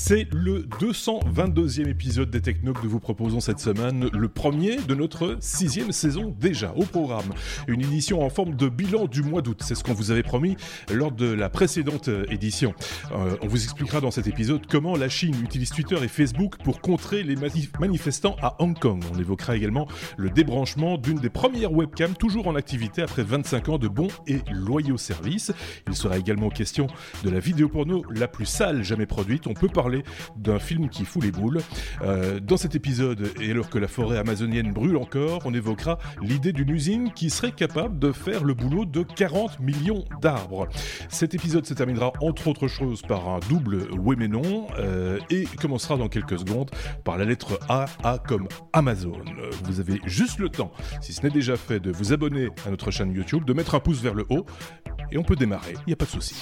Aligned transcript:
C'est 0.00 0.28
le 0.32 0.60
222e 0.80 1.88
épisode 1.88 2.30
des 2.30 2.40
Techno 2.40 2.72
que 2.72 2.84
nous 2.84 2.88
vous 2.88 3.00
proposons 3.00 3.40
cette 3.40 3.58
semaine, 3.58 4.08
le 4.12 4.28
premier 4.28 4.76
de 4.76 4.94
notre 4.94 5.36
sixième 5.40 5.90
saison 5.90 6.32
déjà 6.40 6.72
au 6.76 6.84
programme. 6.84 7.34
Une 7.66 7.80
édition 7.80 8.22
en 8.22 8.30
forme 8.30 8.54
de 8.54 8.68
bilan 8.68 9.06
du 9.06 9.24
mois 9.24 9.42
d'août, 9.42 9.60
c'est 9.60 9.74
ce 9.74 9.82
qu'on 9.82 9.94
vous 9.94 10.12
avait 10.12 10.22
promis 10.22 10.56
lors 10.94 11.10
de 11.10 11.26
la 11.26 11.50
précédente 11.50 12.08
édition. 12.30 12.74
Euh, 13.10 13.36
on 13.42 13.48
vous 13.48 13.64
expliquera 13.64 14.00
dans 14.00 14.12
cet 14.12 14.28
épisode 14.28 14.66
comment 14.70 14.96
la 14.96 15.08
Chine 15.08 15.34
utilise 15.42 15.70
Twitter 15.70 15.96
et 16.00 16.08
Facebook 16.08 16.58
pour 16.62 16.80
contrer 16.80 17.24
les 17.24 17.34
manifestants 17.34 18.36
à 18.40 18.54
Hong 18.60 18.78
Kong. 18.78 19.02
On 19.12 19.18
évoquera 19.18 19.56
également 19.56 19.88
le 20.16 20.30
débranchement 20.30 20.96
d'une 20.96 21.18
des 21.18 21.28
premières 21.28 21.72
webcams 21.72 22.14
toujours 22.14 22.46
en 22.46 22.54
activité 22.54 23.02
après 23.02 23.24
25 23.24 23.68
ans 23.68 23.78
de 23.78 23.88
bons 23.88 24.12
et 24.28 24.38
loyaux 24.52 24.96
services. 24.96 25.50
Il 25.88 25.96
sera 25.96 26.18
également 26.18 26.50
question 26.50 26.86
de 27.24 27.30
la 27.30 27.40
vidéo 27.40 27.68
porno 27.68 28.04
la 28.10 28.28
plus 28.28 28.46
sale 28.46 28.84
jamais 28.84 29.06
produite. 29.06 29.48
On 29.48 29.54
peut 29.54 29.68
parler 29.68 29.87
d'un 30.36 30.58
film 30.58 30.88
qui 30.88 31.04
fout 31.04 31.22
les 31.22 31.30
boules. 31.30 31.60
Euh, 32.02 32.40
dans 32.40 32.56
cet 32.56 32.74
épisode, 32.74 33.30
et 33.40 33.50
alors 33.50 33.70
que 33.70 33.78
la 33.78 33.88
forêt 33.88 34.18
amazonienne 34.18 34.72
brûle 34.72 34.96
encore, 34.96 35.42
on 35.44 35.54
évoquera 35.54 35.98
l'idée 36.22 36.52
d'une 36.52 36.70
usine 36.70 37.12
qui 37.12 37.30
serait 37.30 37.52
capable 37.52 37.98
de 37.98 38.12
faire 38.12 38.44
le 38.44 38.54
boulot 38.54 38.84
de 38.84 39.02
40 39.02 39.60
millions 39.60 40.04
d'arbres. 40.20 40.68
Cet 41.08 41.34
épisode 41.34 41.66
se 41.66 41.74
terminera 41.74 42.12
entre 42.20 42.48
autres 42.48 42.68
choses 42.68 43.02
par 43.02 43.28
un 43.28 43.40
double 43.48 43.88
oui 43.98 44.16
mais 44.18 44.28
non 44.28 44.66
euh, 44.78 45.18
et 45.30 45.44
commencera 45.60 45.96
dans 45.96 46.08
quelques 46.08 46.38
secondes 46.38 46.70
par 47.04 47.18
la 47.18 47.24
lettre 47.24 47.58
A, 47.68 47.86
A 48.04 48.18
comme 48.18 48.48
Amazon. 48.72 49.20
Vous 49.64 49.80
avez 49.80 50.00
juste 50.06 50.38
le 50.38 50.48
temps, 50.48 50.72
si 51.00 51.12
ce 51.12 51.22
n'est 51.22 51.30
déjà 51.30 51.56
fait, 51.56 51.80
de 51.80 51.90
vous 51.90 52.12
abonner 52.12 52.48
à 52.66 52.70
notre 52.70 52.90
chaîne 52.90 53.12
YouTube, 53.12 53.44
de 53.44 53.52
mettre 53.52 53.74
un 53.74 53.80
pouce 53.80 54.00
vers 54.00 54.14
le 54.14 54.24
haut 54.30 54.46
et 55.10 55.18
on 55.18 55.22
peut 55.22 55.36
démarrer, 55.36 55.74
il 55.74 55.88
n'y 55.88 55.92
a 55.92 55.96
pas 55.96 56.04
de 56.04 56.10
souci. 56.10 56.36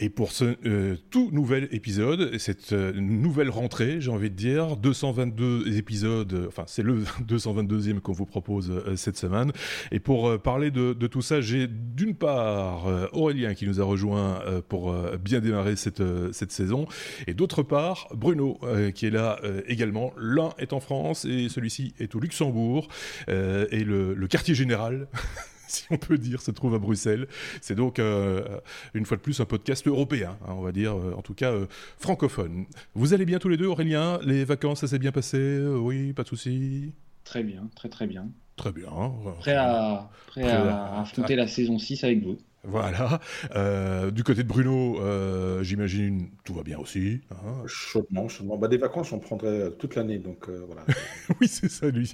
Et 0.00 0.10
pour 0.10 0.30
ce 0.30 0.56
euh, 0.64 0.96
tout 1.10 1.30
nouvel 1.32 1.68
épisode, 1.72 2.38
cette 2.38 2.72
euh, 2.72 2.92
nouvelle 2.92 3.50
rentrée, 3.50 4.00
j'ai 4.00 4.12
envie 4.12 4.30
de 4.30 4.36
dire, 4.36 4.76
222 4.76 5.76
épisodes, 5.76 6.44
enfin 6.46 6.62
c'est 6.68 6.84
le 6.84 7.02
222e 7.28 7.98
qu'on 7.98 8.12
vous 8.12 8.26
propose 8.26 8.70
euh, 8.70 8.94
cette 8.94 9.16
semaine. 9.16 9.50
Et 9.90 9.98
pour 9.98 10.40
parler 10.40 10.70
de, 10.70 10.92
de, 10.92 11.06
tout 11.08 11.20
ça, 11.20 11.40
j'ai 11.40 11.66
d'une 11.66 12.14
part 12.14 12.86
Aurélien 13.12 13.54
qui 13.54 13.66
nous 13.66 13.80
a 13.80 13.84
rejoint 13.84 14.40
pour 14.68 14.94
bien 15.18 15.40
démarrer 15.40 15.74
cette, 15.76 16.02
cette 16.32 16.52
saison, 16.52 16.86
et 17.26 17.34
d'autre 17.34 17.62
part 17.62 18.08
Bruno 18.14 18.60
qui 18.94 19.06
est 19.06 19.10
là 19.10 19.40
également. 19.66 20.12
L'un 20.18 20.50
est 20.58 20.72
en 20.72 20.80
France 20.80 21.24
et 21.24 21.48
celui-ci 21.48 21.94
est 21.98 22.14
au 22.14 22.20
Luxembourg, 22.20 22.88
et 23.28 23.84
le, 23.84 24.14
le 24.14 24.26
quartier 24.28 24.54
général 24.54 25.08
si 25.72 25.84
on 25.90 25.98
peut 25.98 26.18
dire, 26.18 26.40
se 26.40 26.50
trouve 26.50 26.74
à 26.74 26.78
Bruxelles. 26.78 27.28
C'est 27.60 27.74
donc, 27.74 27.98
euh, 27.98 28.58
une 28.94 29.04
fois 29.04 29.16
de 29.16 29.22
plus, 29.22 29.40
un 29.40 29.44
podcast 29.44 29.86
européen, 29.86 30.36
hein, 30.46 30.54
on 30.56 30.62
va 30.62 30.72
dire, 30.72 30.96
euh, 30.96 31.14
en 31.16 31.22
tout 31.22 31.34
cas 31.34 31.52
euh, 31.52 31.66
francophone. 31.98 32.64
Vous 32.94 33.14
allez 33.14 33.26
bien 33.26 33.38
tous 33.38 33.48
les 33.48 33.56
deux, 33.56 33.66
Aurélien? 33.66 34.18
Les 34.24 34.44
vacances, 34.44 34.80
ça 34.80 34.88
s'est 34.88 34.98
bien 34.98 35.12
passé? 35.12 35.60
Oui, 35.60 36.12
pas 36.14 36.22
de 36.22 36.28
souci 36.28 36.92
Très 37.24 37.42
bien, 37.42 37.68
très 37.76 37.90
très 37.90 38.06
bien. 38.06 38.28
Très 38.56 38.72
bien. 38.72 38.90
Prêt 39.38 39.54
à, 39.54 40.10
prêt, 40.26 40.42
à, 40.42 41.00
affronter 41.00 41.36
la 41.36 41.46
saison 41.46 41.78
6 41.78 42.02
avec 42.02 42.24
vous. 42.24 42.38
Voilà. 42.64 43.20
Euh, 43.54 44.10
du 44.10 44.24
côté 44.24 44.42
de 44.42 44.48
Bruno, 44.48 45.00
euh, 45.00 45.62
j'imagine 45.62 46.28
tout 46.44 46.54
va 46.54 46.62
bien 46.62 46.78
aussi. 46.78 47.20
Hein. 47.30 47.62
chaudement, 47.66 48.28
chaudement. 48.28 48.56
Bah, 48.56 48.68
des 48.68 48.78
vacances, 48.78 49.12
on 49.12 49.18
prendrait 49.18 49.70
toute 49.78 49.94
l'année, 49.94 50.18
donc 50.18 50.48
euh, 50.48 50.64
voilà. 50.66 50.82
oui, 51.40 51.48
c'est 51.48 51.70
ça, 51.70 51.88
lui. 51.88 52.10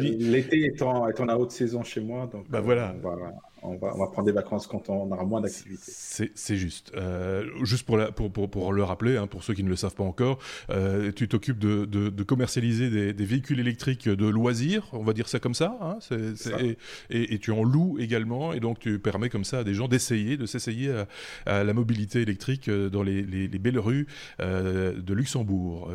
L'été 0.00 0.66
étant, 0.66 1.08
étant 1.08 1.24
la 1.24 1.38
haute 1.38 1.52
saison 1.52 1.82
chez 1.82 2.00
moi, 2.00 2.28
donc 2.30 2.48
bah, 2.50 2.60
voilà 2.60 2.94
on 3.02 3.08
va, 3.08 3.32
prendre 4.12 4.24
des 4.24 4.32
vacances 4.32 4.66
quand 4.66 4.88
on 4.88 5.10
aura 5.10 5.24
moins 5.24 5.40
d'activité. 5.40 5.92
C'est 6.34 6.56
juste. 6.56 6.92
Euh, 6.96 7.44
juste 7.62 7.86
pour, 7.86 8.50
pour, 8.50 8.72
le 8.72 8.82
rappeler, 8.82 9.16
hein, 9.16 9.26
pour 9.26 9.42
ceux 9.42 9.54
qui 9.54 9.64
ne 9.64 9.68
le 9.68 9.76
savent 9.76 9.94
pas 9.94 10.04
encore, 10.04 10.38
euh, 10.70 11.12
tu 11.12 11.28
t'occupes 11.28 11.58
de, 11.58 12.22
commercialiser 12.22 13.12
des, 13.12 13.24
véhicules 13.24 13.60
électriques 13.60 14.08
de 14.08 14.26
loisirs, 14.26 14.88
on 14.92 15.02
va 15.02 15.12
dire 15.12 15.28
ça 15.28 15.38
comme 15.38 15.54
ça. 15.54 15.76
Hein, 15.80 15.98
et, 17.10 17.38
tu 17.38 17.50
en 17.50 17.62
loues 17.64 17.98
également, 17.98 18.52
et 18.52 18.60
donc 18.60 18.78
tu 18.78 18.98
permets 18.98 19.28
comme 19.28 19.44
ça 19.44 19.58
à 19.60 19.64
des 19.64 19.74
gens 19.74 19.88
d'essayer, 19.88 20.36
de 20.36 20.46
s'essayer 20.46 20.92
à, 21.46 21.64
la 21.64 21.72
mobilité 21.72 22.22
électrique 22.22 22.68
euh, 22.68 22.88
dans 22.88 23.02
les, 23.02 23.22
belles 23.58 23.78
rues 23.78 24.06
de 24.40 25.14
Luxembourg. 25.14 25.90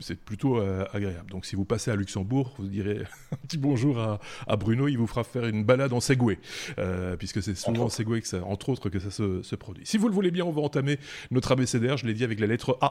C'est 0.00 0.18
plutôt 0.18 0.58
agréable. 0.92 1.30
Donc 1.30 1.46
si 1.46 1.56
vous 1.56 1.64
passez 1.64 1.90
à 1.90 1.96
Luxembourg, 1.96 2.54
vous 2.58 2.68
direz 2.68 3.02
un 3.32 3.36
petit 3.36 3.58
bonjour 3.58 3.98
à, 3.98 4.20
à 4.46 4.56
Bruno, 4.56 4.88
il 4.88 4.98
vous 4.98 5.06
fera 5.06 5.24
faire 5.24 5.46
une 5.46 5.64
balade 5.64 5.92
en 5.92 6.00
Segway. 6.00 6.38
Euh, 6.78 7.16
puisque 7.16 7.42
c'est 7.42 7.54
souvent 7.54 7.84
en 7.84 7.88
Segway, 7.88 8.20
que 8.20 8.28
ça, 8.28 8.42
entre 8.44 8.68
autres, 8.68 8.88
que 8.88 8.98
ça 8.98 9.10
se, 9.10 9.54
produit. 9.56 9.86
Si 9.86 9.98
vous 9.98 10.08
le 10.08 10.14
voulez 10.14 10.30
bien, 10.30 10.44
on 10.44 10.52
va 10.52 10.62
entamer 10.62 10.98
notre 11.30 11.52
abécédaire, 11.52 11.96
je 11.96 12.06
l'ai 12.06 12.14
dit 12.14 12.24
avec 12.24 12.40
la 12.40 12.46
lettre 12.46 12.78
A. 12.80 12.90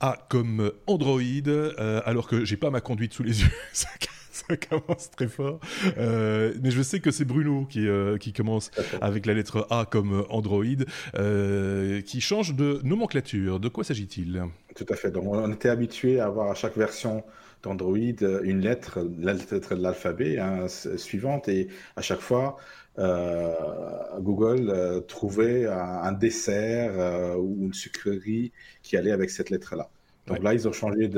A 0.00 0.26
comme 0.28 0.72
Android, 0.86 1.20
euh, 1.46 2.00
alors 2.04 2.26
que 2.26 2.44
j'ai 2.44 2.56
pas 2.56 2.70
ma 2.70 2.80
conduite 2.80 3.12
sous 3.12 3.22
les 3.22 3.42
yeux. 3.42 3.50
ça 3.72 4.56
commence 4.56 5.10
très 5.10 5.28
fort. 5.28 5.60
Euh, 5.98 6.54
mais 6.62 6.70
je 6.70 6.82
sais 6.82 7.00
que 7.00 7.10
c'est 7.10 7.24
Bruno 7.24 7.66
qui, 7.66 7.86
qui 8.18 8.32
commence 8.32 8.70
avec 9.00 9.26
la 9.26 9.34
lettre 9.34 9.66
A 9.70 9.84
comme 9.84 10.24
Android, 10.30 10.64
qui 12.04 12.20
change 12.20 12.54
de 12.54 12.80
nomenclature. 12.82 13.60
De 13.60 13.68
quoi 13.68 13.84
s'agit-il? 13.84 14.42
Tout 14.74 14.86
à 14.88 14.96
fait. 14.96 15.10
Donc 15.10 15.24
on 15.26 15.52
était 15.52 15.68
habitué 15.68 16.20
à 16.20 16.26
avoir 16.26 16.50
à 16.50 16.54
chaque 16.54 16.76
version 16.76 17.22
d'Android 17.62 17.96
une 17.96 18.60
lettre, 18.60 19.06
la 19.18 19.34
lettre 19.34 19.74
de 19.74 19.82
l'alphabet 19.82 20.38
hein, 20.38 20.66
suivante, 20.68 21.48
et 21.48 21.68
à 21.96 22.02
chaque 22.02 22.20
fois, 22.20 22.56
euh, 22.98 23.54
Google 24.18 24.68
euh, 24.68 25.00
trouvait 25.00 25.66
un, 25.66 26.12
dessert 26.12 26.92
euh, 26.98 27.34
ou 27.36 27.66
une 27.66 27.72
sucrerie 27.72 28.52
qui 28.82 28.96
allait 28.96 29.12
avec 29.12 29.30
cette 29.30 29.50
lettre-là. 29.50 29.90
Donc 30.26 30.42
là, 30.42 30.54
ils 30.54 30.68
ont 30.68 30.72
changé 30.72 31.08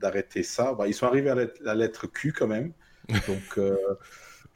d'arrêter 0.00 0.42
ça. 0.42 0.74
Bah, 0.74 0.86
ils 0.86 0.94
sont 0.94 1.06
arrivés 1.06 1.30
à 1.30 1.36
la, 1.60 1.74
lettre 1.74 2.06
Q 2.06 2.32
quand 2.32 2.46
même. 2.46 2.72
Donc 3.26 3.60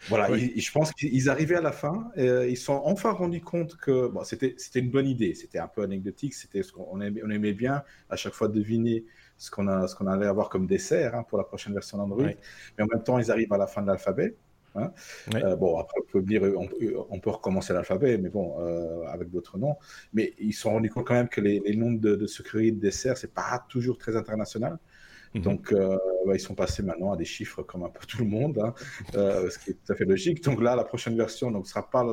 voilà, 0.09 0.37
je 0.37 0.73
pense 0.73 0.93
qu'ils 0.93 1.31
arrivaient 1.31 1.57
à 1.57 1.63
la 1.63 1.73
fin 1.73 2.11
et 2.17 2.49
ils 2.49 2.57
sont 2.57 2.81
enfin 2.85 3.13
rendus 3.13 3.41
compte 3.41 3.77
que 3.77 4.09
bon, 4.09 4.25
c'était 4.25 4.57
une 4.75 4.91
bonne 4.91 5.07
idée. 5.07 5.35
C'était 5.35 5.59
un 5.59 5.69
peu 5.69 5.83
anecdotique. 5.83 6.35
C'était 6.35 6.63
ce 6.63 6.73
qu'on 6.73 7.01
aimait, 7.01 7.23
on 7.25 7.31
aimait 7.31 7.55
bien 7.55 7.83
à 8.11 8.17
chaque 8.17 8.35
fois 8.35 8.49
deviner 8.49 9.05
ce 9.43 9.51
qu'on 9.51 9.67
a, 9.67 9.89
ce 9.89 9.97
qu'on 9.97 10.07
allait 10.07 10.27
avoir 10.27 10.49
comme 10.49 10.69
dessert 10.69 11.17
hein, 11.17 11.25
pour 11.25 11.37
la 11.37 11.43
prochaine 11.43 11.75
version 11.75 11.99
d'Android. 11.99 12.29
Mais 12.79 12.85
en 12.85 12.87
même 12.87 13.03
temps, 13.03 13.19
ils 13.19 13.29
arrivent 13.33 13.53
à 13.53 13.59
la 13.59 13.67
fin 13.67 13.83
de 13.83 13.89
l'alphabet. 13.89 14.37
Hein. 14.77 14.93
Euh, 15.35 15.57
bon, 15.57 15.81
après, 15.81 15.99
on 16.01 16.13
peut 16.13 16.23
dire, 16.23 16.45
on, 16.45 17.19
peut 17.19 17.31
recommencer 17.31 17.73
l'alphabet, 17.73 18.19
mais 18.19 18.29
bon, 18.29 18.55
euh, 18.61 19.05
avec 19.09 19.31
d'autres 19.31 19.59
noms. 19.59 19.75
Mais 20.13 20.33
ils 20.39 20.53
se 20.53 20.61
sont 20.61 20.71
rendus 20.71 20.91
compte 20.91 21.09
quand 21.09 21.15
même 21.15 21.29
que 21.29 21.41
les, 21.41 21.61
noms 21.75 21.91
de, 21.91 22.15
de 22.15 22.27
sucreries 22.29 22.71
de 22.71 22.79
dessert, 22.79 23.19
c'est 23.19 23.35
pas 23.35 23.67
toujours 23.69 23.99
très 23.99 24.15
international. 24.17 24.79
Mhm. 25.35 25.43
Donc, 25.43 25.73
euh, 25.73 25.99
bah, 26.25 26.35
ils 26.35 26.41
sont 26.41 26.55
passés 26.55 26.85
maintenant 26.85 27.11
à 27.11 27.17
des 27.17 27.25
chiffres 27.25 27.65
comme 27.65 27.83
un 27.83 27.89
peu 27.89 28.07
tout 28.07 28.19
le 28.19 28.27
monde, 28.27 28.61
hein, 28.61 28.75
ce 29.13 29.59
qui 29.59 29.71
est 29.71 29.75
tout 29.75 29.93
à 29.93 29.97
fait 29.97 30.05
logique. 30.05 30.45
Donc 30.45 30.63
là, 30.63 30.77
la 30.77 30.85
prochaine 30.85 31.17
version 31.17 31.51
ne 31.51 31.65
sera 31.65 31.91
pas 31.91 32.07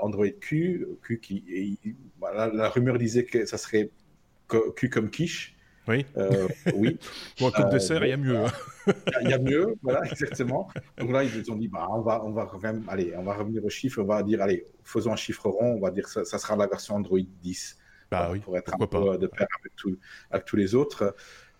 Android 0.00 0.26
Q, 0.40 0.86
Q 1.02 1.20
qui, 1.20 1.78
la 2.22 2.70
rumeur 2.70 2.96
disait 2.96 3.26
que 3.26 3.44
ça 3.44 3.58
serait 3.58 3.90
Q 4.76 4.90
comme 4.90 5.10
quiche. 5.10 5.51
Oui. 5.88 6.06
Euh, 6.16 6.48
oui. 6.74 6.98
Pour 7.38 7.48
un 7.48 7.50
coup 7.50 7.62
de 7.64 7.70
dessert, 7.70 8.04
il 8.04 8.10
y 8.10 8.12
a 8.12 8.16
mieux. 8.16 8.36
Hein. 8.36 8.52
Il 9.22 9.30
y 9.30 9.32
a 9.32 9.38
mieux, 9.38 9.74
voilà, 9.82 10.04
exactement. 10.04 10.68
Donc 10.96 11.10
là, 11.10 11.24
ils 11.24 11.50
ont 11.50 11.56
dit, 11.56 11.68
bah, 11.68 11.88
on 11.90 12.00
va, 12.00 12.24
on 12.24 12.30
va 12.30 12.50
allez, 12.88 13.14
on 13.16 13.22
va 13.22 13.34
revenir 13.34 13.64
au 13.64 13.68
chiffre, 13.68 14.00
on 14.00 14.06
va 14.06 14.22
dire, 14.22 14.42
allez, 14.42 14.64
faisons 14.84 15.12
un 15.12 15.16
chiffre 15.16 15.48
rond, 15.48 15.74
on 15.76 15.80
va 15.80 15.90
dire, 15.90 16.08
ça, 16.08 16.24
ça 16.24 16.38
sera 16.38 16.56
la 16.56 16.66
version 16.66 16.96
Android 16.96 17.18
10. 17.42 17.78
Bah, 18.10 18.28
oui, 18.30 18.40
pour 18.40 18.56
être 18.56 18.74
un 18.74 18.78
peu 18.78 18.86
de 19.18 19.26
pair 19.26 19.46
avec, 19.60 19.96
avec, 20.30 20.44
tous 20.44 20.56
les 20.56 20.74
autres. 20.74 21.14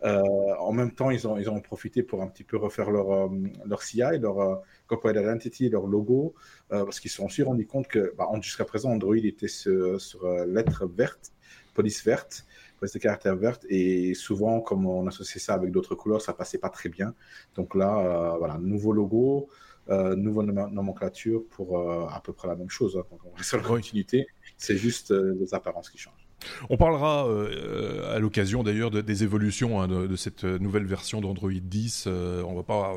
Euh, 0.05 0.21
en 0.59 0.73
même 0.73 0.91
temps, 0.91 1.11
ils 1.11 1.29
ont, 1.29 1.39
ils 1.39 1.49
ont 1.49 1.61
profité 1.61 2.03
pour 2.03 2.23
un 2.23 2.27
petit 2.27 2.45
peu 2.45 2.57
refaire 2.57 2.91
leur, 2.91 3.13
euh, 3.13 3.29
leur 3.65 3.83
CI, 3.83 4.03
leur 4.21 4.41
euh, 4.41 4.57
corporate 4.87 5.17
identity, 5.17 5.69
leur 5.69 5.87
logo, 5.87 6.35
parce 6.69 7.01
qu'ils 7.01 7.11
se 7.11 7.19
sont 7.19 7.27
aussi 7.27 7.43
rendus 7.43 7.67
compte 7.67 7.87
que 7.87 8.15
bah, 8.17 8.29
jusqu'à 8.41 8.65
présent, 8.65 8.91
Android 8.91 9.17
était 9.17 9.49
sur, 9.49 10.01
sur 10.01 10.27
lettre 10.47 10.87
verte, 10.87 11.33
police 11.75 12.05
verte, 12.05 12.45
des 12.91 12.99
caractères 12.99 13.37
vertes 13.37 13.65
et 13.69 14.15
souvent 14.15 14.61
comme 14.61 14.87
on 14.87 15.07
associait 15.07 15.41
ça 15.41 15.55
avec 15.55 15.71
d'autres 15.71 15.95
couleurs 15.95 16.21
ça 16.21 16.33
passait 16.33 16.59
pas 16.59 16.71
très 16.71 16.89
bien. 16.89 17.15
Donc 17.55 17.75
là 17.75 17.99
euh, 17.99 18.37
voilà 18.39 18.59
nouveau 18.59 18.93
logo 18.93 19.49
euh, 19.91 20.15
nouvelle 20.15 20.47
nomenclature 20.47 21.43
pour 21.51 21.79
euh, 21.79 22.07
à 22.07 22.21
peu 22.21 22.33
près 22.33 22.49
la 22.49 22.57
même 22.57 22.71
chose 22.71 22.97
hein. 22.97 23.05
donc 23.11 23.21
on 23.25 23.35
reste 23.35 23.49
sur 23.51 23.59
la 23.59 23.65
continuité. 23.65 24.27
C'est 24.57 24.77
juste 24.77 25.11
les 25.11 25.55
apparences 25.55 25.91
qui 25.91 25.99
changent 25.99 26.22
On 26.71 26.77
parlera 26.77 27.27
euh, 27.29 28.15
à 28.15 28.19
l'occasion 28.19 28.63
d'ailleurs 28.63 28.91
des 28.91 29.25
évolutions 29.25 29.81
hein, 29.81 29.89
de, 29.89 30.17
cette 30.17 30.45
nouvelle 30.45 30.85
version 30.85 31.21
d'Android 31.21 31.51
10. 31.53 32.05
Euh, 32.07 32.43
on 32.43 32.55
va 32.55 32.63
pas 32.63 32.95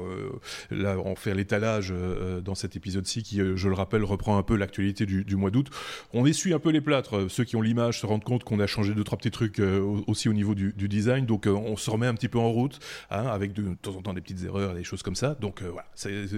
euh, 0.72 0.98
en 0.98 1.16
faire 1.16 1.36
l'étalage 1.36 1.94
dans 2.44 2.56
cet 2.56 2.76
épisode-ci 2.76 3.24
qui, 3.24 3.40
je 3.56 3.68
le 3.68 3.74
rappelle, 3.74 4.04
reprend 4.04 4.38
un 4.38 4.44
peu 4.44 4.56
l'actualité 4.56 5.06
du, 5.06 5.36
mois 5.36 5.52
d'août. 5.52 5.70
On 6.14 6.26
essuie 6.26 6.54
un 6.54 6.60
peu 6.60 6.70
les 6.70 6.82
plâtres. 6.82 7.30
Ceux 7.30 7.44
qui 7.44 7.56
ont 7.56 7.62
l'image 7.62 8.00
se 8.00 8.06
rendent 8.06 8.24
compte 8.24 8.44
qu'on 8.44 8.60
a 8.60 8.68
changé 8.68 8.94
deux 8.94 9.04
trois 9.04 9.18
petits 9.18 9.32
trucs 9.32 9.62
aussi 10.08 10.30
au 10.30 10.34
niveau 10.34 10.56
du, 10.56 10.74
design. 10.88 11.26
Donc 11.26 11.48
on 11.48 11.76
se 11.78 11.90
remet 11.90 12.08
un 12.08 12.14
petit 12.14 12.30
peu 12.30 12.40
en 12.40 12.52
route 12.52 12.80
hein, 13.10 13.26
avec 13.28 13.54
de, 13.54 13.76
temps 13.82 13.96
en 13.96 14.02
temps 14.02 14.14
des 14.14 14.22
petites 14.22 14.44
erreurs, 14.44 14.74
des 14.74 14.84
choses 14.84 15.04
comme 15.04 15.16
ça. 15.16 15.36
Donc 15.40 15.62
voilà, 15.62 15.88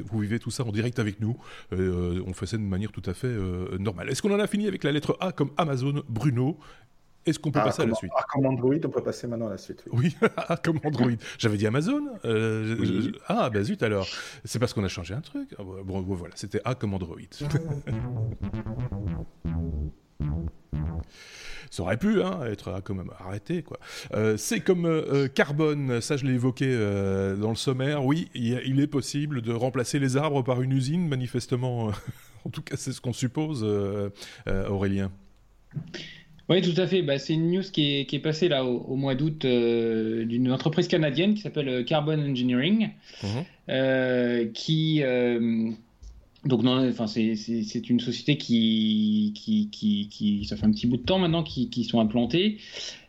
vous 0.06 0.20
vivez 0.20 0.40
tout 0.40 0.52
ça 0.52 0.64
en 0.64 0.72
direct 0.72 1.00
avec 1.00 1.20
nous. 1.20 1.38
on 1.72 2.34
fait 2.34 2.46
ça 2.46 2.58
de 2.58 2.62
manière 2.62 2.92
tout 2.92 3.04
à 3.06 3.14
fait 3.14 3.36
normale. 3.80 4.10
Est-ce 4.10 4.22
qu'on 4.22 4.34
en 4.34 4.40
a 4.40 4.48
fini 4.48 4.68
avec 4.68 4.84
la 4.84 4.92
lettre 4.92 5.18
A 5.20 5.32
comme 5.32 5.52
Amazon 5.58 6.04
Bruno 6.08 6.58
est-ce 7.28 7.40
qu'on 7.40 7.52
peut 7.52 7.60
ah, 7.62 7.66
passer 7.66 7.82
à 7.84 7.86
la 7.86 7.94
suite 7.94 8.12
Ah, 8.16 8.24
comme 8.32 8.46
Android, 8.46 8.76
on 8.84 8.90
peut 8.90 9.04
passer 9.04 9.28
maintenant 9.28 9.48
à 9.48 9.52
la 9.52 9.58
suite. 9.58 9.84
Oui, 9.92 10.16
ah, 10.38 10.58
comme 10.58 10.80
Android. 10.84 11.12
J'avais 11.38 11.58
dit 11.58 11.68
Amazon 11.68 12.04
euh, 12.26 13.12
Ah, 13.28 13.50
bah 13.50 13.64
zut 13.64 13.84
alors. 13.84 14.08
C'est 14.46 14.60
parce 14.60 14.74
qu'on 14.74 14.84
a 14.84 14.88
changé 14.88 15.14
un 15.14 15.22
truc. 15.22 15.50
Ah, 15.60 15.64
bon, 15.84 16.02
voilà, 16.02 16.34
c'était 16.38 16.62
A 16.64 16.76
comme 16.76 16.94
Android. 16.94 17.18
Ça 21.70 21.84
aurait 21.84 21.98
pu 21.98 22.24
hein, 22.24 22.40
être 22.46 22.82
arrêté 23.20 23.62
quoi. 23.62 23.78
Euh, 24.14 24.38
c'est 24.38 24.62
comme 24.62 24.86
euh, 24.86 25.28
carbone, 25.28 26.00
ça 26.00 26.16
je 26.16 26.26
l'ai 26.26 26.34
évoqué 26.34 26.66
dans 27.38 27.50
le 27.50 27.56
sommaire. 27.56 28.06
Oui, 28.06 28.30
il, 28.34 28.80
est 28.80 28.88
possible 28.88 29.42
de 29.42 29.52
remplacer 29.52 30.00
les 30.00 30.16
arbres 30.16 30.44
par 30.44 30.62
une 30.62 30.72
usine, 30.72 31.08
manifestement. 31.08 31.92
en 32.46 32.50
tout 32.50 32.62
cas, 32.62 32.78
c'est 32.78 32.94
ce 32.94 33.02
qu'on 33.02 33.14
suppose, 33.14 33.66
Aurélien. 34.48 35.12
Oui, 36.50 36.62
tout 36.62 36.80
à 36.80 36.88
fait. 36.88 37.02
Bah, 37.02 37.20
c'est 37.20 37.34
une 37.34 37.52
news 37.52 37.64
qui 37.72 38.00
est, 38.00 38.06
qui 38.06 38.16
est 38.16 38.20
passée 38.20 38.48
là 38.48 38.64
au, 38.64 38.96
mois 38.96 39.16
d'août 39.16 39.44
euh, 39.44 40.26
d'une 40.26 40.52
entreprise 40.52 40.88
canadienne 40.88 41.34
qui 41.34 41.42
s'appelle 41.42 41.68
euh, 41.68 41.84
Carbon 41.84 42.20
Engineering, 42.20 42.90
mhm. 43.24 43.30
euh, 43.70 44.46
qui 44.54 45.02
donc 46.46 46.64
enfin 46.66 47.08
c'est 47.08 47.90
une 47.90 48.00
société 48.00 48.38
qui, 48.38 49.34
qui, 49.36 49.70
qui, 49.70 50.08
qui, 50.10 50.46
ça 50.46 50.56
fait 50.56 50.66
un 50.66 50.72
petit 50.72 50.88
bout 50.88 50.96
de 50.96 51.02
temps 51.02 51.20
maintenant 51.20 51.44
qui, 51.44 51.70
qui 51.70 51.84
sont 51.84 52.00
implantés. 52.00 52.60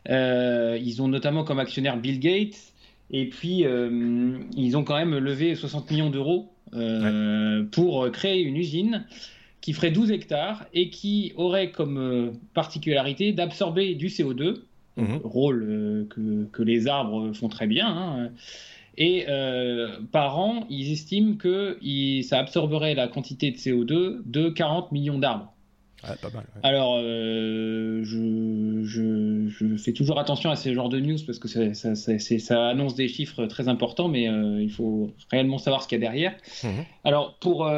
ils 0.09 1.01
ont 1.01 1.07
notamment 1.07 1.45
comme 1.45 1.59
actionnaire 1.59 1.95
Bill 1.95 2.19
Gates 2.19 2.73
et 3.11 3.29
puis 3.29 3.63
ils 3.63 4.75
ont 4.75 4.83
quand 4.83 4.97
même 4.97 5.17
levé 5.17 5.55
60 5.55 5.89
millions 5.91 6.09
d'euros 6.09 6.51
pour 7.71 8.11
créer 8.11 8.41
une 8.41 8.57
usine 8.57 9.05
qui 9.61 9.73
ferait 9.73 9.91
12 9.91 10.11
hectares 10.11 10.65
et 10.73 10.89
qui 10.89 11.33
aurait 11.35 11.71
comme 11.71 11.97
euh, 11.97 12.31
particularité 12.53 13.33
d'absorber 13.33 13.95
du 13.95 14.07
CO2, 14.07 14.61
mhm. 14.97 15.19
rôle 15.23 15.63
euh, 15.67 16.05
que, 16.09 16.45
que, 16.51 16.63
les 16.63 16.87
arbres 16.87 17.33
font 17.33 17.49
très 17.49 17.67
bien. 17.67 17.87
Hein. 17.87 18.31
Et 18.97 19.25
euh, 19.29 19.99
par 20.11 20.37
an, 20.39 20.65
ils 20.69 20.91
estiment 20.91 21.35
que 21.35 21.77
ça 22.23 22.39
absorberait 22.39 22.95
la 22.95 23.07
quantité 23.07 23.51
de 23.51 23.55
CO2 23.55 24.21
de 24.25 24.49
40 24.49 24.91
millions 24.91 25.19
d'arbres. 25.19 25.53
Pas 26.01 26.29
mal, 26.33 26.45
Alors, 26.63 26.99
je, 26.99 28.81
je, 28.83 29.47
je, 29.47 29.77
fais 29.77 29.93
toujours 29.93 30.19
attention 30.19 30.49
à 30.49 30.55
ces 30.55 30.73
genres 30.73 30.89
de 30.89 30.99
news 30.99 31.17
parce 31.25 31.39
que 31.39 31.47
ça, 31.47 31.73
ça, 31.73 32.19
ça 32.19 32.67
annonce 32.69 32.95
des 32.95 33.07
chiffres 33.07 33.45
très 33.45 33.67
importants, 33.67 34.07
mais 34.07 34.23
il 34.23 34.71
faut 34.71 35.11
réellement 35.31 35.57
savoir 35.57 35.83
ce 35.83 35.87
qu'il 35.87 35.97
y 35.97 36.01
a 36.01 36.07
derrière. 36.07 36.35
Mhm. 36.63 36.85
Alors, 37.03 37.35
pour 37.39 37.69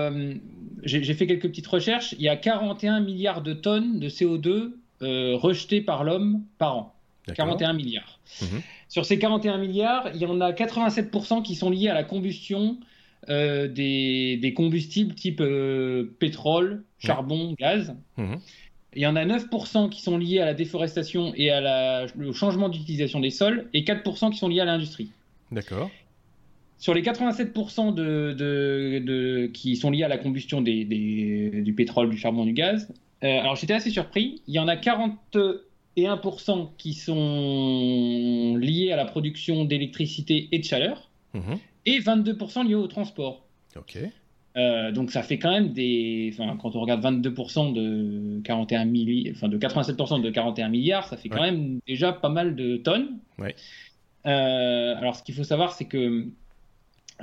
j'ai 0.84 1.14
fait 1.14 1.28
quelques 1.28 1.48
petites 1.48 1.68
recherches. 1.68 2.14
Il 2.18 2.24
y 2.24 2.30
a 2.30 2.36
41 2.36 3.00
milliards 3.02 3.42
de 3.42 3.54
tonnes 3.54 4.00
de 4.00 4.10
CO2 4.10 4.74
euh, 5.02 5.36
rejetées 5.36 5.82
par 5.82 6.04
l'homme 6.04 6.44
par 6.58 6.78
an. 6.78 6.96
41 7.34 7.74
milliards. 7.74 8.20
Mhm. 8.42 8.62
Sur 8.90 9.06
ces 9.06 9.20
41 9.20 9.58
milliards, 9.58 10.10
il 10.14 10.22
y 10.22 10.26
en 10.26 10.42
a 10.42 10.52
87% 10.52 11.44
qui 11.44 11.56
sont 11.56 11.70
liés 11.70 11.88
à 11.88 11.94
la 11.94 12.04
combustion 12.04 12.78
euh, 13.30 13.68
des, 13.68 14.54
combustibles 14.56 15.14
type 15.16 15.40
euh, 15.40 16.16
pétrole, 16.20 16.84
charbon, 17.02 17.56
gaz. 17.58 17.96
Mhm. 18.18 18.40
Il 18.94 19.02
y 19.02 19.08
en 19.08 19.16
a 19.16 19.24
9% 19.26 19.90
qui 19.90 20.02
sont 20.02 20.18
liés 20.18 20.40
à 20.40 20.46
la 20.46 20.54
déforestation 20.54 21.34
et 21.36 21.50
à 21.50 21.62
la, 21.62 22.08
au 22.28 22.34
changement 22.34 22.68
d'utilisation 22.68 23.22
des 23.22 23.30
sols, 23.30 23.70
et 23.74 23.84
4% 23.84 24.32
qui 24.32 24.38
sont 24.38 24.50
liés 24.50 24.60
à 24.60 24.66
l'industrie. 24.66 25.12
D'accord. 25.52 25.90
Sur 26.78 26.94
les 26.94 27.02
87% 27.02 27.94
de, 27.94 28.34
de, 28.34 29.50
qui 29.54 29.76
sont 29.76 29.92
liés 29.92 30.04
à 30.04 30.08
la 30.08 30.18
combustion 30.18 30.62
des, 30.62 30.84
du 30.84 31.74
pétrole, 31.74 32.10
du 32.10 32.18
charbon, 32.18 32.44
du 32.44 32.54
gaz, 32.54 32.90
euh, 33.24 33.40
alors 33.40 33.56
j'étais 33.56 33.74
assez 33.74 33.92
surpris. 33.92 34.42
Il 34.48 34.56
y 34.56 34.60
en 34.60 34.68
a 34.68 34.76
41% 34.76 36.70
qui 36.78 36.94
sont 36.94 38.58
liés 38.58 38.92
à 38.92 38.96
la 38.96 39.06
production 39.06 39.64
d'électricité 39.64 40.50
et 40.52 40.60
de 40.60 40.64
chaleur, 40.66 41.12
mhm. 41.34 41.60
et 41.86 42.00
22% 42.00 42.68
liés 42.68 42.76
au 42.76 42.88
transport. 42.88 43.46
Ok. 43.78 44.00
Euh, 44.58 44.92
donc 44.92 45.12
ça 45.12 45.24
fait 45.24 45.40
quand 45.40 45.52
même 45.52 45.72
des, 45.72 46.34
enfin, 46.34 46.58
quand 46.62 46.76
on 46.76 46.82
regarde 46.82 47.04
22% 47.04 47.74
de 47.74 48.42
41 48.42 48.86
milliards, 48.86 49.34
enfin 49.36 49.48
de 49.48 49.58
87% 49.58 50.22
de 50.22 50.30
41 50.30 50.70
milliards, 50.70 51.08
ça 51.08 51.16
fait 51.16 51.30
quand 51.30 51.42
même 51.42 51.80
déjà 51.88 52.12
pas 52.12 52.30
mal 52.30 52.56
de 52.56 52.78
tonnes. 52.78 53.20
Ouais. 53.40 53.56
Euh, 54.26 54.96
alors 54.98 55.16
ce 55.16 55.24
qu'il 55.24 55.36
faut 55.36 55.44
savoir, 55.44 55.74
c'est 55.74 55.86
que 55.86 56.28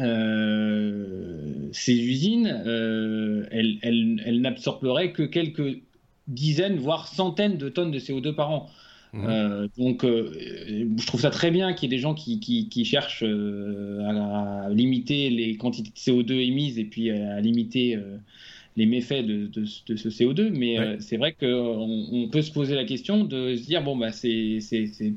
euh, 0.01 1.69
ces 1.73 1.95
usines, 1.95 2.63
euh, 2.67 3.47
elles, 3.51 4.41
n'absorberaient 4.41 5.13
que 5.13 5.23
quelques 5.23 5.83
dizaines, 6.29 6.77
voire 6.77 7.09
centaines 7.09 7.57
de 7.57 7.69
tonnes 7.69 7.91
de 7.91 7.99
CO2 7.99 8.35
par 8.35 8.51
an. 8.51 8.71
Mmh. 9.13 9.27
Euh, 9.27 9.69
donc, 9.79 10.05
je 10.05 11.07
trouve 11.07 11.21
ça 11.21 11.31
très 11.31 11.51
bien 11.51 11.73
qu'il 11.73 11.91
y 11.91 11.95
ait 11.95 11.97
des 11.97 12.03
gens 12.03 12.15
qui, 12.15 12.85
cherchent 12.85 13.23
à, 13.23 14.69
limiter 14.71 15.31
les 15.31 15.57
quantités 15.57 15.91
de 15.91 15.97
CO2 15.97 16.33
émises 16.47 16.79
et 16.79 16.85
puis 16.85 17.11
à 17.11 17.41
limiter 17.41 17.99
les 18.77 18.87
méfaits 18.87 19.25
de, 19.25 19.65
ce 19.65 20.09
CO2. 20.09 20.51
Mais 20.51 20.99
c'est 21.01 21.17
vrai 21.17 21.33
qu'on 21.33 22.09
on 22.13 22.29
peut 22.29 22.43
se 22.43 22.53
poser 22.53 22.75
la 22.75 22.85
question 22.85 23.25
de 23.25 23.57
se 23.57 23.65
dire 23.65 23.83
bon, 23.83 23.97
bah, 23.97 24.13
c'est 24.13 24.61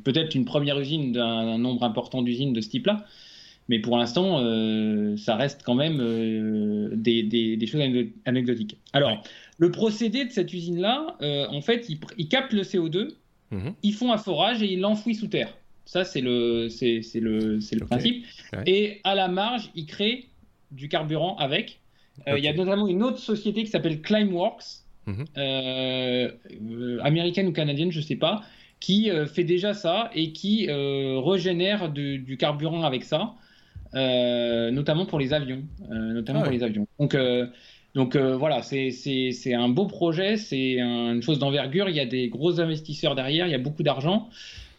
peut-être 0.03 0.35
une 0.35 0.45
première 0.45 0.79
usine 0.79 1.11
d'un 1.11 1.57
nombre 1.57 1.83
important 1.83 2.21
d'usines 2.21 2.53
de 2.53 2.61
ce 2.61 2.69
type-là. 2.69 3.05
Mais 3.71 3.79
pour 3.79 3.97
l'instant, 3.97 4.39
euh, 4.39 5.15
ça 5.15 5.37
reste 5.37 5.61
quand 5.63 5.75
même 5.75 5.99
euh, 6.01 6.89
des, 6.93 7.57
choses 7.65 7.81
anecdotiques. 8.25 8.77
Alors, 8.91 9.23
le 9.59 9.71
procédé 9.71 10.25
de 10.25 10.29
cette 10.29 10.51
usine-là, 10.51 11.15
euh, 11.21 11.47
en 11.47 11.61
fait, 11.61 11.87
ils, 12.17 12.27
captent 12.27 12.51
le 12.51 12.63
CO2, 12.63 13.13
mhm. 13.51 13.73
ils 13.83 13.93
font 13.93 14.11
un 14.11 14.17
forage 14.17 14.61
et 14.63 14.73
ils 14.73 14.79
l'enfouissent 14.79 15.19
sous 15.19 15.27
terre. 15.27 15.55
Ça, 15.85 16.05
c'est 16.05 16.21
le, 16.21 16.69
c'est, 16.69 17.01
le, 17.15 17.57
le 17.57 17.85
principe. 17.85 18.25
Et 18.65 19.01
à 19.03 19.15
la 19.15 19.27
marge, 19.27 19.71
ils 19.75 19.85
créent 19.85 20.25
du 20.71 20.87
carburant 20.87 21.35
avec. 21.37 21.79
Il 22.27 22.43
y 22.43 22.47
a 22.47 22.53
notamment 22.53 22.87
une 22.87 23.03
autre 23.03 23.17
société 23.17 23.63
qui 23.63 23.69
s'appelle 23.69 24.01
Climeworks, 24.01 24.83
mhm. 25.07 25.25
américaine 27.01 27.47
ou 27.47 27.51
canadienne, 27.51 27.91
je 27.91 27.99
ne 27.99 28.03
sais 28.03 28.15
pas, 28.15 28.43
qui 28.79 29.09
fait 29.33 29.43
déjà 29.43 29.73
ça 29.73 30.11
et 30.13 30.31
qui 30.31 30.67
régénère 30.69 31.89
du 31.89 32.37
carburant 32.37 32.83
avec 32.83 33.03
ça. 33.03 33.35
Euh, 33.93 34.71
notamment 34.71 35.05
pour 35.05 35.19
les 35.19 35.33
avions, 35.33 35.63
euh, 35.91 36.13
notamment 36.13 36.39
ah 36.39 36.43
pour 36.43 36.53
les 36.53 36.63
avions. 36.63 36.87
Donc 36.97 37.17
euh, 37.95 37.99
donc 37.99 38.15
voilà, 38.15 38.61
c'est 38.61 39.53
un 39.53 39.69
beau 39.69 39.85
projet, 39.85 40.37
c'est 40.37 40.79
une 40.79 41.21
chose 41.21 41.39
d'envergure. 41.39 41.89
Il 41.89 41.95
y 41.95 41.99
a 41.99 42.05
des 42.05 42.29
gros 42.29 42.59
investisseurs 42.59 43.15
derrière, 43.15 43.47
il 43.47 43.51
y 43.51 43.55
a 43.55 43.59
beaucoup 43.59 43.83
d'argent. 43.83 44.29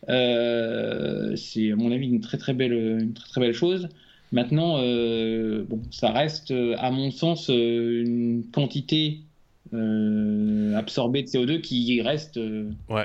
c'est 0.07 0.13
à 0.13 1.77
mon 1.77 1.93
avis 1.93 2.09
une 2.09 2.21
très 2.21 2.39
très 2.39 2.55
belle, 2.55 2.73
une 2.73 3.15
très, 3.15 3.29
très 3.29 3.41
belle 3.41 3.55
chose. 3.55 3.89
Maintenant, 4.33 4.79
bon, 4.79 5.83
ça 5.91 6.11
reste 6.11 6.55
à 6.79 6.91
mon 6.91 7.11
sens 7.11 7.49
une 7.49 8.45
quantité 8.53 9.21
euh, 9.75 10.75
absorbé 10.77 11.23
de 11.23 11.29
CO2 11.29 11.63
qui 11.63 12.03
reste. 12.03 12.37
Euh, 12.37 12.71
ouais, 12.91 13.05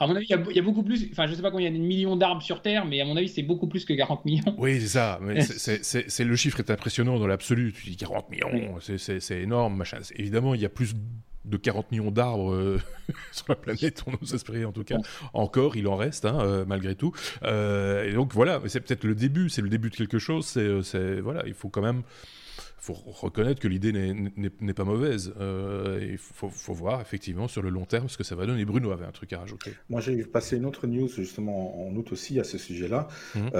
À 0.00 0.06
mon 0.06 0.16
avis, 0.16 0.26
il 0.28 0.56
y, 0.56 0.58
a 0.58 0.62
beaucoup 0.62 0.82
plus. 0.82 1.08
Enfin, 1.12 1.26
je 1.28 1.34
sais 1.34 1.42
pas 1.42 1.52
combien 1.52 1.68
il 1.68 1.72
y 1.72 1.76
a 1.76 1.78
des 1.78 1.84
millions 1.84 2.16
d'arbres 2.16 2.42
sur 2.42 2.62
Terre, 2.62 2.84
mais 2.84 3.00
à 3.00 3.04
mon 3.04 3.16
avis, 3.16 3.28
c'est 3.28 3.42
beaucoup 3.42 3.68
plus 3.68 3.84
que 3.84 3.92
40 3.92 4.24
millions. 4.24 4.54
Oui, 4.58 4.80
c'est 4.80 4.88
ça. 4.88 5.20
Mais 5.22 5.40
c'est 5.42 6.24
le 6.24 6.36
chiffre 6.36 6.58
est 6.58 6.70
impressionnant 6.70 7.18
dans 7.18 7.28
l'absolu. 7.28 7.72
Tu 7.72 7.90
dis 7.90 7.96
40 7.96 8.30
millions, 8.30 8.50
c'est 8.80 9.40
énorme, 9.40 9.76
machin. 9.76 9.98
Évidemment, 10.16 10.54
il 10.54 10.60
y 10.60 10.66
a 10.66 10.68
plus 10.68 10.94
de 11.44 11.56
40 11.56 11.90
millions 11.92 12.10
d'arbres 12.10 12.52
euh, 12.52 12.80
sur 13.32 13.46
la 13.48 13.54
planète, 13.54 14.04
on 14.06 14.12
nous 14.20 14.34
espérait 14.34 14.64
en 14.64 14.72
tout 14.72 14.84
cas. 14.84 14.98
Encore, 15.32 15.76
il 15.76 15.86
en 15.86 15.96
reste, 15.96 16.24
hein, 16.24 16.64
malgré 16.66 16.96
tout. 16.96 17.12
et 17.44 18.12
donc 18.14 18.34
voilà, 18.34 18.60
c'est 18.66 18.80
peut-être 18.80 19.04
le 19.04 19.14
début, 19.14 19.48
c'est 19.48 19.62
le 19.62 19.68
début 19.68 19.90
de 19.90 19.96
quelque 19.96 20.18
chose. 20.18 20.46
C'est 20.82 21.20
voilà, 21.20 21.44
il 21.46 21.54
faut 21.54 21.68
quand 21.68 21.82
même 21.82 22.02
faut 22.94 23.26
reconnaître 23.26 23.60
que 23.60 23.68
l'idée 23.68 23.92
n'est 23.92 24.74
pas 24.74 24.84
mauvaise. 24.84 25.32
il 26.00 26.18
faut, 26.18 26.48
faut, 26.48 26.74
voir 26.74 27.00
effectivement 27.00 27.48
sur 27.48 27.62
le 27.62 27.70
long 27.70 27.84
terme 27.84 28.08
ce 28.08 28.16
que 28.16 28.24
ça 28.24 28.34
va 28.34 28.46
donner. 28.46 28.64
Bruno 28.64 28.90
avait 28.90 29.06
un 29.06 29.12
truc 29.12 29.32
à 29.32 29.38
rajouter. 29.38 29.72
Moi, 29.88 30.00
j'ai 30.00 30.24
passé 30.24 30.56
une 30.56 30.66
autre 30.66 30.86
news 30.86 31.08
justement 31.08 31.86
en 31.86 31.94
août 31.94 32.12
aussi 32.12 32.38
à 32.40 32.44
ce 32.44 32.58
sujet-là. 32.58 33.08
Mhm. 33.34 33.50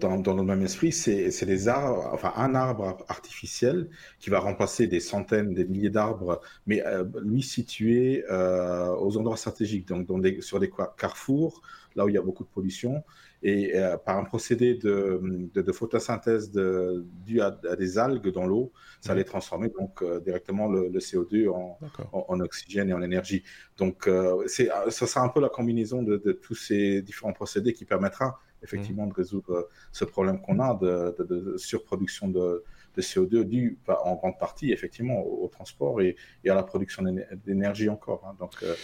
dans, 0.00 0.18
dans, 0.18 0.34
le 0.34 0.42
même 0.42 0.62
esprit, 0.62 0.92
c'est 0.92 1.46
des 1.46 1.68
arbres, 1.68 2.10
enfin 2.12 2.32
un 2.36 2.54
arbre 2.54 2.98
artificiel 3.08 3.88
qui 4.18 4.30
va 4.30 4.40
remplacer 4.40 4.86
des 4.86 5.00
centaines, 5.00 5.54
des 5.54 5.64
milliers 5.64 5.90
d'arbres, 5.90 6.40
mais 6.66 6.82
lui 7.22 7.42
situé 7.42 8.24
aux 8.30 9.16
endroits 9.16 9.36
stratégiques, 9.36 9.88
donc 9.88 10.06
dans 10.06 10.16
sur 10.40 10.60
des 10.60 10.70
carrefours, 10.96 11.62
là 11.94 12.04
où 12.04 12.08
il 12.08 12.14
y 12.14 12.18
a 12.18 12.22
beaucoup 12.22 12.44
de 12.44 12.48
pollution, 12.48 13.04
et 13.46 13.76
euh, 13.76 13.96
par 13.96 14.18
un 14.18 14.24
procédé 14.24 14.74
de, 14.74 15.20
de, 15.54 15.72
photosynthèse 15.72 16.50
de, 16.50 17.06
dû 17.24 17.40
à, 17.40 17.52
des 17.78 17.96
algues 17.96 18.32
dans 18.32 18.44
l'eau, 18.44 18.72
ça 19.00 19.12
allait 19.12 19.22
transformer 19.22 19.68
donc 19.68 20.02
euh, 20.02 20.18
directement 20.18 20.66
le, 20.66 20.98
CO2 20.98 21.48
en, 21.48 21.78
en, 22.12 22.40
oxygène 22.40 22.90
et 22.90 22.92
en 22.92 23.02
énergie. 23.02 23.44
Donc, 23.76 24.08
euh, 24.08 24.42
c'est, 24.48 24.68
ça 24.88 25.06
sera 25.06 25.24
un 25.24 25.28
peu 25.28 25.40
la 25.40 25.48
combinaison 25.48 26.02
de, 26.02 26.16
tous 26.32 26.56
ces 26.56 27.02
différents 27.02 27.32
procédés 27.32 27.72
qui 27.72 27.84
permettra 27.84 28.40
effectivement 28.64 29.06
mmh. 29.06 29.10
de 29.10 29.14
résoudre 29.14 29.68
ce 29.92 30.04
problème 30.04 30.40
qu'on 30.40 30.58
a 30.58 30.74
de 30.74 31.54
surproduction 31.56 32.26
de, 32.26 32.64
de 32.96 33.02
CO2 33.02 33.44
dû 33.44 33.78
en 33.88 34.14
grande 34.14 34.38
partie 34.38 34.72
effectivement 34.72 35.20
au, 35.20 35.48
transport 35.48 36.00
et, 36.00 36.16
à 36.48 36.54
la 36.54 36.62
production 36.62 37.04
d'énergie 37.44 37.88
encore. 37.88 38.24
Hein. 38.26 38.36
Donc 38.38 38.52
euh, 38.62 38.74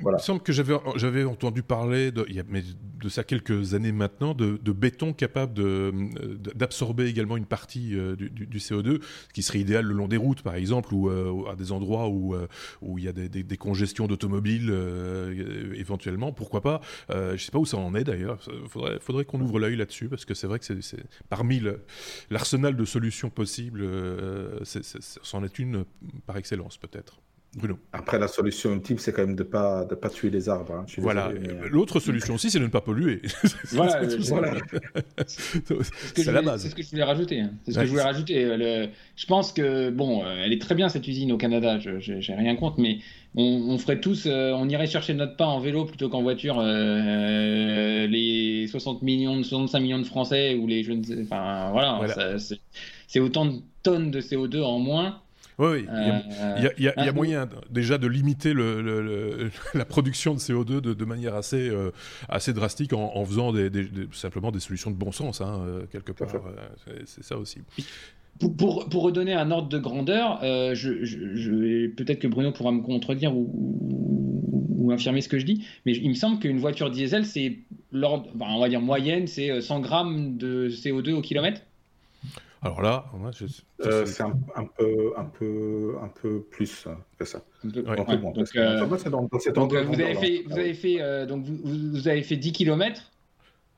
voilà. 0.00 0.18
Il 0.18 0.20
me 0.20 0.24
semble 0.24 0.42
que 0.42 0.52
j'avais 0.52 0.74
j'avais 0.96 1.24
entendu 1.24 1.62
parler 1.62 2.10
de, 2.12 2.24
il 2.28 2.36
y 2.36 2.40
a, 2.40 2.44
mais 2.48 2.62
de 2.62 3.08
ça 3.08 3.24
quelques 3.24 3.74
années 3.74 3.92
maintenant 3.92 4.34
de, 4.34 4.72
béton 4.72 5.12
capable 5.12 5.54
d'absorber 6.54 7.06
également 7.06 7.36
une 7.36 7.46
partie 7.46 7.96
euh, 7.96 8.16
du, 8.16 8.58
CO2, 8.58 9.02
ce 9.02 9.32
qui 9.32 9.42
serait 9.42 9.60
idéal 9.60 9.84
le 9.84 9.94
long 9.94 10.08
des 10.08 10.16
routes 10.16 10.42
par 10.42 10.54
exemple 10.54 10.94
ou 10.94 11.08
euh, 11.08 11.50
à 11.50 11.56
des 11.56 11.72
endroits 11.72 12.08
où 12.08 12.34
où 12.80 12.98
il 12.98 13.04
y 13.04 13.08
a 13.08 13.12
des, 13.12 13.56
congestions 13.56 14.06
d'automobiles 14.06 14.74
éventuellement. 15.74 16.32
Pourquoi 16.32 16.60
pas 16.60 16.80
Je 17.10 17.36
sais 17.36 17.52
pas 17.52 17.58
où 17.58 17.66
ça 17.66 17.76
en 17.76 17.94
est 17.94 18.04
d'ailleurs. 18.04 18.40
Faudrait 18.68 18.98
faudrait 19.00 19.24
qu'on 19.24 19.40
ouvre 19.40 19.58
l'œil 19.58 19.76
là-dessus 19.76 20.08
parce 20.08 20.24
que 20.24 20.34
c'est 20.34 20.46
vrai 20.46 20.58
que 20.58 20.64
c'est 20.64 21.04
parmi 21.28 21.62
l'arsenal 22.30 22.76
de 22.76 22.84
solutions 22.84 23.30
possibles 23.30 23.61
euh, 23.74 24.60
c'en 24.64 25.44
est 25.44 25.58
une 25.58 25.84
par 26.26 26.36
excellence 26.36 26.78
peut-être. 26.78 27.20
Bruno. 27.54 27.78
Après, 27.92 28.18
la 28.18 28.28
solution 28.28 28.72
ultime, 28.72 28.98
c'est 28.98 29.12
quand 29.12 29.26
même 29.26 29.36
de 29.36 29.42
ne 29.42 29.48
pas, 29.48 29.84
de 29.84 29.94
pas 29.94 30.08
tuer 30.08 30.30
les 30.30 30.48
arbres. 30.48 30.72
Hein. 30.72 30.86
Voilà. 30.96 31.28
Euh, 31.28 31.68
l'autre 31.68 32.00
solution 32.00 32.32
aussi, 32.34 32.50
c'est 32.50 32.58
de 32.58 32.64
ne 32.64 32.70
pas 32.70 32.80
polluer. 32.80 33.20
voilà. 33.72 34.00
c'est 35.26 36.32
la 36.32 36.40
base. 36.40 36.62
C'est 36.62 36.70
ce 36.70 36.74
que 36.74 36.82
je 36.82 36.88
voulais 36.88 37.04
rajouter. 37.04 37.40
Hein. 37.40 37.50
C'est 37.64 37.72
ce 37.72 37.80
que 37.80 37.84
je 37.84 37.90
voulais 37.90 38.02
rajouter. 38.02 38.88
Je 39.16 39.26
pense 39.26 39.52
que, 39.52 39.90
bon, 39.90 40.24
euh, 40.24 40.44
elle 40.44 40.54
est 40.54 40.62
très 40.62 40.74
bien 40.74 40.88
cette 40.88 41.06
usine 41.06 41.30
au 41.30 41.36
Canada, 41.36 41.78
je 41.78 42.12
n'ai 42.12 42.34
rien 42.34 42.56
contre, 42.56 42.80
mais 42.80 43.00
on, 43.34 43.76
ferait 43.76 44.00
tous, 44.00 44.26
on 44.26 44.66
irait 44.70 44.86
chercher 44.86 45.12
notre 45.12 45.36
pain 45.36 45.46
en 45.46 45.60
vélo 45.60 45.84
plutôt 45.84 46.08
qu'en 46.08 46.22
voiture. 46.22 46.62
les 46.62 48.66
60 48.66 49.02
millions, 49.02 49.42
65 49.42 49.80
millions 49.80 49.98
de 49.98 50.04
Français 50.04 50.54
ou 50.54 50.66
les 50.66 50.84
jeunes. 50.84 51.04
Enfin, 51.22 51.68
voilà. 51.70 51.98
voilà 51.98 52.38
c'est 53.12 53.20
autant 53.20 53.44
de 53.44 53.60
tonnes 53.82 54.10
de 54.10 54.22
CO2 54.22 54.62
en 54.62 54.78
moins. 54.78 55.20
Oui, 55.58 55.84
il 56.78 56.82
y 56.82 56.88
a, 56.88 57.12
moyen 57.12 57.46
déjà 57.70 57.98
de 57.98 58.06
limiter 58.06 58.54
le, 58.54 59.50
la 59.74 59.84
production 59.84 60.32
de 60.32 60.38
CO2 60.38 60.80
de, 60.80 61.04
manière 61.04 61.34
assez, 61.34 61.68
euh, 61.68 61.90
assez 62.30 62.54
drastique 62.54 62.94
en, 62.94 63.24
faisant 63.26 63.52
des, 63.52 63.70
simplement 64.12 64.50
des 64.50 64.60
solutions 64.60 64.90
de 64.90 64.96
bon 64.96 65.12
sens, 65.12 65.42
hein, 65.42 65.60
euh, 65.66 65.82
quelque 65.92 66.12
part. 66.12 66.34
Euh, 66.34 67.00
c'est 67.04 67.22
ça 67.22 67.36
aussi. 67.36 67.58
Pour, 68.40 68.88
pour, 68.88 69.02
redonner 69.02 69.34
un 69.34 69.50
ordre 69.50 69.68
de 69.68 69.78
grandeur, 69.78 70.38
je, 70.42 71.04
je, 71.04 71.88
peut-être 71.88 72.18
que 72.18 72.28
Bruno 72.28 72.50
pourra 72.50 72.72
me 72.72 72.80
contredire 72.80 73.36
ou, 73.36 73.50
ou, 74.78 74.90
infirmer 74.90 75.20
ce 75.20 75.28
que 75.28 75.38
je 75.38 75.44
dis, 75.44 75.66
mais 75.84 75.92
il 75.92 76.08
me 76.08 76.14
semble 76.14 76.38
qu'une 76.38 76.58
voiture 76.58 76.90
diesel, 76.90 77.26
c'est 77.26 77.58
l'ordre, 77.92 78.30
on 78.40 78.58
va 78.58 78.70
dire 78.70 78.80
moyenne, 78.80 79.26
c'est 79.26 79.60
100 79.60 79.80
grammes 79.80 80.38
de 80.38 80.70
CO2 80.70 81.12
au 81.12 81.20
kilomètre. 81.20 81.60
Alors 82.64 82.80
là, 82.80 83.06
euh, 83.84 84.06
c'est 84.06 84.22
un, 84.22 84.30
peu, 84.78 85.12
un, 85.16 85.24
peu, 85.24 85.96
un 86.00 86.06
peu 86.06 86.42
plus 86.42 86.86
que 87.18 87.24
ça. 87.24 87.42
Donc, 87.64 89.74
vous 89.74 90.00
avez 90.00 90.14
fait, 90.14 90.44
vous 90.46 90.58
avez 90.58 90.74
fait, 90.74 91.00
euh, 91.00 91.26
donc 91.26 91.44
vous, 91.44 91.58
vous, 91.64 92.06
avez 92.06 92.22
fait 92.22 92.36
10 92.36 92.52
km, 92.52 93.10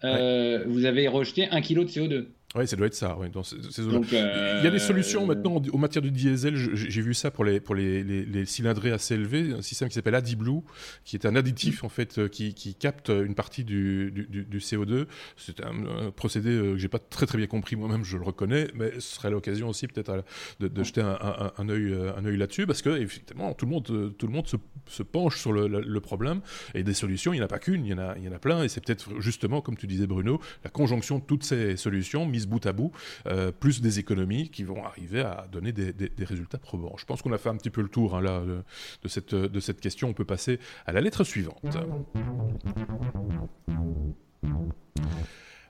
euh, 0.05 0.65
vous 0.67 0.85
avez 0.85 1.09
rejeté 1.09 1.49
1 1.49 1.63
kg 1.63 1.81
de 1.81 1.89
CO2. 1.89 2.27
Oui, 2.57 2.69
ça 2.69 2.77
doit 2.77 2.87
être 2.87 2.95
ça. 2.95 3.19
Dans 3.33 3.43
ces, 3.43 3.57
Il 3.57 4.61
y 4.63 4.67
a 4.67 4.71
des 4.71 4.79
solutions 4.79 5.27
maintenant 5.27 5.61
en 5.73 5.79
matière 5.79 6.03
de 6.03 6.09
diesel. 6.09 6.57
J'ai 6.57 7.03
vu 7.03 7.13
ça 7.13 7.33
pour 7.33 7.45
les, 7.45 7.59
pour 7.59 7.75
les, 7.75 8.05
les, 8.05 8.47
cylindrées 8.47 8.93
assez 8.93 9.15
élevées, 9.15 9.53
un 9.53 9.63
système 9.63 9.89
qui 9.89 9.95
s'appelle 9.95 10.15
AdiBlue, 10.15 10.61
qui 11.05 11.17
est 11.17 11.27
un 11.27 11.35
additif 11.35 11.83
en 11.83 11.89
fait 11.89 12.19
euh, 12.19 12.29
qui, 12.29 12.55
qui 12.55 12.77
capte 12.77 13.09
une 13.09 13.35
partie 13.35 13.65
du, 13.65 14.13
du, 14.13 14.45
du 14.45 14.59
CO2. 14.59 15.07
C'est 15.37 15.65
un, 15.65 16.13
procédé 16.13 16.51
euh, 16.51 16.73
que 16.75 16.79
j'ai 16.79 16.89
pas 16.89 17.01
très 17.01 17.27
très 17.27 17.39
bien 17.39 17.49
compris 17.49 17.75
moi-même, 17.75 18.05
je 18.05 18.17
le 18.17 18.23
reconnais, 18.23 18.69
mais 18.75 18.93
ce 18.95 19.17
serait 19.17 19.31
l'occasion 19.31 19.69
aussi 19.69 19.89
peut-être 19.89 20.25
de, 20.61 20.69
de, 20.69 20.85
jeter 20.85 21.01
un, 21.01 21.19
un, 21.21 21.53
un, 21.59 21.69
œil, 21.69 21.93
euh, 21.93 22.17
un 22.17 22.25
œil 22.25 22.37
là-dessus, 22.37 22.67
parce 22.69 22.83
que 22.83 22.91
effectivement 22.91 23.53
tout 23.55 23.67
le 23.67 23.73
monde, 23.73 24.15
tout 24.17 24.27
le 24.29 24.33
monde 24.33 24.47
se, 24.47 24.57
se 24.87 25.03
penche 25.03 25.41
sur 25.41 25.53
le, 25.53 25.67
le, 25.67 26.01
problème 26.01 26.41
et 26.75 26.85
des 26.85 26.95
solutions, 26.95 27.33
il 27.33 27.37
n'y 27.37 27.43
en 27.43 27.47
a 27.47 27.49
pas 27.49 27.59
qu'une, 27.59 27.85
il 27.85 27.91
y 27.91 27.95
en 27.95 27.99
a, 27.99 28.17
il 28.17 28.25
y 28.25 28.29
en 28.29 28.33
a 28.33 28.39
plein, 28.39 28.63
et 28.63 28.69
c'est 28.69 28.81
peut-être 28.81 29.09
justement, 29.19 29.61
comme 29.61 29.77
tu 29.77 29.87
disais 29.87 30.07
Bruno, 30.07 30.41
la 30.63 30.71
conjonction 30.71 31.19
de 31.19 31.25
toutes 31.25 31.43
ces 31.43 31.77
solutions 31.77 32.27
mises 32.27 32.44
bout 32.47 32.65
à 32.67 32.73
bout, 32.73 32.93
euh, 33.27 33.53
plus 33.53 33.81
des 33.81 33.99
économies 33.99 34.49
qui 34.51 34.65
vont 34.65 34.85
arriver 34.85 35.21
à 35.21 35.47
donner 35.51 35.73
des, 35.73 36.11
résultats 36.25 36.59
probants. 36.59 36.97
Je 36.99 37.05
pense 37.05 37.23
qu'on 37.23 37.33
a 37.33 37.39
fait 37.39 37.49
un 37.49 37.57
petit 37.57 37.71
peu 37.71 37.83
le 37.83 37.89
tour 37.89 38.17
hein, 38.17 38.23
là, 38.23 38.43
de, 38.43 39.09
cette, 39.09 39.35
de 39.35 39.61
cette 39.61 39.81
question. 39.81 40.09
On 40.09 40.15
peut 40.15 40.25
passer 40.25 40.59
à 40.87 40.93
la 40.93 41.01
lettre 41.01 41.25
suivante. 41.25 41.77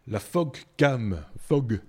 La 0.07 0.21
Fog 0.21 0.57
Cam. 0.76 1.21
Fog 1.38 1.81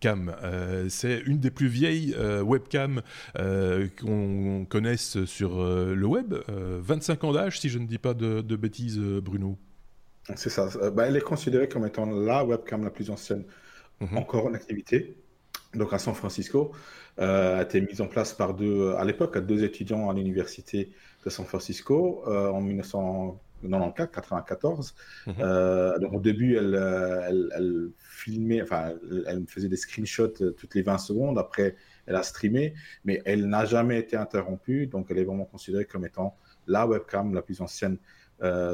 Cam. 0.00 0.34
Euh, 0.42 0.88
c'est 0.88 1.20
une 1.26 1.38
des 1.38 1.50
plus 1.50 1.66
vieilles 1.66 2.14
euh, 2.16 2.42
webcams 2.42 3.02
qu'on 3.34 4.66
connaisse 4.68 5.24
sur 5.24 5.62
le 5.62 6.06
web. 6.06 6.34
25 6.48 7.24
ans 7.24 7.32
d'âge, 7.32 7.60
si 7.60 7.68
je 7.68 7.78
ne 7.78 7.86
dis 7.86 7.98
pas 7.98 8.14
de, 8.14 8.56
bêtises, 8.56 8.98
Bruno. 8.98 9.58
C'est 10.36 10.50
ça. 10.50 10.68
Bah, 10.90 11.06
elle 11.06 11.16
est 11.16 11.20
considérée 11.20 11.68
comme 11.68 11.84
étant 11.86 12.06
la 12.06 12.44
webcam 12.44 12.82
la 12.82 12.90
plus 12.90 13.10
ancienne 13.10 13.44
Mhm. 14.00 14.18
encore 14.18 14.46
en 14.46 14.54
activité, 14.54 15.16
donc 15.74 15.92
à 15.92 15.98
San 15.98 16.14
Francisco, 16.14 16.72
euh, 17.20 17.58
a 17.58 17.62
été 17.62 17.80
mise 17.80 18.00
en 18.00 18.06
place 18.06 18.32
par 18.32 18.54
deux, 18.54 18.92
à 18.94 19.04
l'époque, 19.04 19.36
à 19.36 19.40
deux 19.40 19.64
étudiants 19.64 20.10
à 20.10 20.14
l'université 20.14 20.90
de 21.24 21.30
San 21.30 21.46
Francisco 21.46 22.24
euh, 22.26 22.48
en 22.48 22.60
1994, 22.60 24.10
94. 24.12 24.94
Mhm. 25.26 25.34
Euh, 25.40 25.98
donc 25.98 26.14
au 26.14 26.20
début, 26.20 26.56
elle, 26.56 26.74
elle, 27.54 27.90
filmait, 27.98 28.62
enfin, 28.62 28.92
elle, 29.26 29.44
faisait 29.46 29.68
des 29.68 29.76
screenshots 29.76 30.28
toutes 30.28 30.74
les 30.74 30.82
20 30.82 30.98
secondes. 30.98 31.38
Après, 31.38 31.76
elle 32.06 32.16
a 32.16 32.22
streamé, 32.22 32.74
mais 33.04 33.22
elle 33.24 33.46
n'a 33.46 33.64
jamais 33.64 33.98
été 33.98 34.16
interrompue. 34.16 34.86
Donc, 34.86 35.06
elle 35.10 35.18
est 35.18 35.24
vraiment 35.24 35.44
considérée 35.44 35.84
comme 35.84 36.04
étant 36.04 36.36
la 36.66 36.86
webcam 36.86 37.34
la 37.34 37.42
plus 37.42 37.60
ancienne 37.60 37.98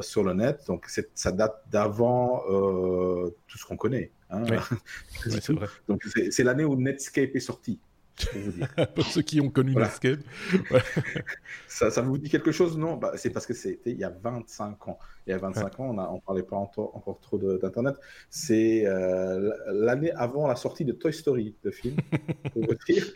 sur 0.02 0.24
le 0.24 0.34
net. 0.34 0.64
Donc, 0.66 0.88
ça 1.14 1.32
date 1.32 1.62
d'avant 1.70 2.42
tout 2.46 3.58
ce 3.58 3.64
qu'on 3.64 3.76
connaît. 3.76 4.10
Hein. 4.30 4.44
Donc 5.88 6.02
c'est 6.30 6.44
l'année 6.44 6.64
où 6.64 6.76
Netscape 6.76 7.34
est 7.34 7.40
sorti. 7.40 7.78
Pour 8.94 9.06
ceux 9.06 9.22
qui 9.22 9.40
ont 9.40 9.50
connu 9.50 9.74
Netscape. 9.74 10.20
ça, 11.68 11.90
ça, 11.90 12.02
vous 12.02 12.18
dit 12.18 12.28
quelque 12.28 12.52
chose? 12.52 12.76
Non 12.76 12.96
bah, 12.96 13.12
C'est 13.16 13.30
parce 13.30 13.46
que 13.46 13.54
c'était 13.54 13.92
il 13.92 13.98
y 13.98 14.04
a 14.04 14.10
25 14.10 14.88
ans. 14.88 14.98
Il 15.30 15.34
y 15.34 15.36
a 15.36 15.38
25 15.38 15.78
ans, 15.78 15.96
on 15.96 16.14
ne 16.16 16.20
parlait 16.20 16.42
pas 16.42 16.56
encore, 16.56 16.96
encore 16.96 17.20
trop 17.20 17.38
d'Internet. 17.38 17.94
C'est 18.30 18.84
euh, 18.84 19.52
l'année 19.68 20.10
avant 20.10 20.48
la 20.48 20.56
sortie 20.56 20.84
de 20.84 20.90
Toy 20.90 21.12
Story, 21.12 21.54
le 21.62 21.70
film, 21.70 21.94
pour 22.52 22.66
vous 22.66 22.74
dire. 22.84 23.06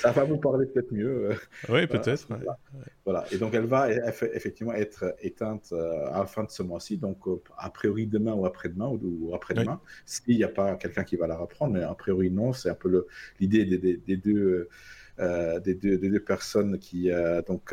ça 0.00 0.10
va 0.10 0.24
vous 0.24 0.38
parler 0.38 0.66
peut-être 0.66 0.90
mieux. 0.90 1.30
Euh, 1.30 1.34
oui, 1.68 1.86
peut-être. 1.86 2.26
Voilà. 3.04 3.24
Et 3.30 3.38
donc, 3.38 3.54
elle 3.54 3.66
va 3.66 3.88
effectivement 4.34 4.72
être 4.72 5.14
éteinte 5.20 5.68
euh, 5.70 6.08
à 6.08 6.18
la 6.18 6.26
fin 6.26 6.42
de 6.42 6.50
ce 6.50 6.64
mois-ci, 6.64 6.98
donc 6.98 7.18
a 7.56 7.70
priori 7.70 8.08
demain 8.08 8.32
ou 8.32 8.44
après-demain, 8.44 8.88
ou, 8.88 9.32
après-demain, 9.36 9.80
s'il 10.06 10.36
n'y 10.36 10.42
a 10.42 10.48
pas 10.48 10.74
quelqu'un 10.74 11.04
qui 11.04 11.14
va 11.14 11.28
la 11.28 11.36
reprendre, 11.36 11.74
mais 11.74 11.84
a 11.84 11.94
priori 11.94 12.32
non, 12.32 12.52
c'est 12.52 12.68
un 12.68 12.74
peu 12.74 13.06
l'idée 13.38 13.64
des, 13.64 13.78
des, 13.78 14.16
deux, 14.16 14.68
des, 15.18 15.74
deux, 15.76 15.98
des, 15.98 16.10
deux, 16.10 16.20
personnes 16.20 16.80
qui, 16.80 17.10
donc, 17.46 17.72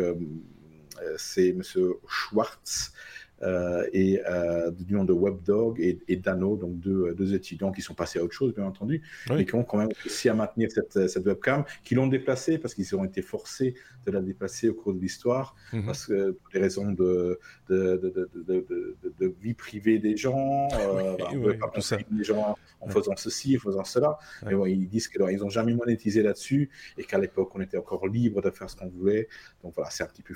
c'est 1.18 1.50
M. 1.50 1.64
Schwartz 2.08 2.92
euh, 2.92 3.29
et 3.94 4.22
euh, 4.28 4.72
du 4.72 4.94
nom 4.94 5.04
de 5.04 5.14
WebDog 5.14 5.80
et, 5.80 6.00
et, 6.08 6.18
Dano, 6.18 6.58
donc 6.58 6.80
deux, 6.80 7.14
deux, 7.14 7.34
étudiants 7.34 7.72
qui 7.72 7.82
sont 7.82 7.94
passés 7.94 8.20
à 8.20 8.24
autre 8.24 8.34
chose, 8.34 8.54
bien 8.54 8.66
entendu, 8.66 9.02
mais 9.30 9.46
qui 9.46 9.56
ont 9.56 9.64
quand 9.64 9.78
même 9.78 9.92
réussi 10.04 10.30
à 10.30 10.34
maintenir 10.34 10.70
cette, 10.72 11.08
cette 11.08 11.26
webcam, 11.26 11.64
qui 11.84 11.96
l'ont 11.96 12.08
déplacée 12.08 12.58
parce 12.58 12.74
qu'ils 12.74 12.96
ont 12.96 13.04
été 13.04 13.22
forcés 13.22 13.76
de 14.06 14.12
la 14.12 14.22
déplacer 14.22 14.70
au 14.70 14.74
cours 14.74 14.94
de 14.94 15.00
l'histoire, 15.00 15.56
mhm. 15.74 15.86
parce 15.86 16.08
que 16.08 16.32
pour 16.32 16.52
des 16.54 16.60
raisons 16.60 16.92
de, 16.92 17.40
de, 17.70 17.98
de, 17.98 18.30
de 19.20 19.34
vie 19.42 19.54
privée 19.54 20.00
des 20.00 20.18
gens, 20.18 20.68
euh, 20.80 21.16
oui, 21.34 21.58
pas 21.58 21.70
tout 21.70 21.82
ça. 21.82 21.98
des 22.10 22.24
gens 22.24 22.56
en 22.82 22.90
faisant 22.90 23.16
ceci, 23.16 23.58
en 23.58 23.60
faisant 23.60 23.84
cela. 23.84 24.18
Mais 24.46 24.56
bon, 24.56 24.66
ils 24.66 24.88
disent 24.88 25.08
qu'ils 25.08 25.38
n'ont 25.38 25.50
jamais 25.50 25.74
monétisé 25.74 26.24
là-dessus 26.24 26.70
et 26.98 27.04
qu'à 27.04 27.18
l'époque, 27.18 27.52
on 27.56 27.62
était 27.62 27.78
encore 27.78 28.08
libre 28.08 28.42
de 28.42 28.50
faire 28.50 28.70
ce 28.70 28.76
qu'on 28.76 28.88
voulait. 28.88 29.28
Donc 29.64 29.74
voilà, 29.76 29.90
c'est 29.90 30.04
un 30.04 30.08
petit 30.08 30.24
peu 30.24 30.34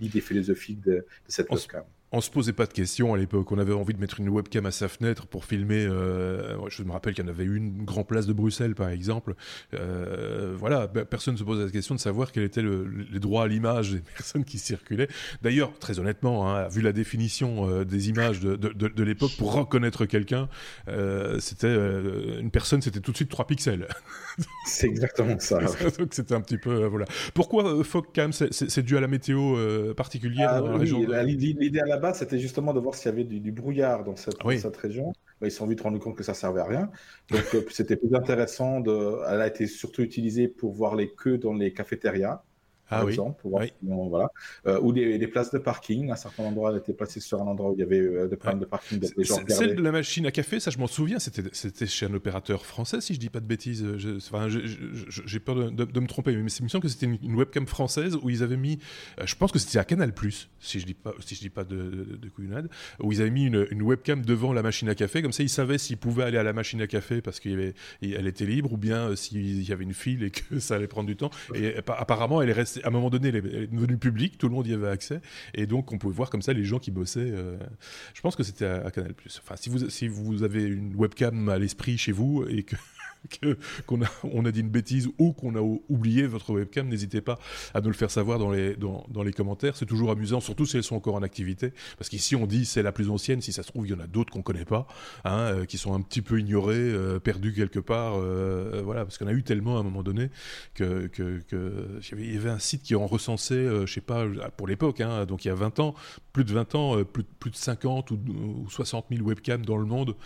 l'idée 0.00 0.20
philosophique 0.20 0.80
de, 0.80 1.06
cette 1.26 1.50
webcam 1.50 1.84
on 2.10 2.20
se 2.20 2.30
posait 2.30 2.54
pas 2.54 2.66
de 2.66 2.72
questions 2.72 3.12
à 3.12 3.18
l'époque. 3.18 3.52
On 3.52 3.58
avait 3.58 3.74
envie 3.74 3.92
de 3.92 4.00
mettre 4.00 4.20
une 4.20 4.30
webcam 4.30 4.64
à 4.64 4.70
sa 4.70 4.88
fenêtre 4.88 5.26
pour 5.26 5.44
filmer. 5.44 5.84
Euh, 5.84 6.56
je 6.68 6.82
me 6.82 6.92
rappelle 6.92 7.12
qu'il 7.12 7.24
y 7.24 7.26
en 7.26 7.30
avait 7.30 7.44
une 7.44 7.84
grande 7.84 8.06
place 8.06 8.26
de 8.26 8.32
Bruxelles, 8.32 8.74
par 8.74 8.88
exemple. 8.88 9.34
Euh, 9.74 10.54
voilà, 10.56 10.86
ben, 10.86 11.04
personne 11.04 11.34
ne 11.34 11.38
se 11.38 11.44
posait 11.44 11.64
la 11.64 11.70
question 11.70 11.94
de 11.94 12.00
savoir 12.00 12.32
quels 12.32 12.44
étaient 12.44 12.62
les 12.62 13.20
droits 13.20 13.44
à 13.44 13.46
l'image 13.46 13.92
des 13.92 14.00
personnes 14.16 14.44
qui 14.44 14.58
circulaient. 14.58 15.08
D'ailleurs, 15.42 15.78
très 15.78 15.98
honnêtement, 15.98 16.50
hein, 16.50 16.68
vu 16.68 16.80
la 16.80 16.92
définition 16.92 17.68
euh, 17.68 17.84
des 17.84 18.08
images 18.08 18.40
de, 18.40 19.02
l'époque, 19.02 19.32
pour 19.36 19.52
reconnaître 19.52 20.06
quelqu'un, 20.06 20.48
c'était 21.38 21.74
une 22.40 22.50
personne, 22.50 22.80
c'était 22.80 23.00
tout 23.00 23.12
de 23.12 23.16
suite 23.16 23.30
3 23.30 23.46
pixels. 23.46 23.86
C'est 24.66 24.86
exactement 24.86 25.36
ça. 25.38 25.58
Donc 25.98 26.12
c'était 26.12 26.34
un 26.34 26.40
petit 26.40 26.58
peu 26.58 26.84
voilà. 26.84 27.06
Pourquoi 27.34 27.82
Fogcam 27.84 28.32
C'est 28.32 28.82
dû 28.82 28.96
à 28.96 29.00
la 29.00 29.08
météo 29.08 29.56
particulière 29.94 30.50
ah 30.52 30.60
dans 30.60 30.72
la 30.72 30.78
région. 30.78 31.00
L'idée 31.00 31.80
à 31.80 31.86
la 31.86 31.97
base, 31.98 32.18
c'était 32.18 32.38
justement 32.38 32.72
de 32.72 32.80
voir 32.80 32.94
s'il 32.94 33.10
y 33.10 33.14
avait 33.14 33.24
du, 33.24 33.52
brouillard 33.52 34.04
dans 34.04 34.16
cette, 34.16 34.36
cette 34.58 34.76
région. 34.76 35.12
ils 35.42 35.50
se 35.50 35.58
sont 35.58 35.66
vite 35.66 35.80
rendus 35.80 35.98
compte 35.98 36.16
que 36.16 36.22
ça 36.22 36.34
servait 36.34 36.60
à 36.60 36.64
rien. 36.64 36.90
Donc, 37.30 37.44
euh, 37.54 37.64
c'était 37.70 37.96
plus 37.96 38.14
intéressant. 38.14 38.80
De... 38.80 39.18
Elle 39.28 39.40
a 39.40 39.46
été 39.46 39.66
surtout 39.66 40.02
utilisée 40.02 40.48
pour 40.48 40.72
voir 40.72 40.96
les 40.96 41.12
queues 41.14 41.38
dans 41.38 41.54
les 41.54 41.72
cafétérias 41.72 42.42
ah, 42.90 43.04
oui. 43.04 43.12
exemple, 43.12 43.42
voilà. 43.44 44.30
Euh, 44.66 44.80
ou 44.80 44.92
des, 44.92 45.26
places 45.28 45.50
de 45.50 45.58
parking. 45.58 46.10
À 46.10 46.16
certains 46.16 46.44
endroits, 46.44 46.70
elle 46.72 46.78
était 46.78 46.92
placée 46.92 47.20
sur 47.20 47.40
un 47.42 47.46
endroit 47.46 47.70
où 47.70 47.74
il 47.74 47.80
y 47.80 47.82
avait 47.82 48.00
euh, 48.00 48.28
des 48.28 48.36
problèmes 48.36 48.60
de 48.60 48.64
parking. 48.64 48.98
Des 48.98 49.24
gens 49.24 49.36
Celle 49.48 49.76
de 49.76 49.82
la 49.82 49.92
machine 49.92 50.26
à 50.26 50.30
café, 50.30 50.60
ça 50.60 50.70
je 50.70 50.78
m'en 50.78 50.86
souviens, 50.86 51.18
c'était 51.18 51.86
chez 51.86 52.06
un 52.06 52.14
opérateur 52.14 52.64
français, 52.64 53.00
si 53.00 53.14
je 53.14 53.20
dis 53.20 53.28
pas 53.28 53.40
de 53.40 53.46
bêtises. 53.46 53.84
J'ai 53.96 55.40
peur 55.40 55.70
de, 55.70 56.00
me 56.00 56.06
tromper, 56.06 56.32
mais 56.32 56.50
il 56.50 56.64
me 56.64 56.68
semble 56.68 56.82
que 56.82 56.88
c'était 56.88 57.06
une, 57.06 57.34
webcam 57.34 57.66
française 57.66 58.16
où 58.22 58.30
ils 58.30 58.42
avaient 58.42 58.56
mis, 58.56 58.78
euh, 59.20 59.26
je 59.26 59.34
pense 59.34 59.52
que 59.52 59.58
c'était 59.58 59.78
à 59.78 59.84
Canal+, 59.84 60.12
si 60.60 60.80
je 60.80 60.86
dis 60.86 60.94
pas, 60.94 61.12
si 61.20 61.34
je 61.34 61.40
dis 61.40 61.50
pas 61.50 61.64
de, 61.64 62.18
de, 62.20 62.28
couillonnade, 62.28 62.68
où 63.00 63.12
ils 63.12 63.20
avaient 63.20 63.30
mis 63.30 63.44
une, 63.44 63.66
une, 63.70 63.82
webcam 63.82 64.24
devant 64.24 64.52
la 64.52 64.62
machine 64.62 64.88
à 64.88 64.94
café, 64.94 65.22
comme 65.22 65.32
ça 65.32 65.42
ils 65.42 65.48
savaient 65.48 65.78
s'ils 65.78 65.98
pouvaient 65.98 66.24
aller 66.24 66.38
à 66.38 66.42
la 66.42 66.52
machine 66.52 66.80
à 66.80 66.86
café 66.86 67.20
parce 67.20 67.38
qu'elle 67.40 67.74
était 68.02 68.46
libre, 68.46 68.72
ou 68.72 68.76
bien 68.76 69.14
s'il 69.14 69.62
y 69.62 69.72
avait 69.72 69.84
une 69.84 69.94
file 69.94 70.24
et 70.24 70.30
que 70.30 70.58
ça 70.58 70.76
allait 70.76 70.88
prendre 70.88 71.06
du 71.06 71.16
temps. 71.16 71.30
Et 71.54 71.76
apparemment, 71.76 72.42
elle 72.42 72.50
est 72.50 72.54
restée 72.54 72.77
à 72.84 72.88
un 72.88 72.90
moment 72.90 73.10
donné, 73.10 73.28
elle 73.28 73.36
est 73.36 73.66
devenue 73.66 73.98
publique, 73.98 74.38
tout 74.38 74.48
le 74.48 74.54
monde 74.54 74.66
y 74.66 74.74
avait 74.74 74.88
accès, 74.88 75.20
et 75.54 75.66
donc 75.66 75.92
on 75.92 75.98
pouvait 75.98 76.14
voir 76.14 76.30
comme 76.30 76.42
ça 76.42 76.52
les 76.52 76.64
gens 76.64 76.78
qui 76.78 76.90
bossaient. 76.90 77.30
Euh, 77.32 77.56
je 78.14 78.20
pense 78.20 78.36
que 78.36 78.42
c'était 78.42 78.66
à, 78.66 78.90
Canal+. 78.90 79.14
Enfin, 79.42 79.56
si 79.56 79.68
vous, 79.68 79.88
si 79.90 80.08
vous 80.08 80.42
avez 80.42 80.64
une 80.64 80.94
webcam 80.94 81.48
à 81.48 81.58
l'esprit 81.58 81.98
chez 81.98 82.12
vous 82.12 82.44
et 82.48 82.62
que 82.62 82.76
qu'on 83.86 84.02
a, 84.02 84.06
on 84.24 84.44
a 84.44 84.52
dit 84.52 84.60
une 84.60 84.68
bêtise 84.68 85.08
ou 85.18 85.32
qu'on 85.32 85.54
a 85.54 85.60
oublié 85.88 86.26
votre 86.26 86.52
webcam, 86.52 86.88
n'hésitez 86.88 87.20
pas 87.20 87.38
à 87.74 87.80
nous 87.80 87.88
le 87.88 87.94
faire 87.94 88.10
savoir 88.10 88.38
dans 88.38 88.50
les, 88.50 89.32
commentaires. 89.32 89.76
C'est 89.76 89.86
toujours 89.86 90.10
amusant, 90.10 90.40
surtout 90.40 90.66
si 90.66 90.76
elles 90.76 90.82
sont 90.82 90.96
encore 90.96 91.14
en 91.14 91.22
activité. 91.22 91.72
Parce 91.98 92.08
qu'ici, 92.08 92.34
on 92.34 92.46
dit 92.46 92.64
c'est 92.64 92.82
la 92.82 92.92
plus 92.92 93.10
ancienne. 93.10 93.40
Si 93.40 93.52
ça 93.52 93.62
se 93.62 93.68
trouve, 93.68 93.86
il 93.86 93.90
y 93.90 93.94
en 93.94 94.00
a 94.00 94.06
d'autres 94.06 94.32
qu'on 94.32 94.42
connaît 94.42 94.64
pas, 94.64 94.86
hein, 95.24 95.38
euh, 95.38 95.64
qui 95.64 95.78
sont 95.78 95.94
un 95.94 96.00
petit 96.00 96.22
peu 96.22 96.40
ignorées, 96.40 96.76
euh, 96.76 97.18
perdues 97.18 97.52
quelque 97.52 97.78
part. 97.78 98.14
Euh, 98.16 98.82
voilà, 98.84 99.04
parce 99.04 99.18
qu'on 99.18 99.26
a 99.26 99.32
eu 99.32 99.42
tellement 99.42 99.76
à 99.76 99.80
un 99.80 99.82
moment 99.82 100.02
donné 100.02 100.30
que, 100.74 101.10
y 102.12 102.36
avait 102.36 102.50
un 102.50 102.58
site 102.58 102.82
qui 102.82 102.94
en 102.94 103.06
recensait, 103.06 103.86
je 103.86 103.92
sais 103.92 104.00
pas, 104.00 104.24
pour 104.56 104.66
l'époque, 104.66 105.00
hein, 105.00 105.26
donc 105.26 105.44
il 105.44 105.48
y 105.48 105.50
a 105.50 105.54
20 105.54 105.80
ans, 105.80 105.94
plus 106.32 106.44
de 106.44 106.52
20 106.52 106.74
ans, 106.74 107.04
plus, 107.04 107.24
plus 107.24 107.50
de 107.50 107.56
50 107.56 108.10
ou, 108.10 108.18
ou 108.64 108.70
60 108.70 109.06
000 109.10 109.26
webcams 109.26 109.64
dans 109.64 109.76
le 109.76 109.86
monde. 109.86 110.16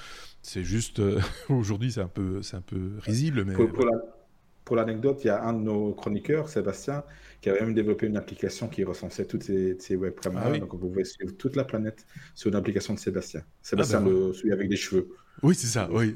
C'est 0.43 0.65
juste, 0.65 0.99
euh, 0.99 1.21
aujourd'hui, 1.49 1.93
c'est 1.93 2.01
un, 2.01 2.09
peu, 2.09 2.41
un 2.53 2.61
peu 2.61 2.93
risible. 2.99 3.45
Mais... 3.45 3.55
Pour, 4.65 4.77
l'anecdote, 4.77 5.21
il 5.25 5.27
y 5.27 5.31
a 5.31 5.43
un 5.43 5.53
de 5.53 5.59
nos 5.59 5.93
chroniqueurs, 5.93 6.49
Sébastien, 6.49 7.05
qui 7.41 7.51
avait 7.51 7.61
même 7.61 7.75
développé 7.75 8.07
une 8.07 8.17
application 8.17 8.69
qui 8.69 8.85
recensait 8.85 9.27
toutes 9.27 9.43
ces, 9.43 9.77
ces 9.79 9.97
webcams. 9.97 10.37
Ah 10.37 10.57
donc, 10.57 10.73
vous 10.73 10.89
pouvez 10.89 11.05
suivre 11.05 11.33
toute 11.37 11.57
la 11.57 11.65
planète 11.65 12.07
sur 12.35 12.49
une 12.49 12.55
application 12.55 12.95
de 12.95 12.99
Sébastien. 12.99 13.43
Sébastien, 13.61 13.99
ah 13.99 14.05
ben 14.05 14.33
celui 14.33 14.53
avec 14.53 14.69
des 14.69 14.77
cheveux. 14.77 15.09
Oui, 15.43 15.57
c'est 15.57 15.67
ça, 15.67 15.89
oui. 15.91 16.15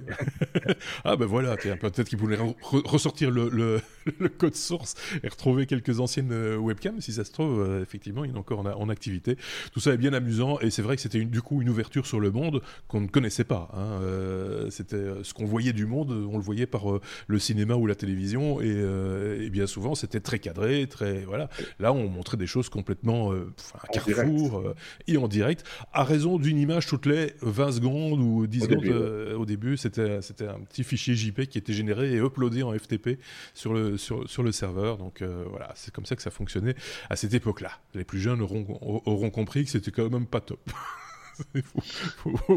ah 1.05 1.17
ben 1.17 1.27
voilà, 1.27 1.57
peut-être 1.57 2.05
qu'ils 2.05 2.19
voulaient 2.19 2.39
ressortir 2.63 3.33
le, 3.33 3.49
le, 4.21 4.29
code 4.29 4.55
source 4.55 4.95
et 5.25 5.29
retrouver 5.29 5.67
quelques 5.67 5.99
anciennes 5.99 6.31
euh, 6.31 6.57
webcams, 6.57 7.01
si 7.01 7.13
ça 7.13 7.25
se 7.25 7.33
trouve, 7.33 7.61
euh, 7.61 7.83
effectivement, 7.83 8.25
il 8.25 8.31
est 8.31 8.39
encore 8.39 8.61
en, 8.61 8.89
activité. 8.89 9.37
Tout 9.73 9.81
ça 9.81 9.93
est 9.95 9.97
bien 9.97 10.13
amusant 10.13 10.61
et 10.61 10.71
c'est 10.71 10.83
vrai 10.83 10.95
que 10.95 11.03
c'était 11.03 11.25
du 11.25 11.43
coup 11.43 11.61
une 11.61 11.69
ouverture 11.69 12.07
sur 12.07 12.21
le 12.21 12.31
monde 12.31 12.63
qu'on 12.87 13.01
ne 13.01 13.09
connaissait 13.09 13.43
pas. 13.43 13.69
Hein. 13.75 14.01
Euh, 14.03 14.71
c'était 14.71 15.05
ce 15.25 15.35
qu'on 15.35 15.45
voyait 15.45 15.73
du 15.73 15.87
monde, 15.87 16.13
on 16.13 16.37
le 16.37 16.43
voyait 16.45 16.67
par 16.67 16.85
le 17.27 17.39
cinéma 17.41 17.75
ou 17.75 17.89
la 17.89 17.97
télévision 17.97 18.61
et, 18.61 19.51
bien 19.51 19.67
souvent 19.67 19.97
c'était 19.97 20.21
très 20.21 20.39
cadré, 20.39 20.87
très 20.87 21.25
voilà. 21.25 21.49
Là, 21.81 21.93
on 21.93 22.09
montrait 22.09 22.37
des 22.37 22.47
choses 22.47 22.69
complètement 22.69 23.33
à 23.33 23.87
carrefour 23.89 24.75
et 25.09 25.17
en 25.17 25.27
direct, 25.27 25.65
à 25.93 26.05
raison 26.05 26.39
d'une 26.39 26.59
image 26.59 26.87
toutes 26.87 27.07
les 27.07 27.33
20 27.43 27.73
secondes 27.73 28.21
ou 28.21 28.47
10 28.47 28.61
secondes. 28.61 28.85
Euh, 29.07 29.37
au 29.37 29.47
début, 29.47 29.77
c'était 29.77 30.03
un 30.03 30.61
petit 30.69 30.85
fichier 30.85 31.15
JPEG 31.15 31.49
qui 31.49 31.59
était 31.59 31.73
généré 31.73 32.13
et 32.13 32.17
uploadé 32.17 32.63
en 32.63 32.77
FTP 32.77 33.19
sur 33.55 33.73
le, 33.73 33.97
sur, 33.97 34.29
sur 34.29 34.43
le 34.43 34.53
serveur. 34.53 34.99
Donc 34.99 35.23
euh, 35.23 35.45
voilà, 35.49 35.73
c'est 35.75 35.93
comme 35.93 36.07
ça 36.07 36.17
que 36.17 36.23
ça 36.23 36.31
fonctionnait 36.31 36.75
à 37.11 37.17
cette 37.17 37.35
époque-là. 37.35 37.71
Les 37.95 38.05
plus 38.05 38.21
jeunes 38.21 38.43
auront, 38.43 38.67
auront 39.07 39.31
compris 39.31 39.65
que 39.65 39.71
c'était 39.71 39.91
quand 39.91 40.11
même 40.11 40.27
pas 40.27 40.41
top. 40.41 40.61
Il 41.55 41.63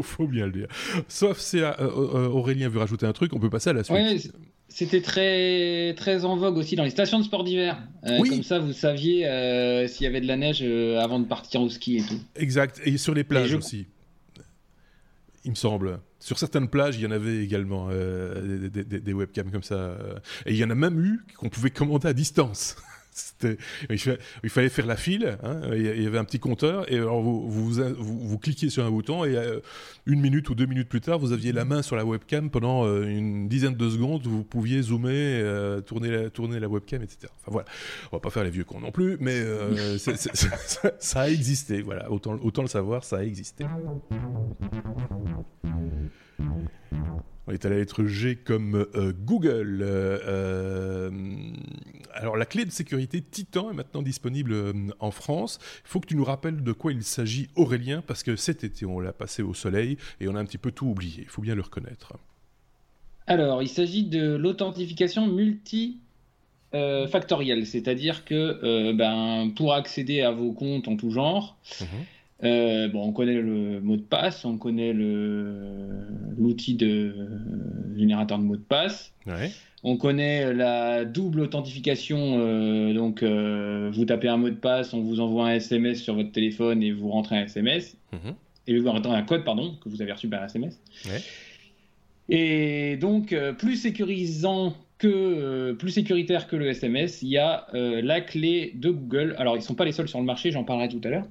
faut, 0.02 0.26
bien 0.26 0.46
le 0.46 0.52
dire. 0.52 0.68
Sauf 1.06 1.38
si 1.38 1.60
euh, 1.60 1.70
Aurélien 1.78 2.70
veut 2.70 2.78
rajouter 2.78 3.04
un 3.04 3.12
truc, 3.12 3.34
on 3.34 3.38
peut 3.38 3.50
passer 3.50 3.68
à 3.68 3.72
la 3.74 3.84
suite. 3.84 4.32
c'était 4.68 5.02
très, 5.02 5.92
très 5.98 6.24
en 6.24 6.36
vogue 6.36 6.56
aussi 6.56 6.76
dans 6.76 6.84
les 6.84 6.90
stations 6.90 7.18
de 7.18 7.24
sport 7.24 7.44
d'hiver. 7.44 7.78
Comme 8.06 8.42
ça, 8.42 8.58
vous 8.58 8.72
saviez 8.72 9.26
s'il 9.86 10.04
y 10.04 10.06
avait 10.06 10.22
de 10.22 10.26
la 10.26 10.38
neige 10.38 10.62
avant 10.98 11.20
de 11.20 11.26
partir 11.26 11.60
au 11.60 11.68
ski 11.68 11.98
et 11.98 12.02
tout. 12.02 12.18
Exact. 12.36 12.80
Et 12.86 12.96
sur 12.96 13.12
les 13.12 13.22
plages 13.22 13.52
aussi 13.52 13.86
il 15.44 15.50
me 15.50 15.56
semble. 15.56 16.00
Sur 16.20 16.38
certaines 16.38 16.68
plages, 16.68 16.96
il 16.96 17.02
y 17.02 17.06
en 17.06 17.10
avait 17.10 17.42
également 17.42 17.88
euh, 17.90 18.68
des, 18.68 19.12
webcams 19.12 19.50
comme 19.50 19.62
ça. 19.62 19.96
et 20.46 20.52
il 20.52 20.56
y 20.56 20.64
en 20.64 20.70
a 20.70 20.74
même 20.74 21.02
eu 21.02 21.24
qu'on 21.36 21.48
pouvait 21.48 21.70
commander 21.70 22.08
à 22.08 22.12
distance. 22.12 22.76
Il, 23.88 24.50
fallait 24.50 24.68
faire 24.68 24.86
la 24.86 24.96
file, 24.96 25.38
hein, 25.42 25.60
il 25.74 26.02
y 26.02 26.06
avait 26.06 26.18
un 26.18 26.24
petit 26.24 26.38
compteur, 26.38 26.90
et 26.92 26.96
alors 26.96 27.20
vous, 27.22 27.48
vous, 27.50 27.94
vous, 27.98 28.38
cliquiez 28.38 28.70
sur 28.70 28.84
un 28.84 28.90
bouton, 28.90 29.24
et 29.24 29.36
euh, 29.36 29.60
une 30.06 30.20
minute 30.20 30.48
ou 30.50 30.54
deux 30.54 30.66
minutes 30.66 30.88
plus 30.88 31.00
tard, 31.00 31.18
vous 31.18 31.32
aviez 31.32 31.52
la 31.52 31.64
main 31.64 31.82
sur 31.82 31.96
la 31.96 32.04
webcam 32.04 32.50
pendant 32.50 32.84
euh, 32.84 33.04
une 33.04 33.48
dizaine 33.48 33.74
de 33.74 33.90
secondes, 33.90 34.26
vous 34.26 34.44
pouviez 34.44 34.82
zoomer, 34.82 35.10
euh, 35.12 35.80
tourner, 35.80 36.10
la, 36.10 36.30
tourner 36.30 36.60
la 36.60 36.68
webcam, 36.68 37.02
etc. 37.02 37.32
Enfin 37.40 37.52
voilà, 37.52 37.68
on 38.12 38.16
va 38.16 38.20
pas 38.20 38.30
faire 38.30 38.44
les 38.44 38.50
vieux 38.50 38.64
cons 38.64 38.80
non 38.80 38.92
plus, 38.92 39.16
mais 39.20 39.40
ça, 40.98 41.20
a 41.20 41.28
existé, 41.28 41.82
voilà, 41.82 42.10
autant, 42.10 42.38
autant 42.42 42.62
le 42.62 42.68
savoir, 42.68 43.04
ça 43.04 43.18
a 43.18 43.22
existé. 43.22 43.64
On 47.46 47.52
est 47.52 47.64
à 47.64 47.68
la 47.68 47.76
lettre 47.76 48.04
G 48.04 48.36
comme 48.36 48.86
euh, 48.94 49.12
Google. 49.12 49.80
Euh, 49.82 50.18
euh, 50.26 51.10
alors 52.12 52.36
la 52.36 52.44
clé 52.44 52.64
de 52.64 52.70
sécurité 52.70 53.22
Titan 53.22 53.70
est 53.70 53.74
maintenant 53.74 54.02
disponible 54.02 54.54
en 54.98 55.10
France. 55.10 55.58
Il 55.84 55.88
faut 55.88 56.00
que 56.00 56.06
tu 56.06 56.16
nous 56.16 56.24
rappelles 56.24 56.62
de 56.62 56.72
quoi 56.72 56.92
il 56.92 57.02
s'agit 57.02 57.48
Aurélien, 57.56 58.02
parce 58.06 58.22
que 58.22 58.36
cet 58.36 58.64
été 58.64 58.84
on 58.84 59.00
l'a 59.00 59.12
passé 59.12 59.42
au 59.42 59.54
soleil 59.54 59.96
et 60.20 60.28
on 60.28 60.34
a 60.34 60.40
un 60.40 60.44
petit 60.44 60.58
peu 60.58 60.70
tout 60.70 60.86
oublié. 60.86 61.22
Il 61.22 61.28
faut 61.28 61.42
bien 61.42 61.54
le 61.54 61.62
reconnaître. 61.62 62.14
Alors 63.26 63.62
il 63.62 63.68
s'agit 63.68 64.04
de 64.04 64.34
l'authentification 64.34 65.26
multi 65.26 65.98
factorielle, 66.72 67.66
c'est-à-dire 67.66 68.24
que 68.24 68.92
ben, 68.92 69.50
pour 69.56 69.74
accéder 69.74 70.20
à 70.20 70.30
vos 70.30 70.52
comptes 70.52 70.86
en 70.86 70.96
tout 70.96 71.10
genre, 71.10 71.56
mhm. 71.80 71.86
Euh, 72.42 72.88
bon, 72.88 73.02
on 73.02 73.12
connaît 73.12 73.40
le 73.40 73.80
mot 73.80 73.96
de 73.96 74.02
passe, 74.02 74.44
on 74.44 74.56
connaît 74.56 74.92
l'outil 74.92 76.74
de 76.74 77.14
générateur 77.96 78.38
de 78.38 78.44
mot 78.44 78.56
de 78.56 78.62
passe. 78.62 79.12
On 79.82 79.96
connaît 79.96 80.52
la 80.52 81.04
double 81.04 81.40
authentification. 81.40 82.36
Euh, 82.38 82.92
donc, 82.92 83.22
euh, 83.22 83.90
vous 83.92 84.04
tapez 84.04 84.28
un 84.28 84.36
mot 84.36 84.50
de 84.50 84.54
passe, 84.54 84.92
on 84.92 85.00
vous 85.00 85.20
envoie 85.20 85.46
un 85.46 85.54
SMS 85.54 86.02
sur 86.02 86.14
votre 86.14 86.32
téléphone 86.32 86.82
et 86.82 86.92
vous 86.92 87.10
rentrez 87.10 87.36
un 87.36 87.44
SMS. 87.44 87.96
Mhm. 88.12 88.34
Et 88.66 88.78
vous 88.78 88.90
rentrez 88.90 89.12
un 89.12 89.22
code, 89.22 89.44
pardon, 89.44 89.74
que 89.82 89.88
vous 89.88 90.02
avez 90.02 90.12
reçu 90.12 90.28
par 90.28 90.44
SMS. 90.44 90.78
Et 92.28 92.96
donc, 92.98 93.34
plus 93.58 93.76
sécurisant 93.76 94.74
que, 94.98 95.72
plus 95.72 95.90
sécuritaire 95.90 96.46
que 96.46 96.56
le 96.56 96.68
SMS, 96.68 97.22
il 97.22 97.28
y 97.28 97.38
a 97.38 97.66
la 97.72 98.20
clé 98.20 98.72
de 98.76 98.90
Google. 98.90 99.34
Alors, 99.38 99.56
ils 99.56 99.60
ne 99.60 99.64
sont 99.64 99.74
pas 99.74 99.86
les 99.86 99.92
seuls 99.92 100.08
sur 100.08 100.20
le 100.20 100.26
marché, 100.26 100.52
j'en 100.52 100.64
parlerai 100.64 100.88
tout 100.88 101.00
à 101.04 101.08
l'heure. 101.08 101.26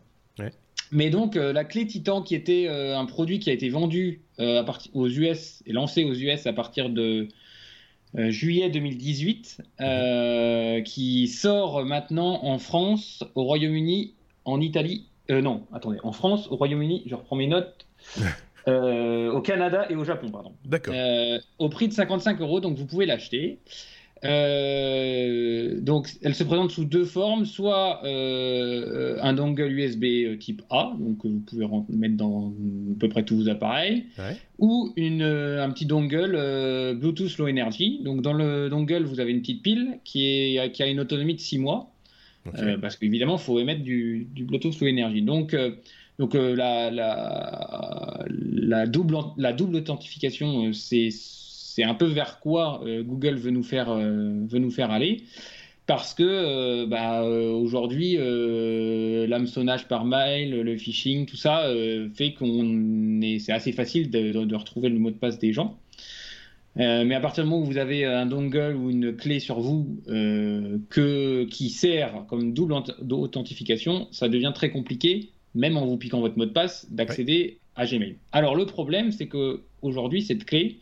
Mais 0.92 1.10
donc, 1.10 1.36
la 1.36 1.64
clé 1.64 1.86
Titan, 1.86 2.22
qui 2.22 2.36
était 2.36 2.68
un 2.68 3.06
produit 3.06 3.40
qui 3.40 3.50
a 3.50 3.54
été 3.54 3.70
vendu 3.70 4.22
à 4.40 4.66
aux 4.94 5.08
US 5.08 5.62
et 5.66 5.74
lancé 5.74 6.04
aux 6.04 6.14
US 6.14 6.48
à 6.48 6.54
partir 6.54 6.90
de 6.90 7.28
juillet 8.16 8.70
2018, 8.70 9.62
qui 10.86 11.28
sort 11.28 11.86
maintenant 11.86 12.44
en 12.44 12.58
France, 12.58 13.24
au 13.36 13.44
Royaume-Uni, 13.44 14.16
en 14.46 14.62
Italie. 14.62 15.06
non, 15.30 15.68
attendez, 15.74 16.00
en 16.04 16.12
France, 16.12 16.48
au 16.50 16.56
Royaume-Uni, 16.56 17.04
je 17.06 17.14
reprends 17.14 17.36
mes 17.36 17.48
notes. 17.48 17.86
Euh, 18.68 19.32
au 19.32 19.42
Canada 19.42 19.86
et 19.90 19.96
au 19.96 20.04
Japon, 20.04 20.30
pardon. 20.30 20.54
D'accord. 20.66 20.94
Euh, 20.96 21.40
au 21.58 21.70
prix 21.70 21.88
de 21.88 21.94
55 21.94 22.40
euros, 22.42 22.60
donc 22.60 22.78
vous 22.78 22.86
pouvez 22.86 23.06
l'acheter. 23.06 23.60
Euh, 24.26 25.80
donc, 25.80 26.10
elle 26.22 26.36
se 26.36 26.44
présente 26.44 26.72
sous 26.72 26.86
deux 26.86 27.06
formes, 27.06 27.46
soit 27.46 28.02
un 28.04 29.34
dongle 29.34 29.72
USB 29.72 30.38
type 30.40 30.62
A, 30.70 30.94
donc 31.00 31.26
vous 31.26 31.40
pouvez 31.40 31.68
mettre 31.90 32.18
dans 32.18 32.50
à 32.50 33.00
peu 33.00 33.10
près 33.10 33.24
tous 33.24 33.38
vos 33.38 33.50
appareils, 33.50 34.06
ou 34.58 34.92
une, 34.96 35.24
un 35.24 35.70
petit 35.72 35.86
dongle 35.86 36.32
Bluetooth 37.00 37.38
Low 37.38 37.48
Energy. 37.48 38.02
Donc, 38.04 38.22
dans 38.22 38.34
le 38.34 38.70
dongle, 38.70 39.04
vous 39.04 39.20
avez 39.20 39.32
une 39.32 39.42
petite 39.42 39.64
pile 39.64 40.00
qui, 40.04 40.26
est, 40.26 40.72
qui 40.72 40.84
a 40.84 40.88
une 40.88 41.00
autonomie 41.00 41.36
de 41.36 41.40
6 41.40 41.60
mois, 41.60 41.92
parce 42.82 42.98
qu'évidemment, 42.98 43.38
il 43.38 43.42
faut 43.42 43.60
émettre 43.60 43.84
du, 43.84 44.28
du, 44.34 44.44
Bluetooth 44.44 44.80
Low 44.82 44.88
Energy. 44.88 45.22
Donc, 45.22 45.56
donc 46.20 46.36
euh, 46.36 46.54
la, 46.54 46.92
la, 48.28 48.86
double, 48.88 49.18
la 49.38 49.54
double 49.54 49.78
authentification, 49.78 50.66
euh, 50.66 50.74
c'est 51.80 51.86
un 51.86 51.94
peu 51.94 52.08
vers 52.08 52.42
quoi 52.42 52.82
euh, 52.86 53.04
Google 53.04 53.36
veut 53.36 53.52
nous 53.52 53.64
faire, 53.64 53.94
veut 53.96 54.60
nous 54.60 54.72
faire 54.72 54.92
aller 54.92 55.24
parce 55.86 56.14
que 56.14 56.86
bah, 56.86 57.24
aujourd'hui, 57.24 58.16
l'hameçonnage 59.28 59.88
par 59.88 60.06
mail, 60.06 60.62
le 60.62 60.78
phishing, 60.78 61.26
tout 61.26 61.36
ça 61.36 61.64
fait 62.14 62.34
qu'on 62.34 63.20
est, 63.22 63.40
c'est 63.40 63.54
assez 63.54 63.72
facile 63.72 64.12
de, 64.12 64.56
retrouver 64.56 64.90
le 64.90 65.00
mot 65.00 65.10
de 65.10 65.16
passe 65.16 65.40
des 65.40 65.52
gens. 65.52 65.80
mais 66.76 67.16
à 67.16 67.20
partir 67.20 67.44
du 67.44 67.50
moment 67.50 67.64
où 67.64 67.66
vous 67.66 67.80
avez 67.80 68.06
un 68.06 68.28
dongle 68.28 68.76
ou 68.76 68.92
une 68.92 69.16
clé 69.16 69.40
sur 69.40 69.62
vous 69.62 70.00
que, 70.06 71.46
qui 71.46 71.72
sert 71.72 72.24
comme 72.28 72.54
double 72.54 72.76
authentification, 73.10 74.08
ça 74.12 74.30
devient 74.30 74.52
très 74.54 74.70
compliqué 74.70 75.32
même 75.56 75.78
en 75.78 75.86
vous 75.86 75.98
piquant 75.98 76.20
votre 76.20 76.38
mot 76.38 76.46
de 76.46 76.52
passe, 76.52 76.92
d'accéder 76.92 77.58
à 77.76 77.86
Gmail. 77.86 78.18
Alors 78.32 78.56
le 78.56 78.66
problème, 78.66 79.12
c'est 79.12 79.28
que 79.28 79.62
aujourd'hui, 79.82 80.22
cette 80.22 80.46
clé, 80.46 80.80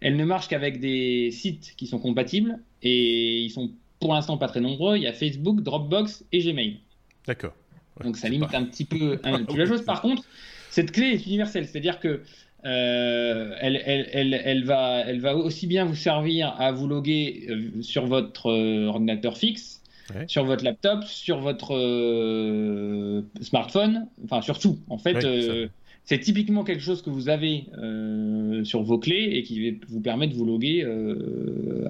elle 0.00 0.16
ne 0.16 0.24
marche 0.24 0.48
qu'avec 0.48 0.80
des 0.80 1.30
sites 1.30 1.74
qui 1.76 1.86
sont 1.86 1.98
compatibles 1.98 2.58
et 2.82 3.40
ils 3.40 3.50
sont 3.50 3.70
pour 4.00 4.14
l'instant 4.14 4.36
pas 4.36 4.48
très 4.48 4.60
nombreux. 4.60 4.96
Il 4.96 5.02
y 5.02 5.06
a 5.06 5.12
Facebook, 5.12 5.62
Dropbox 5.62 6.24
et 6.32 6.40
Gmail. 6.40 6.80
D'accord. 7.26 7.54
Donc 8.02 8.16
ça 8.16 8.28
limite 8.28 8.54
un 8.54 8.64
petit 8.64 8.84
peu, 8.84 9.18
la 9.24 9.66
chose. 9.66 9.84
Par 9.84 10.02
contre, 10.02 10.22
cette 10.70 10.92
clé 10.92 11.06
est 11.06 11.26
universelle, 11.26 11.66
c'est-à-dire 11.66 11.98
que 11.98 12.22
euh, 12.64 13.56
elle, 13.60 13.80
elle, 13.84 14.34
elle, 14.34 14.64
va, 14.64 15.00
elle 15.06 15.20
va 15.20 15.36
aussi 15.36 15.66
bien 15.66 15.84
vous 15.84 15.94
servir 15.94 16.54
à 16.58 16.72
vous 16.72 16.88
loguer 16.88 17.46
euh, 17.48 17.82
sur 17.82 18.06
votre 18.06 18.50
euh, 18.50 18.86
ordinateur 18.86 19.36
fixe 19.38 19.82
sur 20.26 20.44
votre 20.44 20.64
laptop, 20.64 21.04
sur 21.04 21.40
votre 21.40 21.74
euh, 21.74 23.22
smartphone, 23.40 24.06
enfin 24.24 24.40
sur 24.42 24.58
tout. 24.58 24.78
En 24.88 24.98
fait, 24.98 25.24
c'est 26.06 26.20
typiquement 26.20 26.64
quelque 26.64 26.82
chose 26.82 27.02
que 27.02 27.10
vous 27.10 27.28
avez 27.28 27.66
euh, 27.76 28.64
sur 28.64 28.82
vos 28.82 28.98
clés 28.98 29.28
et 29.32 29.42
qui 29.42 29.80
vous 29.88 30.00
permet 30.00 30.28
de 30.28 30.34
vous 30.34 30.44
loguer 30.46 30.82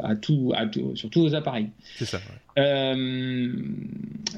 à 0.03 0.17
tout, 0.17 0.53
à 0.57 0.67
tout, 0.67 0.97
sur 0.97 1.11
tous 1.11 1.21
vos 1.21 1.35
appareils. 1.35 1.69
C'est 1.97 2.07
ça. 2.07 2.21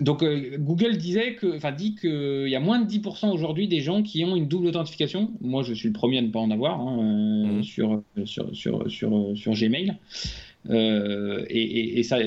donc 0.00 0.24
Google 0.58 0.96
disait 0.96 1.34
que, 1.36 1.56
enfin 1.56 1.72
dit 1.72 1.94
qu'il 1.94 2.48
y 2.48 2.56
a 2.56 2.60
moins 2.60 2.80
de 2.80 2.90
10% 2.90 3.30
aujourd'hui 3.32 3.68
des 3.68 3.80
gens 3.80 4.02
qui 4.02 4.24
ont 4.24 4.36
une 4.36 4.48
double 4.48 4.66
authentification. 4.66 5.30
Moi, 5.40 5.62
je 5.62 5.74
suis 5.74 5.88
le 5.88 5.94
premier 5.94 6.18
à 6.18 6.22
ne 6.22 6.28
pas 6.28 6.40
en 6.40 6.50
avoir 6.50 6.80
hein, 6.80 7.58
mmh. 7.58 7.62
sur, 7.62 8.02
sur, 8.24 8.54
sur, 8.54 8.90
sur, 8.90 9.32
sur 9.36 9.52
Gmail. 9.52 9.96
Euh, 10.70 11.44
et, 11.48 12.02
ça, 12.02 12.18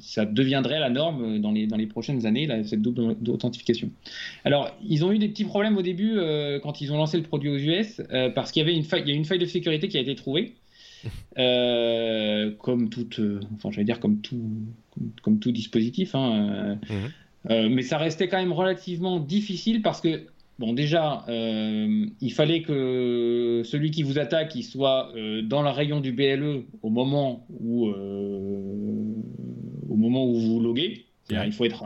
ça, 0.00 0.24
deviendrait 0.24 0.78
la 0.78 0.90
norme 0.90 1.40
dans 1.40 1.52
les, 1.52 1.66
dans 1.66 1.76
les 1.76 1.86
prochaines 1.86 2.26
années, 2.26 2.48
cette 2.64 2.82
double 2.82 3.16
authentification. 3.28 3.90
Alors, 4.44 4.70
ils 4.86 5.04
ont 5.04 5.12
eu 5.12 5.18
des 5.18 5.28
petits 5.28 5.44
problèmes 5.44 5.76
au 5.76 5.82
début 5.82 6.14
euh, 6.16 6.60
quand 6.60 6.80
ils 6.80 6.92
ont 6.92 6.96
lancé 6.96 7.16
le 7.16 7.22
produit 7.22 7.50
aux 7.50 7.58
US, 7.58 8.00
euh, 8.10 8.30
parce 8.30 8.52
qu'il 8.52 8.60
y 8.60 8.64
avait 8.64 8.76
une 8.76 8.84
faille, 8.84 9.02
il 9.02 9.08
y 9.08 9.12
a 9.12 9.14
une 9.14 9.24
faille 9.24 9.38
de 9.38 9.46
sécurité 9.46 9.88
qui 9.88 9.98
a 9.98 10.00
été 10.00 10.14
trouvée. 10.14 10.54
comme 11.36 12.88
toute, 12.88 13.20
enfin, 13.54 13.70
j'allais 13.70 13.84
dire 13.84 14.00
comme 14.00 14.20
tout, 14.22 14.42
comme, 15.22 15.38
tout 15.38 15.52
dispositif, 15.52 16.16
hein, 16.16 16.78
mhm. 17.48 17.68
mais 17.68 17.82
ça 17.82 17.98
restait 17.98 18.26
quand 18.26 18.38
même 18.38 18.52
relativement 18.52 19.20
difficile 19.20 19.82
parce 19.82 20.00
que 20.00 20.22
Bon, 20.58 20.72
déjà, 20.72 21.24
euh, 21.28 22.06
il 22.20 22.32
fallait 22.32 22.62
que 22.62 23.60
celui 23.64 23.90
qui 23.90 24.02
vous 24.02 24.18
attaque, 24.18 24.54
il 24.54 24.62
soit 24.62 25.12
euh, 25.14 25.42
dans 25.42 25.62
le 25.62 25.68
rayon 25.68 26.00
du 26.00 26.12
BLE 26.12 26.64
au 26.82 26.88
moment 26.88 27.46
où, 27.60 27.88
euh, 27.88 29.14
au 29.90 29.96
moment 29.96 30.26
où 30.26 30.40
vous 30.40 30.60
loguez. 30.60 31.04
Il 31.28 31.52
faut 31.52 31.64
être, 31.64 31.84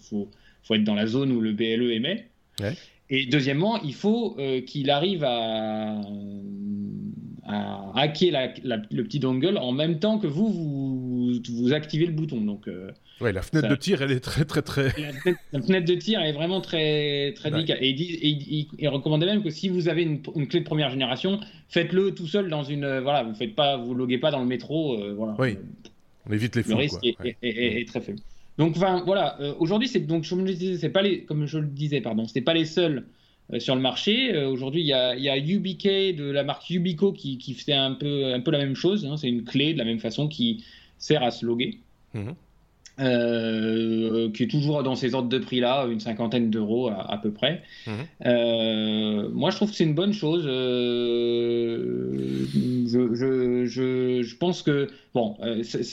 faut, 0.00 0.30
faut, 0.62 0.74
être 0.74 0.84
dans 0.84 0.94
la 0.94 1.06
zone 1.06 1.30
où 1.32 1.40
le 1.40 1.52
BLE 1.52 1.92
émet. 1.92 2.28
Et 3.10 3.26
deuxièmement, 3.26 3.80
il 3.82 3.92
faut 3.92 4.38
qu'il 4.66 4.90
arrive 4.90 5.22
à, 5.22 6.00
à 7.46 7.92
hacker 7.94 8.54
le 8.64 9.02
petit 9.04 9.18
dongle 9.18 9.58
en 9.58 9.72
même 9.72 9.98
temps 9.98 10.18
que 10.18 10.26
vous, 10.26 10.48
vous, 10.48 10.93
vous 11.50 11.72
activez 11.72 12.06
le 12.06 12.12
bouton. 12.12 12.40
Donc, 12.40 12.68
Ouais, 13.20 13.32
la 13.32 13.42
fenêtre 13.42 13.68
de 13.68 13.76
tir, 13.76 14.02
elle 14.02 14.10
est 14.10 14.20
très, 14.20 14.44
très, 14.44 14.62
très. 14.62 14.88
La 15.52 15.62
fenêtre, 15.62 15.86
de 15.86 15.94
tir, 15.94 16.20
est 16.20 16.32
vraiment 16.32 16.60
très, 16.60 17.32
très 17.34 17.50
délicate. 17.50 17.78
Et 17.80 17.90
il, 17.90 18.66
il, 18.76 18.88
recommandait 18.88 19.26
même 19.26 19.42
que 19.42 19.50
si 19.50 19.68
vous 19.68 19.88
avez 19.88 20.02
une, 20.02 20.20
clé 20.48 20.60
de 20.60 20.64
première 20.64 20.90
génération, 20.90 21.38
faites-le 21.68 22.12
tout 22.12 22.26
seul 22.26 22.48
dans 22.48 22.64
une. 22.64 22.98
Voilà, 23.00 23.22
vous 23.22 23.34
faites 23.34 23.54
pas, 23.54 23.76
vous 23.76 23.94
loguez 23.94 24.18
pas 24.18 24.30
dans 24.30 24.40
le 24.40 24.46
métro. 24.46 25.00
Euh, 25.00 25.14
voilà. 25.16 25.36
Oui. 25.38 25.58
On 26.28 26.32
évite 26.32 26.56
les 26.56 26.64
fous. 26.64 26.70
Le 26.70 26.76
risque 26.76 26.98
Est, 27.42 27.88
très 27.88 28.00
faible. 28.00 28.18
Donc, 28.58 28.76
enfin, 28.76 29.02
voilà. 29.06 29.40
Euh, 29.40 29.54
aujourd'hui, 29.60 29.88
c'est 29.88 30.00
donc, 30.00 30.28
comme 30.28 30.40
je 30.40 30.52
le 30.52 30.54
disais, 30.54 30.78
c'est 30.78 30.90
pas 30.90 31.02
les, 31.02 31.22
comme 31.22 31.46
je 31.46 31.58
le 31.58 31.66
disais, 31.66 32.00
pardon, 32.00 32.26
c'était 32.26 32.40
pas 32.40 32.54
les 32.54 32.64
seuls 32.64 33.06
euh, 33.52 33.60
sur 33.60 33.76
le 33.76 33.80
marché. 33.80 34.36
Aujourd'hui, 34.44 34.80
il 34.80 34.86
y 34.86 34.92
a, 34.92 35.14
y 35.14 35.28
a, 35.28 35.38
UBK 35.38 36.16
de 36.16 36.30
la 36.32 36.42
marque 36.42 36.68
Ubico 36.68 37.12
qui, 37.12 37.38
qui 37.38 37.54
fait 37.54 37.72
un 37.72 37.92
peu, 37.92 38.34
un 38.34 38.40
peu 38.40 38.50
la 38.50 38.58
même 38.58 38.74
chose. 38.74 39.06
Hein. 39.06 39.16
C'est 39.16 39.28
une 39.28 39.44
clé 39.44 39.72
de 39.72 39.78
la 39.78 39.84
même 39.84 40.00
façon 40.00 40.26
qui 40.26 40.64
sert 41.04 41.22
à 41.22 41.30
se 41.30 41.44
loguer. 41.44 41.80
Mmh. 42.14 42.30
Euh, 43.00 44.30
qui 44.30 44.44
est 44.44 44.46
toujours 44.46 44.84
dans 44.84 44.94
ces 44.94 45.16
ordres 45.16 45.28
de 45.28 45.38
prix 45.38 45.58
là, 45.58 45.84
une 45.86 45.98
cinquantaine 45.98 46.48
d'euros 46.48 46.88
à, 46.88 47.18
peu 47.20 47.32
près. 47.32 47.60
Mhm. 47.88 47.94
Euh, 48.24 49.28
moi, 49.32 49.50
je 49.50 49.56
trouve 49.56 49.70
que 49.70 49.76
c'est 49.76 49.82
une 49.82 49.96
bonne 49.96 50.12
chose. 50.12 50.44
Euh, 50.46 52.46
je, 52.94 53.14
je, 53.14 53.64
je, 53.64 54.22
je, 54.22 54.36
pense 54.36 54.62
que 54.62 54.88
bon, 55.14 55.36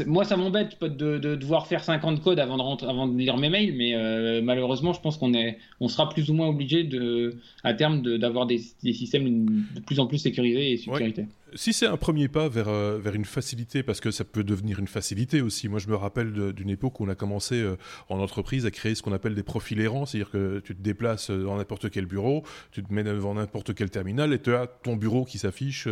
moi, 0.06 0.24
ça 0.24 0.38
m'embête 0.38 0.82
de, 0.82 1.18
de, 1.18 1.36
devoir 1.36 1.68
faire 1.68 1.84
50 1.84 2.22
codes 2.22 2.40
avant 2.40 2.76
de, 2.76 2.86
avant 2.86 3.08
de 3.08 3.18
lire 3.18 3.38
mes 3.38 3.50
mails, 3.50 3.76
mais 3.76 4.42
malheureusement, 4.42 4.94
je 4.94 5.02
pense 5.02 5.18
qu'on 5.18 5.34
est, 5.34 5.58
on 5.80 5.88
sera 5.88 6.10
plus 6.10 6.30
ou 6.30 6.34
moins 6.34 6.48
obligé 6.48 6.84
de, 6.84 7.36
à 7.64 7.74
terme 7.74 8.02
d'avoir 8.18 8.46
des, 8.46 8.62
des, 8.84 8.94
systèmes 8.94 9.46
de 9.76 9.80
plus 9.80 10.00
en 10.00 10.08
plus 10.08 10.20
sécurisés 10.20 10.74
et 10.74 10.78
sécuritaires 10.78 11.28
si 11.56 11.74
c'est 11.74 11.86
un 11.86 11.98
premier 11.98 12.28
pas 12.28 12.48
vers, 12.48 12.70
euh, 12.70 12.98
vers 12.98 13.16
une 13.16 13.26
facilité, 13.26 13.84
parce 13.84 14.00
que 14.00 14.12
ça 14.12 14.24
peut 14.24 14.44
devenir 14.44 14.80
une 14.80 14.88
facilité 14.88 15.42
aussi. 15.42 15.68
Moi, 15.68 15.80
je 15.80 15.88
me 15.88 15.96
rappelle 15.96 16.54
d'une 16.54 16.70
époque 16.70 17.00
où 17.00 17.06
on 17.06 17.10
a 17.10 17.16
commencé 17.16 17.56
euh, 17.56 17.76
en 18.10 18.20
entreprise 18.20 18.66
à 18.66 18.72
créer 18.72 18.96
ce 18.96 19.02
qu'on 19.02 19.14
appelle 19.14 19.36
des 19.36 19.44
profils 19.44 19.80
errants, 19.80 20.06
c'est-à-dire 20.06 20.32
que 20.32 20.60
tu 20.64 20.76
te 20.76 20.82
déplaces 20.82 21.30
euh, 21.30 21.44
dans 21.44 21.58
n'importe 21.58 21.90
quel 21.90 22.06
bureau, 22.06 22.44
tu 22.72 22.84
te 22.84 22.94
mets 22.94 23.04
devant 23.04 23.34
n'importe 23.34 23.74
quel 23.74 23.90
terminal 23.90 24.34
et 24.34 24.40
tu 24.40 24.54
as 24.54 24.68
ton 24.68 24.96
bureau 24.96 25.26
qui 25.26 25.38
s'affiche 25.38 25.88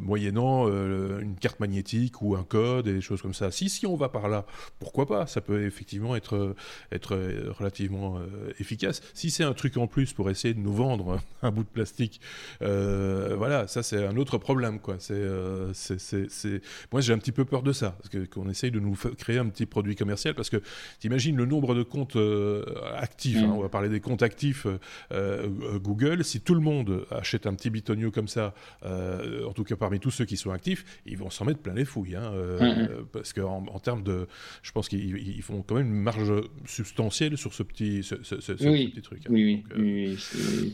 moyennant 0.00 0.68
une 0.68 1.36
carte 1.36 1.60
magnétique 1.60 2.22
ou 2.22 2.36
un 2.36 2.44
code 2.44 2.86
et 2.86 2.92
des 2.92 3.00
choses 3.00 3.22
comme 3.22 3.34
ça. 3.34 3.50
Si, 3.50 3.68
si 3.68 3.86
on 3.86 3.96
va 3.96 4.08
par 4.08 4.28
là, 4.28 4.46
pourquoi 4.78 5.06
pas? 5.06 5.26
Ça 5.26 5.40
peut 5.40 5.64
effectivement 5.64 6.16
être, 6.16 6.54
être 6.92 7.16
relativement 7.58 8.18
efficace. 8.58 9.02
Si 9.14 9.30
c'est 9.30 9.44
un 9.44 9.52
truc 9.52 9.76
en 9.76 9.86
plus 9.86 10.12
pour 10.12 10.30
essayer 10.30 10.54
de 10.54 10.60
nous 10.60 10.72
vendre 10.72 11.20
un 11.42 11.50
bout 11.50 11.64
de 11.64 11.68
plastique, 11.68 12.20
voilà, 12.60 13.66
ça 13.66 13.82
c'est 13.82 14.04
un 14.04 14.16
autre 14.16 14.38
problème 14.38 14.78
quoi. 14.78 14.96
Euh, 15.10 15.70
c'est, 15.72 15.98
c'est, 15.98 16.62
Moi, 16.92 17.00
j'ai 17.00 17.12
un 17.12 17.18
petit 17.18 17.32
peu 17.32 17.44
peur 17.44 17.62
de 17.62 17.72
ça, 17.72 17.96
parce 17.98 18.26
qu'on 18.28 18.48
essaye 18.48 18.70
de 18.70 18.80
nous 18.80 18.96
créer 19.18 19.38
un 19.38 19.48
petit 19.48 19.66
produit 19.66 19.96
commercial, 19.96 20.34
parce 20.34 20.50
que 20.50 20.62
t'imagines 20.98 21.36
le 21.36 21.46
nombre 21.46 21.74
de 21.74 21.82
comptes 21.82 22.16
euh, 22.16 22.64
actifs, 22.96 23.38
hein, 23.38 23.48
mm. 23.48 23.52
on 23.52 23.62
va 23.62 23.68
parler 23.68 23.88
des 23.88 24.00
comptes 24.00 24.22
actifs 24.22 24.66
euh, 25.12 25.48
Google, 25.78 26.24
si 26.24 26.40
tout 26.40 26.54
le 26.54 26.60
monde 26.60 27.06
achète 27.10 27.46
un 27.46 27.54
petit 27.54 27.70
bitonio 27.70 28.10
comme 28.10 28.28
ça, 28.28 28.54
en 28.82 29.52
tout 29.52 29.64
cas 29.64 29.76
parmi 29.80 29.98
tous 29.98 30.12
ceux 30.12 30.24
qui 30.24 30.36
sont 30.36 30.52
actifs, 30.52 30.84
ils 31.06 31.18
vont 31.18 31.30
s'en 31.30 31.44
mettre 31.44 31.58
plein 31.58 31.74
les 31.74 31.84
fouilles, 31.84 32.14
hein, 32.14 32.30
mm, 32.30 32.64
mm. 32.64 32.88
parce 33.12 33.32
qu'en 33.32 33.66
en, 33.66 33.78
termes 33.80 34.04
de... 34.04 34.28
Je 34.62 34.70
pense 34.70 34.88
qu'ils 34.88 35.42
font 35.42 35.62
quand 35.62 35.74
même 35.74 35.88
une 35.88 36.02
marge 36.02 36.32
substantielle 36.66 37.36
sur 37.36 37.52
ce 37.52 37.64
petit, 37.64 38.04
ce, 38.04 38.14
petit 38.14 39.02
truc. 39.02 39.22
Hein. 39.26 39.30
Oui, 39.30 39.64
oui, 39.76 40.16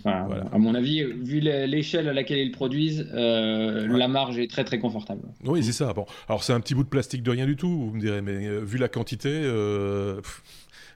À 0.04 0.58
mon 0.58 0.74
avis, 0.74 1.02
vu 1.02 1.40
l'échelle 1.40 2.08
à 2.08 2.12
laquelle 2.12 2.38
ils 2.38 2.52
produisent, 2.52 3.08
euh, 3.14 3.86
la 3.86 4.08
marge 4.08 4.38
est 4.38 4.50
très 4.50 4.64
très 4.64 4.78
confortable. 4.78 5.22
Oui, 5.44 5.62
c'est 5.62 5.72
ça. 5.72 5.92
Bon, 5.92 6.06
alors 6.28 6.42
c'est 6.42 6.52
un 6.52 6.60
petit 6.60 6.74
bout 6.74 6.84
de 6.84 6.88
plastique 6.88 7.22
de 7.22 7.30
rien 7.30 7.46
du 7.46 7.56
tout, 7.56 7.68
vous 7.68 7.92
me 7.92 8.00
direz, 8.00 8.22
mais 8.22 8.46
euh, 8.46 8.60
vu 8.60 8.78
la 8.78 8.88
quantité, 8.88 9.30
euh, 9.30 10.20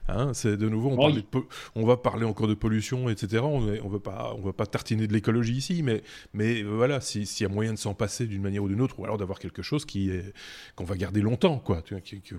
Hein, 0.07 0.33
c'est 0.33 0.57
de 0.57 0.67
nouveau, 0.67 0.97
on, 1.75 1.85
va 1.85 1.97
parler 1.97 2.25
encore 2.25 2.47
de 2.47 2.53
pollution, 2.53 3.09
etc. 3.09 3.43
On 3.43 3.61
ne 3.61 3.89
va 3.89 3.99
pas, 3.99 4.35
on 4.37 4.41
va 4.41 4.53
pas 4.53 4.65
tartiner 4.65 5.07
de 5.07 5.13
l'écologie 5.13 5.53
ici, 5.53 5.83
mais, 5.83 6.01
mais 6.33 6.63
voilà, 6.63 7.01
s'il 7.01 7.25
y 7.39 7.45
a 7.45 7.49
moyen 7.49 7.73
de 7.73 7.77
s'en 7.77 7.93
passer 7.93 8.25
d'une 8.25 8.41
manière 8.41 8.63
ou 8.63 8.67
d'une 8.67 8.81
autre, 8.81 8.99
ou 8.99 9.05
alors 9.05 9.17
d'avoir 9.17 9.39
quelque 9.39 9.61
chose 9.61 9.85
qui 9.85 10.11
qu'on 10.75 10.83
va 10.83 10.95
garder 10.95 11.21
longtemps, 11.21 11.59
quoi, 11.59 11.81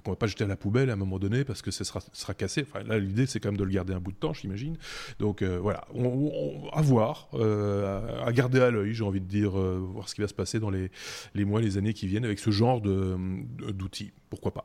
qu'on 0.05 0.11
va 0.11 0.16
pas 0.16 0.27
jeter 0.27 0.44
à 0.44 0.46
la 0.46 0.57
poubelle 0.57 0.90
à 0.90 0.94
un 0.94 0.96
moment 0.96 1.18
donné 1.18 1.44
parce 1.44 1.62
que 1.62 1.70
ça 1.70 1.85
sera, 1.85 2.01
sera 2.12 2.35
cassé. 2.35 2.66
Enfin, 2.68 2.85
là, 2.85 2.98
l'idée, 2.98 3.27
c'est 3.27 3.40
quand 3.40 3.48
même 3.48 3.59
de 3.59 3.64
le 3.64 3.70
garder 3.70 3.94
un 3.94 4.01
bout 4.01 4.12
de 4.12 4.16
temps, 4.16 4.33
j'imagine. 4.33 4.77
Donc 5.18 5.42
euh, 5.42 5.59
voilà, 5.59 5.87
on, 5.94 6.68
à 6.72 6.83
voir, 6.83 7.29
euh, 7.35 8.25
à 8.25 8.33
garder 8.33 8.61
à 8.61 8.70
l'œil, 8.70 8.94
j'ai 8.94 9.05
envie 9.05 9.20
de 9.20 9.27
dire, 9.27 9.59
euh, 9.59 9.79
voir 9.79 10.09
ce 10.09 10.14
qui 10.14 10.20
va 10.20 10.29
se 10.29 10.35
passer 10.35 10.61
dans 10.61 10.70
les, 10.70 10.90
les 11.35 11.44
mois, 11.44 11.61
les 11.61 11.79
années 11.79 11.94
qui 11.94 12.07
viennent 12.07 12.25
avec 12.25 12.38
ce 12.38 12.51
genre 12.51 12.81
d'outils. 12.81 14.12
Pourquoi 14.31 14.53
pas 14.53 14.64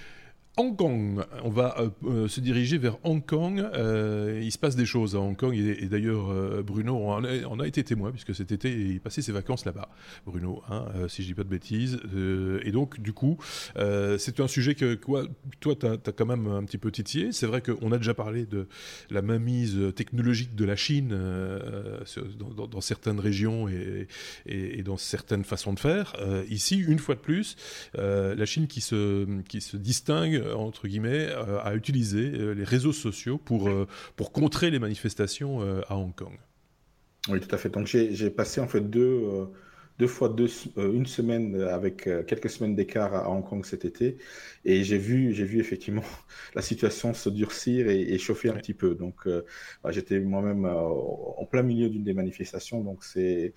Hong 0.57 0.75
Kong, 0.75 1.23
on 1.45 1.49
va 1.49 1.79
euh, 1.79 1.89
euh, 2.03 2.27
se 2.27 2.41
diriger 2.41 2.77
vers 2.77 2.97
Hong 3.05 3.25
Kong. 3.25 3.61
Euh, 3.73 4.41
il 4.43 4.51
se 4.51 4.57
passe 4.57 4.75
des 4.75 4.85
choses 4.85 5.15
à 5.15 5.19
Hong 5.19 5.37
Kong 5.37 5.55
et, 5.55 5.87
d'ailleurs 5.87 6.61
Bruno 6.63 6.97
on 6.97 7.59
a, 7.59 7.67
été 7.67 7.85
témoin 7.85 8.11
puisque 8.11 8.35
cet 8.35 8.51
été 8.51 8.69
il 8.69 8.99
passait 8.99 9.21
ses 9.21 9.31
vacances 9.31 9.63
là-bas. 9.63 9.87
Bruno, 10.25 10.61
hein, 10.69 10.87
si 11.07 11.23
je 11.23 11.27
dis 11.27 11.33
pas 11.33 11.45
de 11.45 11.49
bêtises. 11.49 11.99
et 12.63 12.71
donc 12.71 12.99
du 12.99 13.13
coup, 13.13 13.37
c'est 14.17 14.41
un 14.41 14.47
sujet 14.47 14.75
que 14.75 14.95
toi, 14.95 15.23
tu 15.61 15.69
as, 15.69 16.11
quand 16.11 16.25
même 16.25 16.47
un 16.47 16.63
petit 16.65 16.77
peu 16.77 16.91
titillé. 16.91 17.31
C'est 17.31 17.47
vrai 17.47 17.61
qu'on 17.61 17.91
a 17.93 17.97
déjà 17.97 18.13
parlé 18.13 18.45
de 18.45 18.67
la 19.09 19.21
mainmise 19.21 19.77
technologique 19.95 20.55
de 20.55 20.65
la 20.65 20.75
Chine 20.75 21.17
dans, 22.69 22.81
certaines 22.81 23.19
régions 23.21 23.69
et, 23.69 24.07
et, 24.45 24.83
dans 24.83 24.97
certaines 24.97 25.45
façons 25.45 25.71
de 25.71 25.79
faire. 25.79 26.13
ici, 26.49 26.77
une 26.77 26.99
fois 26.99 27.15
de 27.15 27.21
plus, 27.21 27.55
la 27.93 28.45
Chine 28.45 28.67
qui 28.67 28.81
se, 28.81 29.41
qui 29.43 29.61
se 29.61 29.77
distingue 29.77 30.40
entre 30.55 30.87
guillemets, 30.87 31.27
euh, 31.29 31.59
à 31.63 31.75
utiliser 31.75 32.31
euh, 32.31 32.51
les 32.53 32.63
réseaux 32.63 32.93
sociaux 32.93 33.37
pour, 33.37 33.69
euh, 33.69 33.87
pour 34.15 34.31
contrer 34.31 34.71
les 34.71 34.79
manifestations 34.79 35.61
à 35.87 35.95
Hong 35.95 36.13
Kong. 36.15 36.37
Oui, 37.29 37.39
tout 37.39 37.53
à 37.53 37.57
fait. 37.57 37.69
Donc 37.69 37.87
j'ai 37.87 38.29
passé 38.29 38.61
en 38.61 38.67
fait 38.67 38.81
deux, 38.81 39.47
deux 39.99 40.07
fois 40.07 40.29
deux, 40.29 40.49
une 40.77 41.05
semaine 41.05 41.61
avec 41.61 42.09
quelques 42.25 42.49
semaines 42.49 42.75
d'écart 42.75 43.13
à 43.13 43.29
Hong 43.29 43.43
Kong 43.47 43.63
cet 43.63 43.85
été, 43.85 44.17
et 44.65 44.83
j'ai 44.83 44.97
vu, 44.97 45.31
j'ai 45.33 45.45
vu 45.45 45.59
effectivement 45.59 46.03
la 46.55 46.63
situation 46.63 47.13
se 47.13 47.29
durcir 47.29 47.87
et, 47.89 48.17
chauffer 48.17 48.49
un 48.49 48.55
petit 48.55 48.73
peu. 48.73 48.95
Donc 48.95 49.27
j'étais 49.89 50.19
moi-même 50.19 50.65
en 50.65 51.45
plein 51.45 51.61
milieu 51.61 51.89
d'une 51.89 52.03
des 52.03 52.13
manifestations, 52.13 52.81
donc 52.81 53.03
c'est 53.03 53.53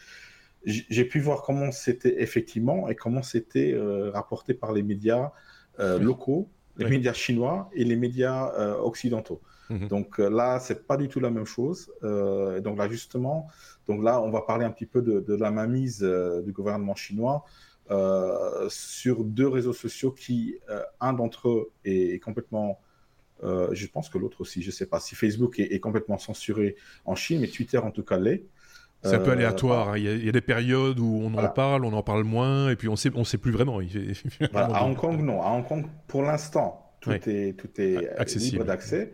j'ai 0.67 1.05
pu 1.05 1.21
voir 1.21 1.43
comment 1.43 1.73
c'était 1.73 2.23
effectivement 2.23 2.89
et 2.89 2.95
comment 2.95 3.23
c'était 3.23 3.75
rapporté 4.13 4.53
par 4.53 4.73
les 4.73 4.83
médias 4.83 5.33
locaux 5.79 6.51
les 6.77 6.89
médias 6.89 7.13
chinois 7.13 7.71
et 7.73 7.85
les 7.85 7.97
médias 7.97 8.53
euh, 8.55 8.77
occidentaux. 8.79 9.41
Mhm. 9.71 9.89
Donc 9.89 10.21
euh, 10.21 10.29
là, 10.29 10.61
c'est 10.61 10.87
pas 10.87 10.97
du 10.97 11.09
tout 11.09 11.21
la 11.21 11.31
même 11.31 11.47
chose. 11.47 11.91
Euh, 12.03 12.61
donc 12.61 12.79
là, 12.79 12.89
justement, 12.89 13.49
donc 13.87 14.03
là, 14.03 14.21
on 14.21 14.31
va 14.31 14.43
parler 14.43 14.65
un 14.65 14.71
petit 14.71 14.87
peu 14.87 15.03
de, 15.03 15.35
la 15.35 15.51
mainmise 15.51 16.03
du 16.45 16.53
gouvernement 16.53 16.95
chinois 16.95 17.45
sur 18.69 19.25
deux 19.25 19.49
réseaux 19.49 19.73
sociaux 19.73 20.11
qui, 20.11 20.57
un 21.01 21.13
d'entre 21.13 21.49
eux 21.49 21.71
est, 21.85 22.23
complètement 22.23 22.81
je 23.43 23.87
pense 23.87 24.09
que 24.09 24.17
l'autre 24.17 24.41
aussi, 24.41 24.63
je 24.63 24.69
ne 24.69 24.73
sais 24.73 24.87
pas 24.87 25.01
si 25.01 25.15
Facebook 25.15 25.59
est, 25.59 25.81
complètement 25.81 26.17
censuré 26.17 26.77
en 27.05 27.15
Chine, 27.15 27.41
mais 27.41 27.49
Twitter 27.49 27.77
en 27.77 27.91
tout 27.91 28.03
cas 28.03 28.17
l'est. 28.17 28.45
C'est 29.05 29.15
un 29.15 29.19
peu 29.19 29.33
aléatoire. 29.33 29.91
Hein. 29.91 29.99
Il, 29.99 30.25
y 30.25 30.29
a, 30.29 30.33
des 30.33 30.41
périodes 30.41 30.99
où 30.99 31.21
on 31.23 31.35
en 31.35 31.49
parle, 31.49 31.85
on 31.85 31.93
en 31.93 32.03
parle 32.03 32.25
moins, 32.25 32.71
et 32.71 32.77
puis 32.77 32.89
on 32.89 32.97
sait, 32.97 33.11
on 33.15 33.25
sait 33.25 33.39
plus 33.39 33.53
vraiment. 33.53 33.81
à 34.55 34.85
Hong 34.85 34.97
Kong, 34.97 35.21
non. 35.21 35.43
À 35.43 35.51
Hong 35.51 35.67
Kong, 35.67 35.85
pour 36.07 36.23
l'instant, 36.23 36.93
tout 37.01 37.13
est, 37.13 37.59
tout 37.59 37.69
est 37.81 38.09
Accessible. 38.19 38.59
libre 38.59 38.65
d'accès. 38.65 39.13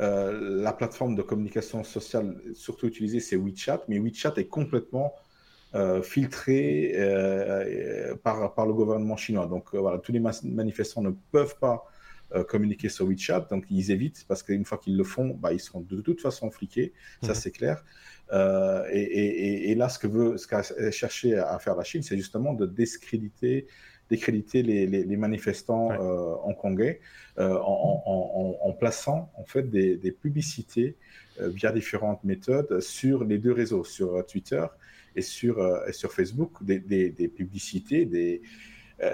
Euh, 0.00 0.62
la 0.62 0.72
plateforme 0.72 1.16
de 1.16 1.22
communication 1.22 1.84
sociale 1.84 2.36
surtout 2.54 2.86
utilisée, 2.86 3.20
c'est 3.20 3.36
WeChat, 3.36 3.82
mais 3.88 3.98
WeChat 3.98 4.34
est 4.36 4.46
complètement 4.46 5.14
euh, 5.74 6.02
filtré 6.02 6.92
euh, 6.96 8.14
par, 8.16 8.54
par 8.54 8.66
le 8.66 8.72
gouvernement 8.72 9.16
chinois. 9.16 9.46
Donc 9.46 9.74
voilà, 9.74 9.98
tous 9.98 10.12
les 10.12 10.20
manifestants 10.44 11.02
ne 11.02 11.10
peuvent 11.30 11.56
pas 11.58 11.84
euh, 12.34 12.44
communiquer 12.44 12.88
sur 12.88 13.06
WeChat, 13.06 13.46
donc 13.50 13.64
ils 13.70 13.90
évitent 13.90 14.24
parce 14.26 14.42
qu'une 14.42 14.64
fois 14.64 14.78
qu'ils 14.78 14.96
le 14.96 15.04
font, 15.04 15.34
bah, 15.34 15.52
ils 15.52 15.60
seront 15.60 15.80
de 15.80 16.00
toute 16.00 16.20
façon 16.20 16.50
fliqués, 16.50 16.92
ça 17.22 17.28
mhm. 17.28 17.34
c'est 17.34 17.50
clair. 17.50 17.84
Euh, 18.32 18.86
et, 18.90 19.74
là, 19.74 19.90
ce 19.90 19.98
que 19.98 20.06
veut, 20.06 20.38
ce 20.38 20.46
qu'a 20.46 20.62
cherché 20.90 21.36
à 21.36 21.58
faire 21.58 21.76
la 21.76 21.84
Chine, 21.84 22.02
c'est 22.02 22.16
justement 22.16 22.54
de 22.54 22.64
discréditer, 22.64 23.66
décréditer 24.08 24.62
les, 24.62 24.86
les, 24.86 25.16
manifestants 25.16 25.90
euh, 25.92 26.34
hongkongais 26.44 27.00
en, 27.36 28.74
plaçant 28.78 29.30
en 29.36 29.44
fait 29.44 29.68
des, 29.68 30.12
publicités 30.12 30.96
via 31.38 31.72
différentes 31.72 32.24
méthodes 32.24 32.80
sur 32.80 33.24
les 33.24 33.36
deux 33.36 33.52
réseaux, 33.52 33.84
sur 33.84 34.24
Twitter 34.26 34.64
et 35.16 35.22
sur, 35.22 35.60
et 35.86 35.92
sur 35.92 36.12
Facebook, 36.12 36.52
des, 36.62 36.78
des 36.78 37.28
publicités, 37.28 38.06
des 38.06 38.40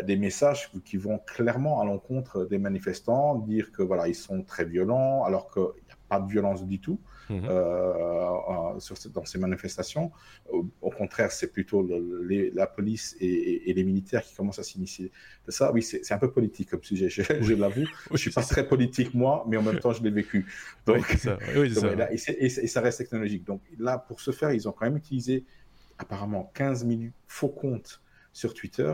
des 0.04 0.16
messages 0.16 0.70
qui 0.84 0.96
vont 0.96 1.18
clairement 1.18 1.80
à 1.80 1.84
l'encontre 1.84 2.44
des 2.44 2.58
manifestants, 2.58 3.36
dire 3.36 3.72
que 3.72 3.82
voilà 3.82 4.06
ils 4.08 4.14
sont 4.14 4.42
très 4.42 4.64
violents 4.64 5.24
alors 5.24 5.50
qu'il 5.50 5.62
n'y 5.62 5.92
a 5.92 5.98
pas 6.08 6.20
de 6.20 6.30
violence 6.30 6.66
du 6.66 6.78
tout 6.78 7.00
mhm. 7.30 7.44
euh, 7.44 7.48
euh, 7.48 8.80
sur, 8.80 8.96
dans 9.12 9.24
ces 9.24 9.38
manifestations. 9.38 10.10
Au, 10.50 10.90
contraire, 10.90 11.32
c'est 11.32 11.52
plutôt 11.52 11.86
la 11.88 12.66
police 12.66 13.16
et, 13.20 13.72
les 13.72 13.84
militaires 13.84 14.22
qui 14.22 14.34
commencent 14.34 14.58
à 14.58 14.62
s'initier 14.62 15.10
de 15.46 15.50
ça. 15.50 15.72
Oui, 15.72 15.82
c'est 15.82 16.12
un 16.12 16.18
peu 16.18 16.30
politique 16.30 16.70
comme 16.70 16.82
sujet, 16.82 17.08
je, 17.08 17.22
je 17.40 17.54
l'avoue. 17.54 17.86
je 18.10 18.16
suis 18.16 18.30
pas 18.30 18.42
très 18.42 18.66
politique 18.66 19.14
moi, 19.14 19.44
mais 19.48 19.56
en 19.56 19.62
même 19.62 19.78
temps 19.78 19.92
je 19.92 20.02
l'ai 20.02 20.10
vécu. 20.10 20.46
Donc, 20.86 21.06
ça. 21.06 21.38
et, 22.10 22.48
ça 22.48 22.80
reste 22.80 22.98
technologique. 22.98 23.44
Donc 23.44 23.62
là, 23.78 23.98
pour 23.98 24.20
ce 24.20 24.32
faire, 24.32 24.52
ils 24.52 24.68
ont 24.68 24.72
quand 24.72 24.84
même 24.84 24.96
utilisé 24.96 25.44
apparemment 25.98 26.50
15 26.54 26.86
000 26.86 27.00
faux 27.26 27.48
comptes 27.48 28.02
sur 28.32 28.54
Twitter 28.54 28.92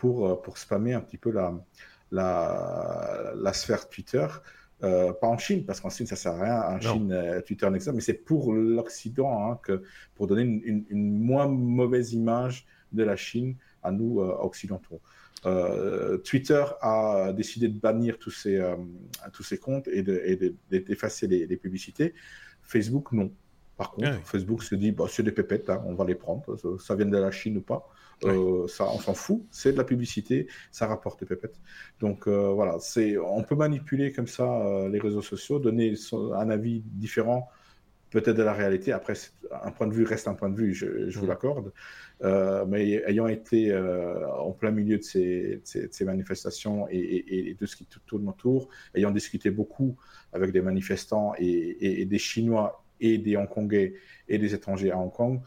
pour, 0.00 0.26
euh, 0.26 0.34
pour 0.34 0.56
spammer 0.56 0.94
un 0.94 1.00
petit 1.02 1.18
peu 1.18 1.30
la, 1.30 1.52
la, 2.10 3.32
la 3.36 3.52
sphère 3.52 3.88
Twitter. 3.88 4.26
Euh, 4.82 5.12
pas 5.12 5.26
en 5.26 5.36
Chine, 5.36 5.66
parce 5.66 5.78
qu'en 5.78 5.90
Chine, 5.90 6.06
ça 6.06 6.16
sert 6.16 6.32
à 6.32 6.42
rien. 6.42 6.76
En 6.76 6.80
Chine, 6.80 7.12
euh, 7.12 7.42
Twitter 7.42 7.68
n'existe 7.68 7.94
mais 7.94 8.00
c'est 8.00 8.14
pour 8.14 8.54
l'Occident, 8.54 9.50
hein, 9.52 9.60
que, 9.62 9.82
pour 10.14 10.26
donner 10.26 10.42
une, 10.42 10.86
une, 10.88 11.22
moins 11.22 11.48
mauvaise 11.48 12.14
image 12.14 12.66
de 12.92 13.02
la 13.02 13.14
Chine 13.14 13.56
à 13.82 13.92
nous, 13.92 14.20
occidentaux. 14.20 15.00
Twitter 16.24 16.64
a 16.80 17.32
décidé 17.34 17.68
de 17.68 17.78
bannir 17.78 18.18
tous 18.18 18.30
ces, 18.30 18.58
tous 19.32 19.42
ces 19.42 19.58
comptes 19.58 19.88
et 19.88 20.02
d'effacer 20.02 21.28
de, 21.28 21.34
les, 21.34 21.46
les, 21.46 21.56
publicités. 21.56 22.14
Facebook, 22.62 23.12
non. 23.12 23.32
Par 23.76 23.92
contre, 23.92 24.26
Facebook 24.26 24.62
se 24.62 24.74
dit, 24.74 24.92
bah, 24.92 25.04
c'est 25.08 25.22
des 25.22 25.32
pépettes, 25.32 25.70
hein, 25.70 25.82
on 25.86 25.94
va 25.94 26.04
les 26.04 26.14
prendre, 26.14 26.56
ça 26.78 26.94
vient 26.94 27.06
de 27.06 27.16
la 27.16 27.30
Chine 27.30 27.58
ou 27.58 27.62
pas. 27.62 27.88
Euh, 28.24 28.66
ça, 28.68 28.86
on 28.92 28.98
s'en 28.98 29.14
fout. 29.14 29.42
C'est 29.50 29.72
de 29.72 29.78
la 29.78 29.84
publicité, 29.84 30.46
ça 30.70 30.86
rapporte 30.86 31.20
des 31.20 31.26
pépettes. 31.26 31.58
Donc 32.00 32.26
euh, 32.26 32.50
voilà, 32.52 32.76
c'est, 32.80 33.16
on 33.18 33.42
peut 33.42 33.54
manipuler 33.54 34.12
comme 34.12 34.26
ça 34.26 34.44
euh, 34.44 34.88
les 34.88 34.98
réseaux 34.98 35.22
sociaux, 35.22 35.58
donner 35.58 35.94
un 36.12 36.50
avis 36.50 36.82
différent 36.86 37.48
peut-être 38.10 38.36
de 38.36 38.42
la 38.42 38.52
réalité. 38.52 38.92
Après, 38.92 39.14
un 39.62 39.70
point 39.70 39.86
de 39.86 39.94
vue 39.94 40.02
reste 40.02 40.26
un 40.26 40.34
point 40.34 40.50
de 40.50 40.56
vue, 40.56 40.74
je, 40.74 41.16
vous 41.16 41.26
mm. 41.26 41.28
l'accorde. 41.28 41.72
mais 42.68 43.02
ayant 43.06 43.28
été 43.28 43.72
en 43.72 44.50
plein 44.50 44.72
milieu 44.72 44.98
de 44.98 45.02
ces, 45.04 45.60
ces, 45.64 46.04
manifestations 46.04 46.88
et, 46.90 47.56
de 47.58 47.66
ce 47.66 47.76
qui 47.76 47.86
tourne 48.06 48.28
autour, 48.28 48.68
ayant 48.96 49.12
discuté 49.12 49.50
beaucoup 49.50 49.96
avec 50.32 50.50
des 50.50 50.60
manifestants 50.60 51.34
et, 51.38 52.04
des 52.04 52.18
Chinois 52.18 52.82
et 53.00 53.16
des 53.16 53.36
Hongkongais 53.36 53.94
et 54.28 54.38
des 54.38 54.54
étrangers 54.54 54.90
à 54.90 54.98
Hong 54.98 55.12
Kong, 55.12 55.40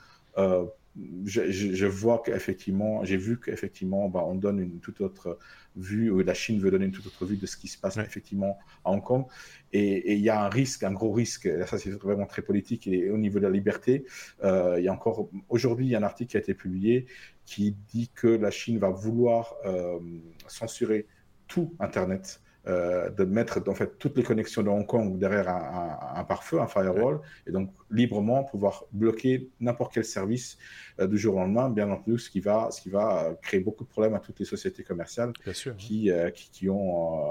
je, 1.25 1.85
vois 1.85 2.21
qu'effectivement, 2.23 3.03
j'ai 3.03 3.17
vu 3.17 3.39
qu'effectivement, 3.39 4.09
bah, 4.09 4.23
on 4.25 4.35
donne 4.35 4.59
une 4.59 4.79
toute 4.79 5.01
autre 5.01 5.39
vue, 5.75 6.11
ou 6.11 6.19
la 6.19 6.33
Chine 6.33 6.59
veut 6.59 6.69
donner 6.69 6.85
une 6.85 6.91
toute 6.91 7.07
autre 7.07 7.25
vue 7.25 7.37
de 7.37 7.45
ce 7.47 7.57
qui 7.57 7.67
se 7.67 7.79
passe 7.79 7.97
effectivement 7.97 8.59
à 8.85 8.91
Hong 8.91 9.03
Kong. 9.03 9.25
Et 9.71 10.13
il 10.13 10.19
y 10.19 10.29
a 10.29 10.43
un 10.43 10.49
risque, 10.49 10.83
un 10.83 10.91
gros 10.91 11.11
risque, 11.11 11.49
ça 11.67 11.79
c'est 11.79 11.89
vraiment 11.91 12.27
très 12.27 12.43
politique, 12.43 12.85
et 12.87 13.09
au 13.09 13.17
niveau 13.17 13.39
de 13.39 13.45
la 13.45 13.49
liberté, 13.49 14.05
euh, 14.43 14.75
il 14.77 14.85
y 14.85 14.87
a 14.87 14.93
encore, 14.93 15.29
aujourd'hui, 15.49 15.87
il 15.87 15.89
y 15.89 15.95
a 15.95 15.99
un 15.99 16.03
article 16.03 16.31
qui 16.31 16.37
a 16.37 16.41
été 16.41 16.53
publié 16.53 17.07
qui 17.45 17.75
dit 17.91 18.09
que 18.13 18.27
la 18.27 18.51
Chine 18.51 18.77
va 18.77 18.89
vouloir 18.89 19.55
euh, 19.65 19.99
censurer 20.47 21.07
tout 21.47 21.73
Internet 21.79 22.42
euh, 22.65 23.09
de 23.09 23.25
mettre 23.25 23.61
en 23.67 23.75
fait 23.75 23.99
toutes 23.99 24.15
les 24.15 24.23
connexions 24.23 24.63
de 24.63 24.69
Hong 24.69 24.85
Kong 24.85 25.17
derrière 25.19 25.49
un, 25.49 26.23
pare-feu, 26.23 26.61
un 26.61 26.67
firewall, 26.67 27.19
et 27.45 27.51
donc 27.51 27.71
librement 27.91 28.45
pouvoir 28.45 28.85
bloquer 28.93 29.49
n'importe 29.59 29.93
quel 29.93 30.05
service 30.05 30.57
euh, 31.01 31.07
du 31.07 31.17
jour 31.17 31.35
au 31.35 31.39
lendemain, 31.39 31.69
bien 31.69 31.89
entendu, 31.89 32.17
ce 32.17 32.29
qui 32.29 32.39
va, 32.39 32.69
ce 32.71 32.81
qui 32.81 32.89
va 32.89 33.25
euh, 33.25 33.33
créer 33.41 33.59
beaucoup 33.59 33.83
de 33.83 33.89
problèmes 33.89 34.13
à 34.13 34.19
toutes 34.19 34.39
les 34.39 34.45
sociétés 34.45 34.83
commerciales 34.83 35.33
qui, 35.77 36.09
qui, 36.33 36.49
qui, 36.51 36.69
ont, 36.69 37.21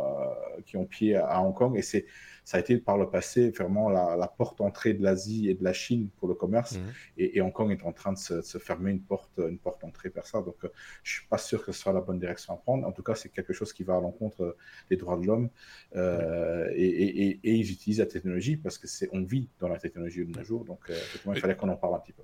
qui 0.66 0.76
ont 0.76 0.84
pied 0.84 1.16
à 1.16 1.40
Hong 1.40 1.54
Kong. 1.54 1.78
Et 1.78 1.82
c'est 1.82 2.04
ça 2.44 2.56
a 2.56 2.60
été 2.60 2.76
par 2.78 2.98
le 2.98 3.08
passé 3.08 3.50
vraiment 3.50 3.88
la, 3.88 4.28
porte 4.36 4.60
entrée 4.60 4.94
de 4.94 5.02
l'Asie 5.02 5.48
et 5.48 5.54
de 5.54 5.62
la 5.62 5.72
Chine 5.72 6.08
pour 6.16 6.28
le 6.28 6.34
commerce. 6.34 6.76
Mhm. 6.76 6.92
Et, 7.18 7.40
Hong 7.40 7.52
Kong 7.52 7.70
est 7.70 7.84
en 7.84 7.92
train 7.92 8.12
de 8.12 8.18
se, 8.18 8.58
fermer 8.58 8.90
une 8.90 9.02
porte, 9.02 9.38
une 9.38 9.58
porte 9.58 9.84
entrée 9.84 10.08
vers 10.08 10.26
ça. 10.26 10.42
Donc, 10.42 10.56
je 11.02 11.12
je 11.12 11.18
suis 11.18 11.28
pas 11.28 11.38
sûr 11.38 11.62
que 11.64 11.72
ce 11.72 11.80
soit 11.80 11.92
la 11.92 12.00
bonne 12.00 12.18
direction 12.18 12.54
à 12.54 12.56
prendre. 12.56 12.86
En 12.86 12.92
tout 12.92 13.02
cas, 13.02 13.14
c'est 13.14 13.28
quelque 13.28 13.52
chose 13.52 13.72
qui 13.72 13.84
va 13.84 13.96
à 13.96 14.00
l'encontre 14.00 14.56
des 14.88 14.96
droits 14.96 15.18
de 15.18 15.21
l'homme. 15.26 15.50
Euh, 15.96 16.68
et, 16.74 17.38
ils 17.42 17.70
utilisent 17.70 17.98
la 17.98 18.06
technologie 18.06 18.56
parce 18.56 18.78
que 18.78 18.86
c'est 18.86 19.08
on 19.12 19.22
vit 19.22 19.48
dans 19.60 19.68
la 19.68 19.78
technologie 19.78 20.24
de 20.24 20.36
nos 20.36 20.44
jours. 20.44 20.64
Donc, 20.64 20.80
euh, 20.90 20.98
il 21.34 21.40
fallait 21.40 21.56
qu'on 21.56 21.68
en 21.68 21.76
parle 21.76 21.94
un 21.94 22.00
petit 22.00 22.12
peu 22.12 22.22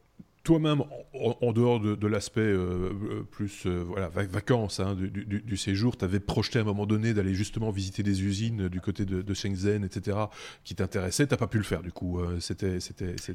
toi-même, 0.49 0.83
en, 1.13 1.53
dehors 1.53 1.79
de, 1.79 2.07
l'aspect 2.07 2.41
euh, 2.41 2.91
euh, 2.91 3.23
plus 3.31 3.67
euh, 3.67 3.83
voilà, 3.87 4.09
vacances 4.09 4.81
hein, 4.81 4.97
du, 4.97 5.57
séjour, 5.59 5.99
tu 5.99 6.07
avais 6.07 6.21
projeté 6.21 6.59
à 6.59 6.63
un 6.63 6.65
moment 6.65 6.87
donné 6.87 7.13
d'aller 7.13 7.35
justement 7.35 7.71
visiter 7.71 8.03
des 8.03 8.23
usines 8.23 8.69
du 8.69 8.81
côté 8.81 9.05
de, 9.05 9.35
Shenzhen, 9.35 9.85
etc., 9.85 10.17
qui 10.65 10.75
t'intéressaient. 10.75 11.27
Tu 11.27 11.35
n'as 11.35 11.37
pas 11.37 11.49
pu 11.49 11.59
le 11.59 11.65
faire, 11.65 11.83
du 11.83 11.93
coup. 11.93 12.23
C'était, 12.41 12.79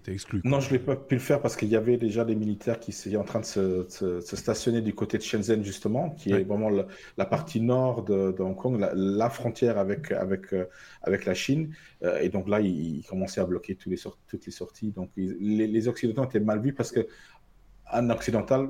exclu. 0.07 0.41
Non, 0.43 0.59
je 0.59 0.73
n'ai 0.73 0.79
pas 0.79 0.95
pu 0.95 1.13
le 1.13 1.21
faire 1.21 1.39
parce 1.39 1.55
qu'il 1.55 1.69
y 1.69 1.75
avait 1.75 1.97
déjà 1.97 2.25
des 2.25 2.33
militaires 2.33 2.79
qui 2.79 2.89
étaient 2.89 3.15
en 3.15 3.23
train 3.23 3.41
de 3.41 3.45
se, 3.45 3.85
stationner 4.21 4.81
du 4.81 4.95
côté 4.95 5.19
de 5.19 5.23
Shenzhen, 5.23 5.63
justement, 5.63 6.09
qui 6.09 6.31
est 6.31 6.43
vraiment 6.43 6.71
la, 6.71 7.25
partie 7.25 7.61
nord 7.61 8.05
de, 8.05 8.33
Hong 8.39 8.55
Kong, 8.55 8.83
la, 8.95 9.29
frontière 9.29 9.77
avec, 9.77 10.11
avec, 10.11 10.47
avec 11.03 11.25
la 11.25 11.35
Chine. 11.35 11.75
et 12.21 12.29
donc 12.29 12.49
là, 12.49 12.59
ils, 12.59 13.03
commençaient 13.07 13.41
à 13.41 13.45
bloquer 13.45 13.75
toutes 13.75 13.91
les, 13.91 13.99
toutes 14.27 14.47
les 14.47 14.51
sorties. 14.51 14.89
Donc 14.89 15.11
les, 15.15 15.67
les 15.67 15.87
Occidentaux 15.87 16.23
étaient 16.23 16.39
mal 16.39 16.59
vus 16.59 16.73
parce 16.73 16.91
que 16.91 17.02
un 17.91 18.09
occidental 18.09 18.69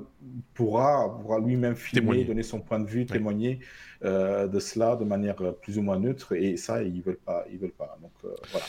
pourra, 0.53 1.17
pourra 1.21 1.39
lui-même 1.39 1.75
filmer, 1.75 2.25
donner 2.25 2.43
son 2.43 2.59
point 2.59 2.79
de 2.79 2.87
vue, 2.87 3.05
témoigner 3.05 3.59
euh, 4.03 4.47
de 4.47 4.59
cela 4.59 4.95
de 4.95 5.05
manière 5.05 5.35
plus 5.61 5.77
ou 5.77 5.81
moins 5.81 5.99
neutre, 5.99 6.33
et 6.33 6.57
ça, 6.57 6.83
ils 6.83 7.01
veulent 7.01 7.17
pas, 7.17 7.45
ils 7.51 7.57
veulent 7.57 7.71
pas. 7.71 7.97
Donc 8.01 8.11
euh, 8.25 8.35
voilà 8.51 8.65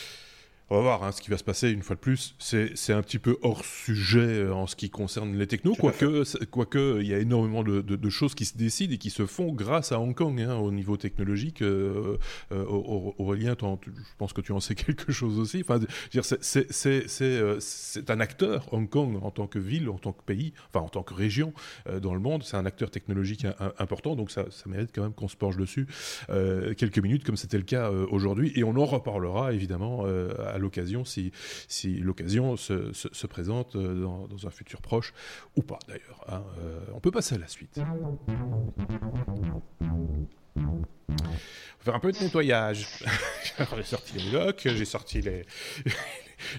on 0.69 0.77
va 0.77 0.81
voir 0.81 1.03
hein, 1.03 1.11
ce 1.11 1.21
qui 1.21 1.29
va 1.29 1.37
se 1.37 1.43
passer 1.43 1.69
une 1.69 1.83
fois 1.83 1.95
de 1.95 2.01
plus. 2.01 2.35
C'est 2.39 2.93
un 2.93 3.03
petit 3.03 3.19
peu 3.19 3.37
hors 3.43 3.63
sujet 3.63 4.19
euh, 4.19 4.53
en 4.53 4.65
ce 4.65 4.75
qui 4.75 4.89
concerne 4.89 5.37
les 5.37 5.45
technos, 5.45 5.75
quoique 5.75 7.01
il 7.01 7.07
y 7.07 7.13
a 7.13 7.19
énormément 7.19 7.63
de, 7.63 8.09
choses 8.09 8.33
qui 8.33 8.45
se 8.45 8.57
décident 8.57 8.93
et 8.93 8.97
qui 8.97 9.09
se 9.09 9.25
font 9.25 9.51
grâce 9.51 9.91
à 9.91 9.99
Hong 9.99 10.15
Kong 10.15 10.39
hein, 10.41 10.55
au 10.55 10.71
niveau 10.71 10.97
technologique. 10.97 11.61
Euh, 11.61 12.17
euh, 12.51 12.65
Aurélien, 12.65 13.55
je 13.59 13.91
pense 14.17 14.33
que 14.33 14.41
tu 14.41 14.51
en 14.53 14.59
sais 14.59 14.73
quelque 14.75 15.11
chose 15.11 15.37
aussi. 15.37 15.63
Enfin, 15.67 15.79
c'est 17.59 18.09
un 18.09 18.19
acteur 18.19 18.73
Hong 18.73 18.89
Kong 18.89 19.19
en 19.21 19.31
tant 19.31 19.47
que 19.47 19.59
ville, 19.59 19.89
en 19.89 19.97
tant 19.97 20.13
que 20.13 20.23
pays, 20.23 20.53
enfin 20.69 20.83
en 20.83 20.89
tant 20.89 21.03
que 21.03 21.13
région 21.13 21.53
dans 22.01 22.13
le 22.13 22.19
monde. 22.19 22.43
C'est 22.43 22.57
un 22.57 22.65
acteur 22.65 22.89
technologique 22.89 23.45
important, 23.77 24.15
donc 24.15 24.31
ça, 24.31 24.45
ça, 24.49 24.67
mérite 24.67 24.89
quand 24.93 25.03
même 25.03 25.13
qu'on 25.13 25.27
se 25.27 25.35
penche 25.35 25.57
dessus 25.57 25.87
quelques 26.77 26.99
minutes, 26.99 27.23
comme 27.23 27.37
c'était 27.37 27.57
le 27.57 27.63
cas 27.63 27.91
aujourd'hui, 27.91 28.51
et 28.55 28.63
on 28.63 28.75
en 28.77 28.85
reparlera 28.85 29.53
évidemment 29.53 30.05
à 30.05 30.54
l'occasion, 30.57 31.05
si, 31.05 31.31
si 31.67 31.95
l'occasion 31.95 32.57
se, 32.57 32.93
se, 32.93 33.27
présente 33.27 33.75
euh, 33.75 34.01
dans, 34.01 34.27
dans, 34.27 34.47
un 34.47 34.51
futur 34.51 34.81
proche, 34.81 35.13
ou 35.55 35.61
pas 35.61 35.79
d'ailleurs. 35.87 36.23
Hein. 36.27 36.43
Euh, 36.59 36.79
on 36.93 36.99
peut 36.99 37.11
passer 37.11 37.35
à 37.35 37.37
la 37.37 37.47
suite. 37.47 37.79
Faire 41.79 41.95
un 41.95 41.99
peu 41.99 42.11
de 42.11 42.17
nettoyage. 42.19 42.87
j'ai 43.75 43.83
sorti 43.83 44.17
les 44.17 44.29
blocs, 44.29 44.61
j'ai 44.65 44.85
sorti 44.85 45.21
les... 45.21 45.45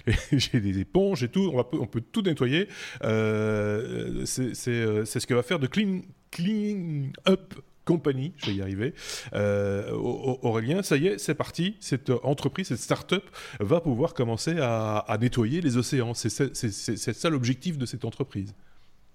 j'ai 0.31 0.59
des 0.59 0.79
éponges 0.79 1.23
et 1.23 1.29
tout, 1.29 1.51
on, 1.53 1.57
va, 1.57 1.67
on 1.73 1.85
peut 1.85 2.01
tout 2.01 2.21
nettoyer. 2.21 2.67
Euh, 3.03 4.25
c'est 4.25 4.53
ce 4.53 5.27
que 5.27 5.33
va 5.33 5.43
faire 5.43 5.59
de 5.59 5.67
Clean, 5.67 6.01
clean 6.31 7.11
Up 7.27 7.53
compagnie, 7.87 8.33
je 8.35 8.47
vais 8.47 8.55
y 8.57 8.61
arriver. 8.61 8.93
Euh, 9.33 9.91
Aurélien, 9.93 10.83
ça 10.83 10.97
y 10.97 11.07
est, 11.07 11.17
c'est 11.17 11.35
parti. 11.35 11.77
Cette 11.79 12.11
entreprise, 12.21 12.67
cette 12.67 12.79
start-up 12.79 13.23
va 13.61 13.79
pouvoir 13.79 14.13
commencer 14.13 14.57
à, 14.59 15.17
nettoyer 15.19 15.61
les 15.61 15.77
océans. 15.77 16.13
C'est 16.13 16.29
ça 16.33 17.29
l'objectif 17.29 17.77
de 17.77 17.85
cette 17.85 18.05
entreprise. 18.05 18.53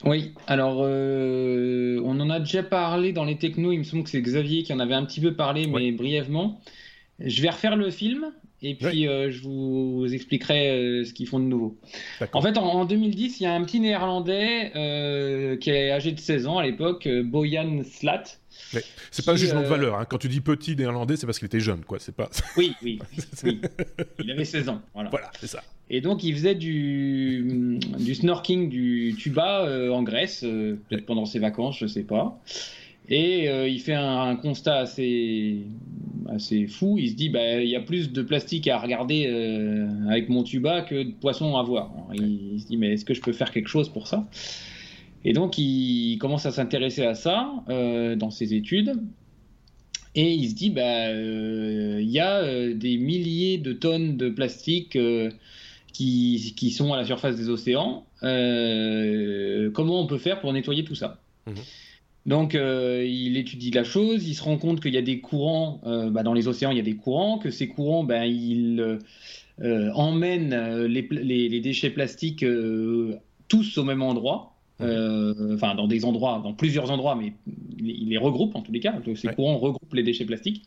Oui, 0.04 0.34
alors 0.48 0.80
euh, 0.80 2.00
on 2.04 2.18
en 2.18 2.28
a 2.28 2.40
déjà 2.40 2.64
parlé 2.64 3.12
dans 3.12 3.24
les 3.24 3.38
technos, 3.38 3.70
il 3.70 3.78
me 3.78 3.84
semble 3.84 4.02
que 4.02 4.10
c'est 4.10 4.20
Xavier 4.20 4.64
qui 4.64 4.72
en 4.72 4.80
avait 4.80 4.94
un 4.94 5.04
petit 5.04 5.20
peu 5.20 5.34
parlé, 5.36 5.68
mais 5.68 5.92
brièvement. 5.92 6.60
Je 7.20 7.40
vais 7.40 7.50
refaire 7.50 7.76
le 7.76 7.88
film 7.90 8.32
et 8.62 8.74
puis 8.74 9.08
euh, 9.08 9.30
je 9.30 9.42
vous 9.42 10.06
expliquerai 10.12 11.02
ce 11.04 11.12
qu'ils 11.12 11.26
font 11.26 11.40
de 11.40 11.44
nouveau. 11.44 11.76
En 12.32 12.42
fait, 12.42 12.56
en, 12.56 12.84
2010, 12.84 13.40
il 13.40 13.42
y 13.42 13.46
a 13.46 13.54
un 13.54 13.62
petit 13.64 13.80
néerlandais 13.80 14.70
qui 15.60 15.70
est 15.70 15.90
âgé 15.90 16.12
de 16.12 16.20
16 16.20 16.46
ans 16.46 16.58
à 16.58 16.64
l'époque, 16.64 17.08
Boyan 17.24 17.82
Slat, 17.84 18.24
c'est 19.10 19.24
pas 19.24 19.32
un 19.32 19.36
jugement 19.36 19.60
de 19.60 19.66
euh, 19.66 19.70
valeur. 19.70 19.98
Hein. 19.98 20.06
Quand 20.08 20.18
tu 20.18 20.28
dis 20.28 20.40
petit 20.40 20.76
néerlandais, 20.76 21.16
c'est 21.16 21.26
parce 21.26 21.38
qu'il 21.38 21.46
était 21.46 21.60
jeune, 21.60 21.84
quoi. 21.84 21.98
C'est 22.00 22.14
pas. 22.14 22.30
Oui, 22.56 22.74
oui, 22.82 23.00
Il 24.18 24.30
avait 24.30 24.44
16 24.44 24.68
ans. 24.68 24.82
Voilà, 24.94 25.10
voilà 25.10 25.30
c'est 25.40 25.46
ça. 25.46 25.62
Et 25.90 26.00
donc, 26.00 26.22
il 26.24 26.34
faisait 26.34 26.54
du, 26.54 27.78
du 27.98 28.14
snorking, 28.14 28.68
du 28.68 29.14
tuba 29.18 29.64
euh, 29.66 29.90
en 29.90 30.02
Grèce, 30.02 30.42
euh, 30.44 30.78
peut-être 30.88 31.06
pendant 31.06 31.26
ses 31.26 31.38
vacances, 31.38 31.78
je 31.78 31.86
sais 31.86 32.02
pas. 32.02 32.40
Et 33.08 33.46
il 33.68 33.80
fait 33.80 33.94
un, 33.94 34.36
constat 34.36 34.76
assez, 34.76 35.66
assez 36.28 36.66
fou. 36.66 36.96
Il 36.98 37.10
se 37.10 37.14
dit, 37.14 37.28
bah, 37.28 37.60
il 37.60 37.68
y 37.68 37.76
a 37.76 37.80
plus 37.80 38.12
de 38.12 38.22
plastique 38.22 38.68
à 38.68 38.78
regarder 38.78 39.26
avec 40.08 40.28
mon 40.28 40.42
tuba 40.44 40.82
que 40.82 41.02
de 41.02 41.10
poissons 41.10 41.56
à 41.56 41.62
voir. 41.62 41.90
il 42.14 42.60
se 42.60 42.66
dit, 42.66 42.76
mais 42.76 42.92
est-ce 42.92 43.04
que 43.04 43.12
je 43.12 43.20
peux 43.20 43.32
faire 43.32 43.50
quelque 43.50 43.68
chose 43.68 43.88
pour 43.88 44.06
ça? 44.06 44.28
Et 45.24 45.32
donc, 45.32 45.58
il 45.58 46.18
commence 46.18 46.46
à 46.46 46.50
s'intéresser 46.50 47.04
à 47.04 47.14
ça 47.14 47.52
euh, 47.68 48.16
dans 48.16 48.30
ses 48.30 48.54
études. 48.54 48.94
Et 50.14 50.34
il 50.34 50.50
se 50.50 50.54
dit, 50.54 50.70
bah, 50.70 51.08
euh, 51.08 51.98
il 52.00 52.10
y 52.10 52.20
a 52.20 52.38
euh, 52.38 52.74
des 52.74 52.98
milliers 52.98 53.58
de 53.58 53.72
tonnes 53.72 54.16
de 54.16 54.28
plastique 54.28 54.98
qui, 55.92 56.54
qui, 56.56 56.70
sont 56.70 56.92
à 56.92 56.96
la 56.96 57.04
surface 57.04 57.36
des 57.36 57.48
océans. 57.48 58.04
comment 58.20 60.00
on 60.00 60.06
peut 60.06 60.18
faire 60.18 60.40
pour 60.40 60.52
nettoyer 60.52 60.84
tout 60.84 60.94
ça? 60.94 61.20
Mhm. 61.46 61.54
Donc, 62.24 62.54
il 62.54 63.36
étudie 63.36 63.72
la 63.72 63.84
chose, 63.84 64.28
il 64.28 64.34
se 64.34 64.42
rend 64.42 64.56
compte 64.56 64.80
qu'il 64.80 64.94
y 64.94 64.98
a 64.98 65.02
des 65.02 65.20
courants, 65.20 65.80
bah, 65.84 66.22
dans 66.22 66.34
les 66.34 66.46
océans, 66.46 66.70
il 66.70 66.76
y 66.76 66.80
a 66.80 66.84
des 66.84 66.94
courants, 66.94 67.38
que 67.38 67.50
ces 67.50 67.66
courants, 67.66 68.04
ben, 68.04 68.24
ils 68.24 68.98
emmènent 69.60 70.84
les, 70.86 71.08
les, 71.10 71.48
les, 71.48 71.60
déchets 71.60 71.90
plastiques 71.90 72.44
tous 73.48 73.76
au 73.76 73.84
même 73.84 74.02
endroit. 74.02 74.52
Euh, 74.82 75.54
enfin 75.54 75.74
dans 75.74 75.86
des 75.86 76.04
endroits, 76.04 76.40
dans 76.42 76.54
plusieurs 76.54 76.90
endroits, 76.90 77.14
mais 77.14 77.34
il 77.78 78.08
les 78.08 78.16
regroupe 78.16 78.56
en 78.56 78.62
tous 78.62 78.72
les 78.72 78.80
cas. 78.80 78.94
Ces 79.14 79.28
courants 79.28 79.58
regroupent 79.58 79.94
les 79.94 80.02
déchets 80.02 80.24
plastiques. 80.24 80.64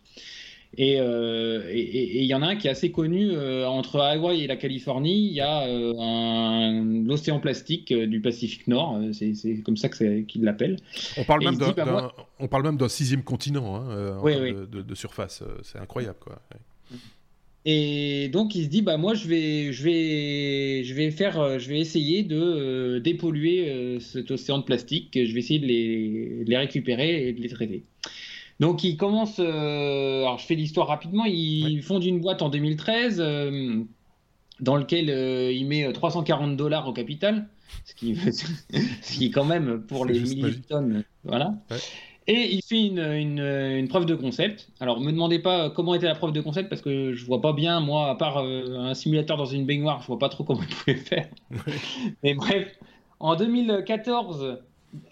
Euh, 0.79 1.69
et 1.69 2.21
il 2.21 2.25
y 2.25 2.33
en 2.33 2.41
a 2.41 2.47
un 2.47 2.55
qui 2.55 2.67
est 2.67 2.71
assez 2.71 2.91
connu 2.91 3.31
euh, 3.31 3.67
entre 3.67 3.99
Hawaï 3.99 4.43
et 4.43 4.47
la 4.47 4.55
Californie. 4.55 5.27
Il 5.27 5.33
y 5.33 5.41
a 5.41 5.67
l'océan 7.05 7.39
plastique 7.39 7.93
du 7.93 8.21
Pacifique 8.21 8.67
Nord. 8.67 8.99
C'est 9.13 9.61
comme 9.63 9.77
ça 9.77 9.89
qu'ils 9.89 10.43
l'appellent. 10.43 10.77
On 11.17 11.23
parle 11.23 11.43
même 11.43 11.57
bah, 11.57 12.13
on 12.39 12.47
parle 12.47 12.63
même 12.63 12.77
d'un 12.77 12.89
sixième 12.89 13.23
continent 13.23 13.75
hein, 13.75 14.21
de, 14.71 14.81
de, 14.81 14.95
surface. 14.95 15.43
C'est 15.63 15.79
incroyable, 15.79 16.17
quoi. 16.19 16.41
Et 17.67 18.29
donc 18.29 18.53
il 18.53 18.65
se 18.65 18.69
dit 18.69 18.83
bah 18.83 18.97
moi 18.97 19.15
je 19.15 19.27
vais 19.27 19.73
je 19.73 19.83
vais 19.83 20.83
je 20.83 20.93
vais 20.93 21.09
faire 21.09 21.39
euh, 21.39 21.57
je 21.57 21.67
vais 21.69 21.79
essayer 21.79 22.21
de 22.21 22.39
euh, 22.39 22.99
dépolluer 22.99 23.71
euh, 23.71 23.99
cet 23.99 24.29
océan 24.29 24.59
de 24.59 24.63
plastique. 24.63 25.09
Je 25.15 25.33
vais 25.33 25.39
essayer 25.39 25.59
de 25.59 25.65
les, 25.65 26.43
les 26.45 26.57
récupérer 26.57 27.27
et 27.27 27.33
de 27.33 27.41
les 27.41 27.49
traiter. 27.49 27.81
Donc 28.59 28.83
il 28.83 28.97
commence 28.97 29.39
alors 29.39 30.37
je 30.37 30.45
fais 30.45 30.55
l'histoire 30.55 30.87
rapidement. 30.87 31.25
Il 31.25 31.81
fonde 31.83 32.03
une 32.03 32.21
boîte 32.21 32.41
en 32.41 32.49
2013 32.49 33.17
dans 34.61 34.75
lequel 34.77 35.09
il 35.53 35.67
met 35.67 35.91
340 35.91 36.55
dollars 36.55 36.87
au 36.87 36.93
capital, 36.93 37.47
ce 37.83 37.95
qui 37.95 38.15
ce 38.31 39.13
qui 39.13 39.31
quand 39.31 39.45
même 39.45 39.81
pour 39.81 40.05
les 40.05 40.19
milliers 40.19 40.51
de 40.51 40.61
tonnes 40.67 41.03
voilà. 41.23 41.55
Et 42.27 42.55
il 42.55 42.61
fait 42.63 42.83
une, 42.87 42.99
une, 42.99 43.87
preuve 43.87 44.07
de 44.07 44.15
concept. 44.15 44.69
Alors, 44.79 44.99
me 44.99 45.11
demandez 45.11 45.37
pas 45.37 45.69
comment 45.69 45.93
était 45.93 46.07
la 46.07 46.15
preuve 46.15 46.31
de 46.31 46.41
concept 46.41 46.69
parce 46.69 46.81
que 46.81 47.13
je 47.13 47.25
vois 47.25 47.39
pas 47.39 47.53
bien, 47.53 47.79
moi, 47.81 48.09
à 48.09 48.15
part 48.15 48.37
euh, 48.37 48.79
un 48.79 48.95
simulateur 48.95 49.37
dans 49.37 49.45
une 49.45 49.65
baignoire, 49.65 50.01
je 50.01 50.07
vois 50.07 50.17
pas 50.17 50.29
trop 50.29 50.43
comment 50.43 50.61
il 50.67 50.75
pouvait 50.75 50.95
faire. 50.95 51.27
Mais 52.23 52.33
bref, 52.33 52.79
en 53.19 53.35
2014, 53.35 54.57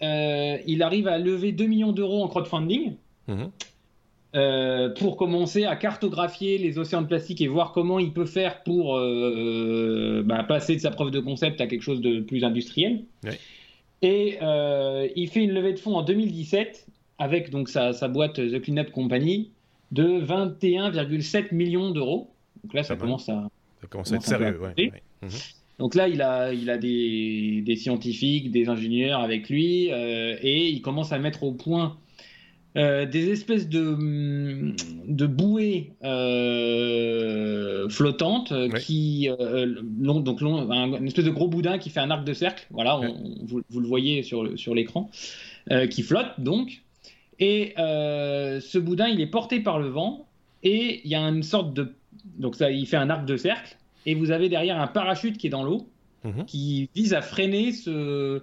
euh, 0.02 0.58
il 0.66 0.82
arrive 0.82 1.06
à 1.06 1.18
lever 1.18 1.52
2 1.52 1.66
millions 1.66 1.92
d'euros 1.92 2.24
en 2.24 2.28
crowdfunding. 2.28 2.96
Mhm. 3.28 3.50
Euh, 4.36 4.88
pour 4.98 5.16
commencer 5.16 5.64
à 5.64 5.76
cartographier 5.76 6.58
les 6.58 6.78
océans 6.78 7.02
de 7.02 7.06
plastique 7.06 7.40
et 7.40 7.46
voir 7.46 7.70
comment 7.70 8.00
il 8.00 8.12
peut 8.12 8.26
faire 8.26 8.64
pour 8.64 8.98
bah, 10.24 10.42
passer 10.42 10.74
de 10.74 10.80
sa 10.80 10.90
preuve 10.90 11.12
de 11.12 11.20
concept 11.20 11.60
à 11.60 11.68
quelque 11.68 11.82
chose 11.82 12.00
de 12.00 12.20
plus 12.20 12.42
industriel. 12.42 13.04
Et 14.02 14.38
il 15.14 15.28
fait 15.28 15.44
une 15.44 15.52
levée 15.52 15.72
de 15.72 15.78
fonds 15.78 15.94
en 15.94 16.02
2017 16.02 16.86
avec 17.20 17.50
donc 17.50 17.68
sa, 17.68 17.92
boîte 18.08 18.34
The 18.34 18.60
Cleanup 18.60 18.90
Company 18.90 19.52
de 19.92 20.20
21,7 20.20 21.54
millions 21.54 21.90
d'euros. 21.90 22.32
Donc 22.64 22.74
là, 22.74 22.82
ça 22.82 22.96
commence 22.96 23.28
à. 23.28 23.48
Ça 23.82 23.86
commence 23.86 24.12
à 24.12 24.16
être 24.16 24.22
sérieux, 24.22 24.60
ouais, 24.60 24.90
mhm. 25.22 25.28
Donc 25.78 25.94
là, 25.94 26.08
il 26.08 26.22
a, 26.22 26.52
il 26.52 26.70
a 26.70 26.78
des, 26.78 27.62
des 27.64 27.76
scientifiques, 27.76 28.50
des 28.50 28.68
ingénieurs 28.68 29.20
avec 29.20 29.48
lui, 29.48 29.90
et 29.90 30.68
il 30.68 30.82
commence 30.82 31.12
à 31.12 31.20
mettre 31.20 31.44
au 31.44 31.52
point 31.52 31.98
euh, 32.76 33.06
des 33.06 33.30
espèces 33.30 33.68
de, 33.68 33.80
mm, 33.80 34.74
de 35.06 35.26
bouées 35.26 35.92
euh, 36.02 37.88
flottantes 37.88 38.50
euh, 38.50 38.68
qui 38.68 39.28
donc 39.78 40.42
un, 40.42 41.06
espèce 41.06 41.24
de 41.24 41.30
gros 41.30 41.46
boudin 41.46 41.78
qui 41.78 41.90
fait 41.90 42.00
un 42.00 42.10
arc 42.10 42.24
de 42.24 42.32
cercle. 42.32 42.66
Voilà 42.70 43.00
vous, 43.44 43.80
le 43.80 43.86
voyez 43.86 44.24
sur, 44.24 44.58
sur 44.58 44.74
l'écran 44.74 45.08
qui 45.90 46.02
flotte 46.02 46.32
donc. 46.38 46.82
Et 47.38 47.74
ce 47.76 48.78
boudin 48.78 49.06
il 49.06 49.20
est 49.20 49.26
porté 49.26 49.60
par 49.60 49.78
le 49.78 49.88
vent 49.88 50.26
et 50.64 51.00
il 51.04 51.10
y 51.10 51.14
a 51.14 51.20
une 51.20 51.44
sorte 51.44 51.74
de 51.74 51.92
donc 52.38 52.56
ça 52.56 52.72
il 52.72 52.86
fait 52.86 52.96
un 52.96 53.10
arc 53.10 53.24
de 53.24 53.36
cercle 53.36 53.76
et 54.06 54.14
vous 54.14 54.32
avez 54.32 54.48
derrière 54.48 54.80
un 54.80 54.86
parachute 54.88 55.38
qui 55.38 55.46
est 55.46 55.50
dans 55.50 55.62
l'eau 55.62 55.86
mhm. 56.24 56.44
qui 56.46 56.88
vise 56.94 57.14
à 57.14 57.22
freiner 57.22 57.70
ce 57.70 58.42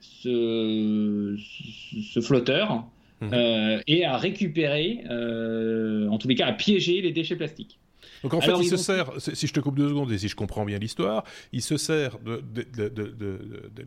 ce, 0.00 1.36
ce 1.38 2.20
flotteur 2.20 2.84
Mhm. 3.22 3.30
Euh, 3.32 3.80
et 3.86 4.04
à 4.04 4.16
récupérer, 4.16 5.04
euh, 5.08 6.08
en 6.08 6.18
tous 6.18 6.26
les 6.26 6.34
cas, 6.34 6.46
à 6.46 6.52
piéger 6.52 7.00
les 7.00 7.12
déchets 7.12 7.36
plastiques. 7.36 7.78
Donc 8.24 8.34
en 8.34 8.40
fait, 8.40 8.52
il 8.60 8.68
se 8.68 8.76
sert, 8.76 9.10
si 9.18 9.48
je 9.48 9.52
te 9.52 9.58
coupe 9.58 9.76
deux 9.76 9.88
secondes 9.88 10.12
et 10.12 10.18
si 10.18 10.28
je 10.28 10.36
comprends 10.36 10.64
bien 10.64 10.78
l'histoire, 10.78 11.24
il 11.52 11.60
se 11.60 11.76
sert 11.76 12.18
de, 12.20 12.40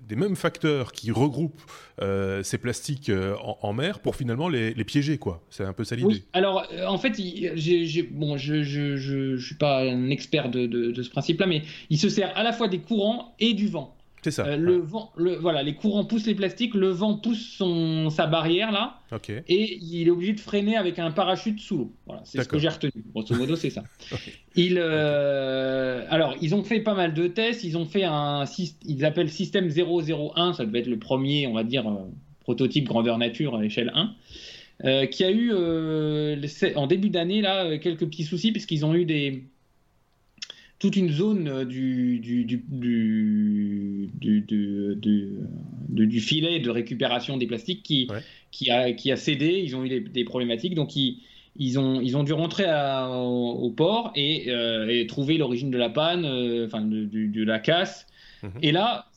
des 0.08 0.16
mêmes 0.18 0.36
facteurs 0.36 0.92
qui 0.92 1.10
regroupent 1.12 1.62
euh, 2.02 2.44
ces 2.44 2.58
plastiques 2.58 3.10
en, 3.62 3.72
mer 3.72 4.00
pour 4.00 4.18
finalement 4.18 4.50
les, 4.50 4.74
piéger, 4.84 5.18
quoi. 5.18 5.42
C'est 5.50 5.64
un 5.64 5.72
peu 5.72 5.86
ça 5.86 5.96
l'idée. 5.96 6.08
Oui, 6.08 6.24
alors 6.34 6.68
en 6.86 6.98
fait, 6.98 7.12
bon, 8.12 8.36
je 8.38 8.56
ne 8.56 8.64
je, 8.64 8.98
je, 8.98 9.38
suis 9.38 9.56
pas 9.56 9.84
un 9.84 10.10
expert 10.10 10.50
de, 10.50 11.02
ce 11.02 11.10
principe-là, 11.10 11.46
mais 11.46 11.62
il 11.90 11.98
se 11.98 12.10
sert 12.10 12.38
à 12.38 12.44
la 12.44 12.52
fois 12.52 12.68
des 12.68 12.80
courants 12.80 13.36
et 13.40 13.54
du 13.54 13.68
vent. 13.68 13.95
C'est 14.26 14.32
ça. 14.32 14.48
Euh, 14.48 14.58
le 14.58 14.78
vent, 14.78 15.12
le, 15.18 15.36
voilà, 15.36 15.62
les 15.62 15.76
courants 15.76 16.04
poussent 16.04 16.26
les 16.26 16.34
plastiques, 16.34 16.74
le 16.74 16.90
vent 16.90 17.16
pousse 17.16 17.58
son, 17.58 18.10
sa 18.10 18.26
barrière 18.26 18.72
là, 18.72 19.00
et 19.48 19.78
il 19.80 20.08
est 20.08 20.10
obligé 20.10 20.34
de 20.34 20.40
freiner 20.40 20.78
avec 20.78 20.98
un 20.98 21.12
parachute 21.12 21.60
sous 21.60 21.78
l'eau. 21.78 21.94
Voilà, 22.08 22.24
c'est 22.26 22.42
ce 22.42 22.48
que 22.48 22.58
j'ai 22.58 22.70
retenu. 22.70 23.04
Grosso 23.14 23.36
modo, 23.36 23.56
c'est 23.56 23.70
ça. 23.70 23.84
il, 24.56 24.80
euh, 24.80 26.08
alors, 26.10 26.34
ils 26.42 26.56
ont 26.56 26.64
fait 26.64 26.80
pas 26.80 26.96
mal 26.96 27.14
de 27.14 27.28
tests. 27.28 27.64
Ils 27.64 27.78
ont 27.78 27.86
fait 27.86 28.04
un, 28.04 28.46
ils 28.84 29.06
appellent 29.06 29.30
système 29.30 29.70
001. 29.70 30.54
Ça 30.54 30.66
devait 30.66 30.80
être 30.80 30.88
le 30.88 30.98
premier, 30.98 31.46
on 31.46 31.54
va 31.54 31.64
dire, 31.64 31.88
euh, 31.88 32.10
prototype 32.40 32.88
grandeur 32.88 33.20
nature 33.20 33.56
à 33.56 33.64
échelle 33.64 33.92
1, 33.94 35.06
qui 35.06 35.24
a 35.24 35.30
eu 35.30 35.54
en 36.76 36.88
début 36.88 37.12
d'année 37.12 37.44
là 37.44 37.78
quelques 37.78 38.08
petits 38.08 38.24
soucis 38.24 38.52
puisqu'ils 38.52 38.88
ont 38.88 38.96
eu 38.96 39.06
des 39.06 39.44
toute 40.80 40.96
une 40.96 41.10
zone 41.10 41.48
euh, 41.48 41.66
du, 41.66 42.20
du, 42.20 42.44
du, 42.44 42.58
du, 45.90 46.20
filet 46.20 46.60
de 46.60 46.70
récupération 46.70 47.38
des 47.38 47.48
plastiques 47.48 47.84
qui, 47.84 48.08
qui, 48.52 48.70
a, 48.70 48.92
qui 48.92 49.12
a 49.12 49.16
cédé. 49.16 49.62
Ils 49.64 49.76
ont 49.76 49.86
eu 49.86 50.02
des, 50.02 50.24
problématiques. 50.26 50.76
Donc, 50.76 50.96
ils, 50.96 51.22
ils, 51.56 51.80
ont, 51.80 52.02
ils 52.02 52.18
ont 52.18 52.24
dû 52.24 52.34
rentrer 52.34 52.66
au, 52.66 53.74
port 53.76 54.12
euh, 54.18 54.88
et, 54.90 55.08
trouver 55.08 55.38
l'origine 55.38 55.72
de 55.72 55.78
la 55.78 55.90
panne, 55.90 56.26
euh, 56.26 56.66
enfin, 56.66 56.82
de, 56.82 57.44
la 57.44 57.60
casse. 57.60 58.08
Mhm. 58.44 58.52
Et 58.62 58.72
là, 58.72 59.08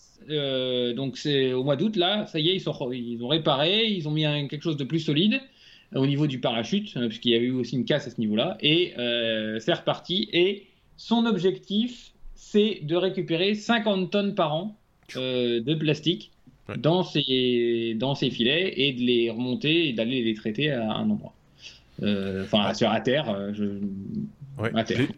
donc 0.94 1.16
c'est 1.16 1.52
au 1.52 1.64
mois 1.64 1.76
d'août, 1.76 1.96
là, 1.96 2.26
ça 2.26 2.38
y 2.38 2.50
est, 2.50 2.54
ils, 2.54 2.60
sont, 2.60 2.92
ils 2.92 3.22
ont 3.22 3.28
réparé, 3.28 3.86
ils 3.86 4.06
ont 4.08 4.12
mis 4.12 4.22
quelque 4.48 4.62
chose 4.62 4.76
de 4.76 4.84
plus 4.84 5.00
solide 5.00 5.40
au 5.94 6.06
niveau 6.06 6.26
du 6.26 6.38
parachute, 6.38 6.98
puisqu'il 7.08 7.32
y 7.32 7.34
avait 7.34 7.46
eu 7.46 7.52
aussi 7.52 7.76
une 7.76 7.86
casse 7.86 8.06
à 8.06 8.10
ce 8.10 8.20
niveau-là, 8.20 8.58
et 8.60 8.92
c'est 9.58 9.72
reparti. 9.72 10.28
Et 10.32 10.68
son 10.98 11.24
objectif, 11.24 12.12
c'est 12.34 12.80
de 12.82 12.96
récupérer 12.96 13.54
50 13.54 14.10
tonnes 14.10 14.34
par 14.34 14.54
an 14.54 14.76
euh, 15.16 15.62
de 15.62 15.74
plastique 15.74 16.32
dans, 16.76 17.02
ses, 17.02 17.96
dans 17.98 18.14
ses 18.14 18.30
filets 18.30 18.74
et 18.76 18.92
de 18.92 19.00
les 19.00 19.30
remonter 19.30 19.88
et 19.88 19.92
d'aller 19.94 20.22
les 20.22 20.34
traiter 20.34 20.70
à 20.70 20.92
un 20.92 21.08
endroit. 21.08 21.32
Euh, 22.02 22.44
enfin, 22.44 22.74
sur 22.74 22.90
à 22.90 23.00
terre. 23.00 23.30
Euh, 23.30 23.80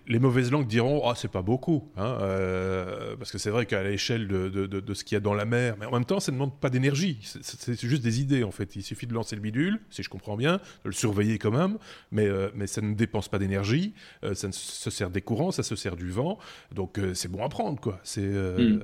Les, 0.07 0.18
mauvaises 0.18 0.51
langues 0.51 0.66
diront 0.66 1.03
ah 1.07 1.14
c'est 1.16 1.30
pas 1.30 1.43
beaucoup, 1.43 1.88
hein, 1.97 2.18
euh, 2.20 3.16
parce 3.16 3.30
que 3.30 3.38
c'est 3.38 3.51
vrai 3.51 3.66
qu'à 3.66 3.82
l'échelle 3.82 4.28
de, 4.28 4.49
de, 4.49 4.66
de, 4.66 4.95
ce 4.95 5.05
qu'il 5.05 5.16
y 5.16 5.16
a 5.16 5.20
dans 5.20 5.34
la 5.34 5.45
mer, 5.45 5.76
mais 5.78 5.86
en 5.86 5.93
même 5.93 6.05
temps 6.05 6.20
ça 6.20 6.32
ne 6.32 6.36
demande 6.36 6.59
pas 6.59 6.70
d'énergie, 6.70 7.18
c'est 7.22 7.80
juste 7.80 8.03
des 8.03 8.20
idées 8.20 8.45
en 8.45 8.51
fait. 8.51 8.76
Il 8.76 8.82
suffit 8.82 9.07
de 9.07 9.14
lancer 9.14 9.36
le 9.36 9.43
bidule, 9.43 9.80
si 9.91 10.03
je 10.03 10.09
comprends 10.09 10.36
bien, 10.36 10.57
de 10.84 10.88
le 10.88 10.93
surveiller 10.93 11.38
quand 11.38 11.51
même, 11.51 11.78
mais, 12.12 12.28
mais 12.55 12.66
ça 12.66 12.80
ne 12.80 12.95
dépense 12.95 13.28
pas 13.28 13.38
d'énergie, 13.38 13.95
ça 14.34 14.53
se 14.53 14.91
sert 14.91 15.11
des 15.11 15.22
courants, 15.22 15.51
ça 15.51 15.62
se 15.62 15.76
sert 15.76 15.97
du 15.97 16.11
vent, 16.11 16.38
donc 16.74 17.01
c'est 17.14 17.30
bon 17.30 17.45
à 17.45 17.49
prendre 17.49 17.80
quoi. 17.80 18.01
C'est 18.03 18.20
hmm. 18.22 18.80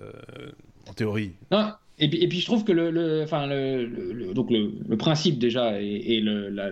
en 0.89 0.93
théorie. 0.93 1.33
Et 1.99 2.09
puis, 2.09 2.23
et 2.23 2.29
puis, 2.29 2.41
je 2.41 2.47
trouve 2.47 2.65
que 2.65 2.73
le, 2.73 3.23
enfin 3.23 3.47
le, 3.47 4.35
donc 4.35 4.51
le, 4.51 4.97
principe 4.97 5.39
déjà 5.39 5.81
et, 5.81 6.21
le, 6.21 6.51
la, 6.51 6.71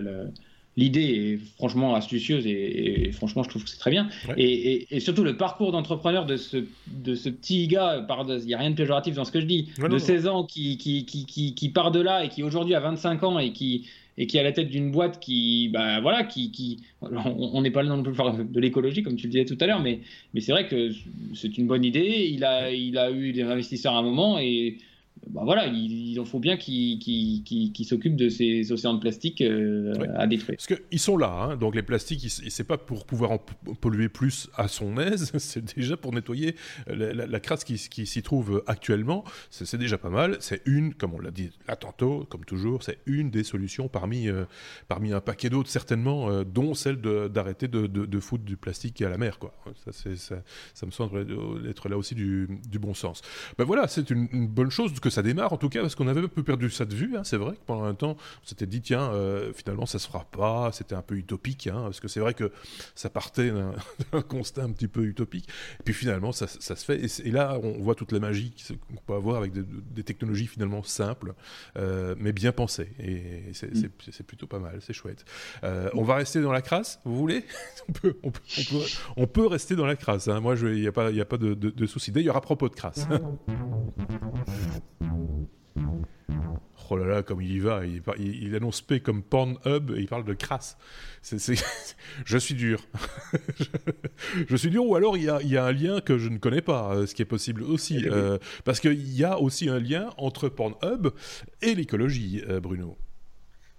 l'idée 0.77 1.01
est 1.01 1.39
franchement 1.57 1.95
astucieuse 1.95 2.45
et, 2.47 3.11
franchement 3.13 3.43
je 3.43 3.49
trouve 3.49 3.63
que 3.63 3.69
c'est 3.69 3.77
très 3.77 3.91
bien. 3.91 4.09
Et, 4.37 4.99
surtout 4.99 5.23
le 5.23 5.37
parcours 5.37 5.71
d'entrepreneur 5.71 6.25
de 6.25 6.37
ce, 6.37 6.65
de 6.87 7.15
ce 7.15 7.29
petit 7.29 7.67
gars, 7.67 8.05
il 8.27 8.45
n'y 8.45 8.53
a 8.53 8.57
rien 8.57 8.71
de 8.71 8.75
péjoratif 8.75 9.15
dans 9.15 9.25
ce 9.25 9.31
que 9.31 9.41
je 9.41 9.45
dis, 9.45 9.69
de 9.77 9.97
16 9.97 10.27
ans 10.27 10.43
qui, 10.43 10.77
qui, 10.77 11.05
qui, 11.05 11.55
qui, 11.55 11.69
part 11.69 11.91
de 11.91 12.01
là 12.01 12.23
et 12.25 12.29
qui 12.29 12.43
aujourd'hui 12.43 12.75
a 12.75 12.79
25 12.79 13.23
ans 13.23 13.39
et 13.39 13.51
qui, 13.51 13.87
et 14.17 14.27
qui 14.27 14.37
est 14.37 14.39
à 14.39 14.43
la 14.43 14.51
tête 14.51 14.69
d'une 14.69 14.91
boîte 14.91 15.19
qui, 15.19 15.69
bah 15.69 15.99
voilà, 16.01 16.23
qui, 16.23 16.51
qui 16.51 16.79
on 17.01 17.61
n'est 17.61 17.71
pas 17.71 17.83
là 17.83 17.89
non 17.95 18.03
plus 18.03 18.13
de 18.13 18.59
l'écologie 18.59 19.03
comme 19.03 19.15
tu 19.15 19.27
le 19.27 19.31
disais 19.31 19.45
tout 19.45 19.57
à 19.59 19.67
l'heure, 19.67 19.81
mais, 19.81 19.99
mais 20.33 20.41
c'est 20.41 20.51
vrai 20.51 20.67
que 20.67 20.91
c'est 21.33 21.57
une 21.57 21.67
bonne 21.67 21.83
idée. 21.83 22.29
Il 22.31 22.43
a, 22.43 22.71
il 22.71 22.97
a 22.97 23.11
eu 23.11 23.31
des 23.31 23.43
investisseurs 23.43 23.93
à 23.93 23.99
un 23.99 24.03
moment 24.03 24.39
et 24.39 24.77
bah 25.27 25.41
voilà, 25.43 25.67
il, 25.67 26.19
en 26.19 26.25
faut 26.25 26.39
bien 26.39 26.55
qu'ils 26.55 27.85
s'occupent 27.85 28.15
de 28.15 28.29
ces 28.29 28.71
océans 28.71 28.93
de 28.93 28.99
plastique 28.99 29.41
euh, 29.41 29.93
à 30.15 30.27
détruire. 30.27 30.57
Parce 30.57 30.79
qu'ils 30.79 30.99
sont 30.99 31.17
là, 31.17 31.31
hein, 31.31 31.57
donc 31.57 31.75
les 31.75 31.81
plastiques, 31.81 32.29
c'est 32.29 32.63
pas 32.63 32.77
pour 32.77 33.05
pouvoir 33.05 33.31
en 33.31 33.39
polluer 33.81 34.07
plus 34.07 34.49
à 34.55 34.67
son 34.67 34.97
aise, 34.97 35.31
c'est 35.37 35.75
déjà 35.75 35.97
pour 35.97 36.13
nettoyer 36.13 36.55
la, 36.87 37.39
crasse 37.39 37.63
qui, 37.63 37.77
s'y 37.77 38.21
trouve 38.23 38.63
actuellement, 38.67 39.23
c'est 39.49 39.77
déjà 39.77 39.97
pas 39.97 40.09
mal. 40.09 40.37
C'est 40.39 40.61
une, 40.65 40.93
comme 40.93 41.13
on 41.13 41.19
l'a 41.19 41.31
dit 41.31 41.49
là 41.67 41.75
tantôt, 41.75 42.25
comme 42.29 42.45
toujours, 42.45 42.83
c'est 42.83 42.99
une 43.05 43.29
des 43.29 43.43
solutions 43.43 43.87
parmi, 43.87 44.27
euh, 44.29 44.45
parmi 44.87 45.11
un 45.11 45.21
paquet 45.21 45.49
d'autres 45.49 45.69
certainement, 45.69 46.29
euh, 46.29 46.43
dont 46.43 46.73
celle 46.73 46.97
d'arrêter 46.97 47.67
de, 47.67 47.87
de, 47.87 48.19
foutre 48.19 48.43
du 48.43 48.57
plastique 48.57 49.01
à 49.01 49.09
la 49.09 49.17
mer. 49.17 49.39
Quoi. 49.39 49.53
Ça, 49.85 49.91
ça, 49.91 50.35
ça 50.73 50.85
me 50.85 50.91
semble 50.91 51.25
être 51.67 51.89
là 51.89 51.97
aussi 51.97 52.15
du, 52.15 52.47
du 52.69 52.79
bon 52.79 52.93
sens. 52.93 53.21
Ben 53.57 53.65
voilà, 53.65 53.87
c'est 53.87 54.09
une, 54.09 54.27
une 54.31 54.47
bonne 54.47 54.69
chose 54.69 54.93
que 55.05 55.11
ça 55.11 55.21
démarre 55.21 55.53
en 55.53 55.57
tout 55.57 55.69
cas, 55.69 55.81
parce 55.81 55.93
qu'on 55.93 56.07
avait 56.07 56.21
un 56.21 56.27
peu 56.27 56.41
perdu 56.41 56.69
ça 56.71 56.83
de 56.83 56.95
vue. 56.95 57.15
Hein, 57.15 57.23
c'est 57.23 57.37
vrai 57.37 57.53
que 57.53 57.61
pendant 57.65 57.83
un 57.83 57.93
temps, 57.93 58.17
on 58.43 58.47
s'était 58.47 58.65
dit, 58.65 58.81
tiens, 58.81 59.11
euh, 59.13 59.53
finalement, 59.53 59.85
ça 59.85 59.99
se 59.99 60.07
fera 60.07 60.25
pas. 60.25 60.71
C'était 60.71 60.95
un 60.95 61.03
peu 61.03 61.15
utopique, 61.15 61.67
hein, 61.67 61.81
parce 61.83 61.99
que 61.99 62.07
c'est 62.07 62.19
vrai 62.19 62.33
que 62.33 62.51
ça 62.95 63.09
partait 63.09 63.51
d'un 63.51 64.21
constat 64.27 64.63
un 64.63 64.71
petit 64.71 64.87
peu 64.87 65.03
utopique. 65.03 65.47
Et 65.79 65.83
puis 65.83 65.93
finalement, 65.93 66.31
ça, 66.31 66.47
ça 66.47 66.75
se 66.75 66.83
fait. 66.83 67.05
Et, 67.25 67.31
là, 67.31 67.59
on 67.61 67.83
voit 67.83 67.93
toute 67.93 68.11
la 68.11 68.19
magie 68.19 68.53
qu'on 68.87 69.01
peut 69.05 69.13
avoir 69.13 69.37
avec 69.37 69.51
des, 69.53 70.03
technologies 70.03 70.47
finalement 70.47 70.83
simples, 70.83 71.33
euh, 71.77 72.15
mais 72.17 72.31
bien 72.31 72.51
pensées. 72.51 72.89
Et 72.99 73.51
mm. 73.51 73.89
c'est 74.11 74.25
plutôt 74.25 74.47
pas 74.47 74.59
mal, 74.59 74.79
c'est 74.81 74.93
chouette. 74.93 75.23
Euh, 75.63 75.89
on 75.93 76.03
va 76.03 76.15
rester 76.15 76.41
dans 76.41 76.51
la 76.51 76.61
crasse, 76.61 76.99
vous 77.05 77.15
voulez? 77.15 77.45
On, 77.87 77.91
peut, 77.91 78.17
on, 78.23 78.31
peut, 78.31 78.41
on, 79.15 79.27
peut, 79.27 79.45
rester 79.45 79.75
dans 79.75 79.85
la 79.85 79.95
crasse. 79.95 80.27
Hein. 80.27 80.39
Moi, 80.39 80.55
il 80.55 80.81
n'y 80.81 80.87
a 80.87 80.91
pas, 80.91 81.11
y 81.11 81.21
a 81.21 81.25
pas 81.25 81.37
de, 81.37 81.53
de, 81.53 81.69
de 81.69 81.85
souci. 81.85 82.11
D'ailleurs, 82.11 82.35
à 82.35 82.41
propos 82.41 82.67
de 82.67 82.73
crasse. 82.73 83.07
Oh 86.89 86.97
là 86.97 87.05
là, 87.05 87.23
comme 87.23 87.41
il 87.41 87.51
y 87.51 87.59
va, 87.59 87.81
il, 87.85 88.03
il, 88.19 88.55
annonce 88.55 88.81
P 88.81 88.99
comme 88.99 89.23
Pornhub 89.23 89.91
et 89.95 89.99
il 89.99 90.07
parle 90.07 90.23
de 90.23 90.33
crasse. 90.33 90.77
je 92.25 92.37
suis 92.37 92.53
dur. 92.53 92.79
je, 94.47 94.55
suis 94.55 94.69
dur, 94.69 94.85
ou 94.85 94.95
alors 94.95 95.17
il 95.17 95.23
y, 95.23 95.29
a, 95.29 95.41
il 95.41 95.49
y, 95.49 95.57
a, 95.57 95.65
un 95.65 95.71
lien 95.71 95.99
que 95.99 96.19
je 96.19 96.29
ne 96.29 96.37
connais 96.37 96.61
pas, 96.61 96.93
euh, 96.93 97.07
ce 97.07 97.15
qui 97.15 97.23
est 97.23 97.25
possible 97.25 97.63
aussi. 97.63 98.03
Eh 98.03 98.09
euh, 98.09 98.37
parce 98.65 98.79
qu'il 98.79 99.17
y 99.17 99.23
a 99.23 99.39
aussi 99.39 99.67
un 99.67 99.79
lien 99.79 100.11
entre 100.17 100.47
Pornhub 100.47 101.07
et 101.63 101.73
l'écologie, 101.73 102.43
euh, 102.47 102.59
Bruno. 102.59 102.95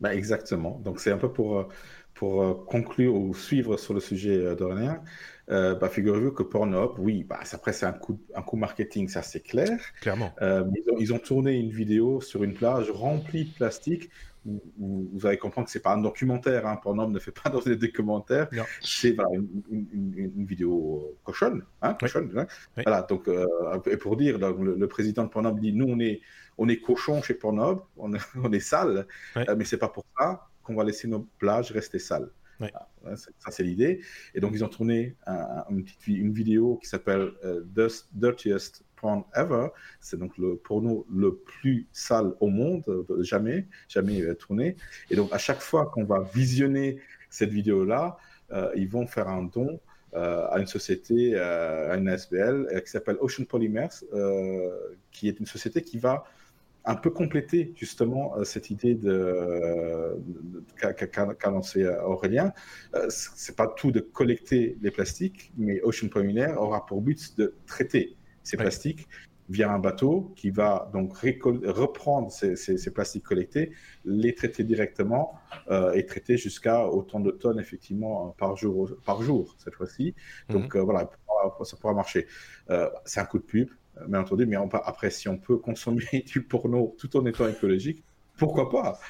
Bah 0.01 0.15
exactement. 0.15 0.81
Donc 0.85 0.99
c'est 0.99 1.13
un 1.13 1.19
peu 1.19 1.33
pour, 1.33 1.69
pour 2.15 2.67
conclure 2.67 3.15
ou 3.15 3.35
suivre 3.35 3.77
sur 3.77 3.95
le 3.95 4.01
sujet 4.01 4.51
René. 4.51 4.95
Euh, 5.49 5.75
bah, 5.75 5.89
figurez-vous 5.89 6.33
que 6.33 6.43
Pornhub, 6.43 6.99
oui, 6.99 7.25
bah, 7.25 7.39
après 7.53 7.73
c'est 7.73 7.87
un 7.87 7.93
coup, 7.93 8.21
un 8.35 8.43
coup 8.43 8.57
marketing, 8.57 9.09
ça 9.09 9.23
c'est 9.23 9.41
clair. 9.41 9.79
Clairement. 10.01 10.35
Euh, 10.43 10.65
ils, 10.99 11.13
ont, 11.13 11.19
tourné 11.19 11.55
une 11.55 11.71
vidéo 11.71 12.21
sur 12.21 12.43
une 12.43 12.55
plage 12.55 12.91
remplie 12.91 13.45
de 13.45 13.55
plastique. 13.55 14.11
Où, 14.45 15.09
vous 15.13 15.27
allez 15.27 15.39
comprendre 15.39 15.67
que 15.67 15.73
c'est 15.73 15.83
pas 15.83 15.93
un 15.93 16.01
documentaire. 16.01 16.67
Hein. 16.67 16.79
Pornhub 16.83 17.11
ne 17.11 17.19
fait 17.19 17.33
pas 17.33 17.51
dans 17.51 17.61
des 17.61 17.93
commentaires. 17.93 18.49
C'est 18.81 19.17
une, 19.71 20.47
vidéo 20.47 21.17
cochonne. 21.25 21.63
Hein, 21.83 21.95
cochonne 21.95 22.33
hein. 22.37 22.47
Voilà, 22.85 23.03
donc, 23.03 23.29
euh, 23.29 23.47
et 23.91 23.97
pour 23.97 24.17
dire, 24.17 24.39
le, 24.39 24.87
président 24.89 25.25
de 25.25 25.29
Pornhub 25.29 25.59
dit 25.61 25.73
nous, 25.73 25.87
on 25.89 26.01
est, 26.01 26.21
on 26.59 26.69
est 26.69 26.79
cochon 26.79 27.23
chez 27.23 27.35
Pornhub, 27.35 27.79
on, 27.97 28.13
on 28.43 28.53
est 28.53 28.61
sale, 28.61 29.07
mais 29.37 29.65
c'est 29.65 29.79
pas 29.79 29.89
pour 29.89 30.05
ça 30.19 30.49
qu'on 30.65 30.75
va 30.75 30.83
laisser 30.83 31.07
nos 31.07 31.29
plages 31.39 31.71
rester 31.71 32.01
sales. 32.01 32.31
Ça, 32.59 33.51
c'est 33.51 33.63
l'idée. 33.63 34.01
Et 34.35 34.41
donc, 34.41 34.53
ils 34.55 34.65
ont 34.65 34.69
tourné 34.69 35.17
une, 36.07 36.33
vidéo 36.33 36.77
qui 36.77 36.89
s'appelle 36.89 37.33
The 37.75 38.07
Dirtiest 38.13 38.85
Porn 38.97 39.25
Ever. 39.35 39.69
C'est 40.01 40.19
donc 40.19 40.37
le 40.39 40.57
porno 40.57 41.07
le 41.13 41.37
plus 41.37 41.87
sale 41.93 42.33
au 42.41 42.49
monde, 42.49 42.85
jamais, 43.21 43.67
jamais 43.89 44.35
tourné. 44.37 44.77
Et 45.11 45.17
donc, 45.17 45.33
à 45.33 45.39
chaque 45.39 45.61
fois 45.61 45.87
qu'on 45.87 46.05
va 46.05 46.21
visionner 46.35 46.99
cette 47.31 47.51
vidéo-là, 47.51 48.17
ils 48.75 48.89
vont 48.89 49.07
faire 49.07 49.29
un 49.29 49.45
don 49.45 49.81
euh, 50.17 50.47
à 50.51 50.61
une 50.61 50.67
société, 50.67 51.33
euh, 51.35 51.93
à 51.93 51.97
une 51.97 52.09
SBL, 52.09 52.69
euh, 52.73 52.81
qui 52.81 52.91
s'appelle 52.91 53.17
Ocean 53.21 53.45
Polymers, 53.45 53.91
qui 55.11 55.29
est 55.29 55.39
une 55.39 55.47
société 55.47 55.83
qui 55.83 55.99
va 55.99 56.25
un 56.87 56.95
peu 56.95 57.11
compléter 57.11 57.75
justement 57.77 58.33
cette 58.45 58.71
idée 58.71 58.95
de, 58.95 60.17
qu'a 60.77 61.51
lancé 61.51 61.87
Aurélien. 61.87 62.53
c'est 63.09 63.57
pas 63.57 63.67
tout 63.67 63.91
de 63.91 64.01
collecter 64.01 64.79
les 64.81 64.91
plastiques, 64.91 65.53
mais 65.57 65.81
Ocean 65.83 66.09
Polymers 66.09 66.57
aura 66.57 66.87
pour 66.87 67.03
but 67.03 67.37
de 67.37 67.55
traiter 67.67 68.17
ces 68.45 68.57
plastiques 68.57 69.09
via 69.49 69.71
un 69.71 69.79
bateau 69.79 70.33
qui 70.37 70.51
va 70.51 70.91
donc 70.93 71.17
reprendre 71.17 72.31
ces, 72.31 72.91
plastiques 72.93 73.25
collectés, 73.25 73.73
les 74.05 74.35
traiter 74.35 74.65
directement 74.65 75.35
euh, 75.71 75.93
et 75.93 76.05
traiter 76.05 76.37
jusqu'à 76.37 76.87
autant 76.89 77.21
de 77.21 77.31
tonnes 77.31 77.61
effectivement 77.61 78.35
par 78.39 78.57
jour, 78.57 78.91
par 79.05 79.23
jour 79.23 79.55
cette 79.59 79.75
fois-ci. 79.75 80.15
Donc 80.49 80.75
mhm. 80.75 80.81
euh, 80.81 80.85
voilà, 80.85 81.11
ça 81.63 81.77
pourra 81.77 81.95
marcher. 81.95 82.27
Euh, 82.71 82.91
c'est 83.05 83.21
un 83.21 83.25
coup 83.25 83.39
de 83.39 83.45
pub, 83.45 83.71
bien 84.09 84.21
entendu, 84.21 84.47
mais 84.47 84.57
après, 84.57 85.11
si 85.11 85.29
on 85.29 85.39
peut 85.39 85.59
consommer 85.59 86.05
du 86.27 86.43
porno 86.43 86.95
tout 86.99 87.17
en 87.17 87.27
étant 87.27 87.49
écologique, 87.49 88.05
pourquoi 88.39 88.71
pas, 88.71 89.01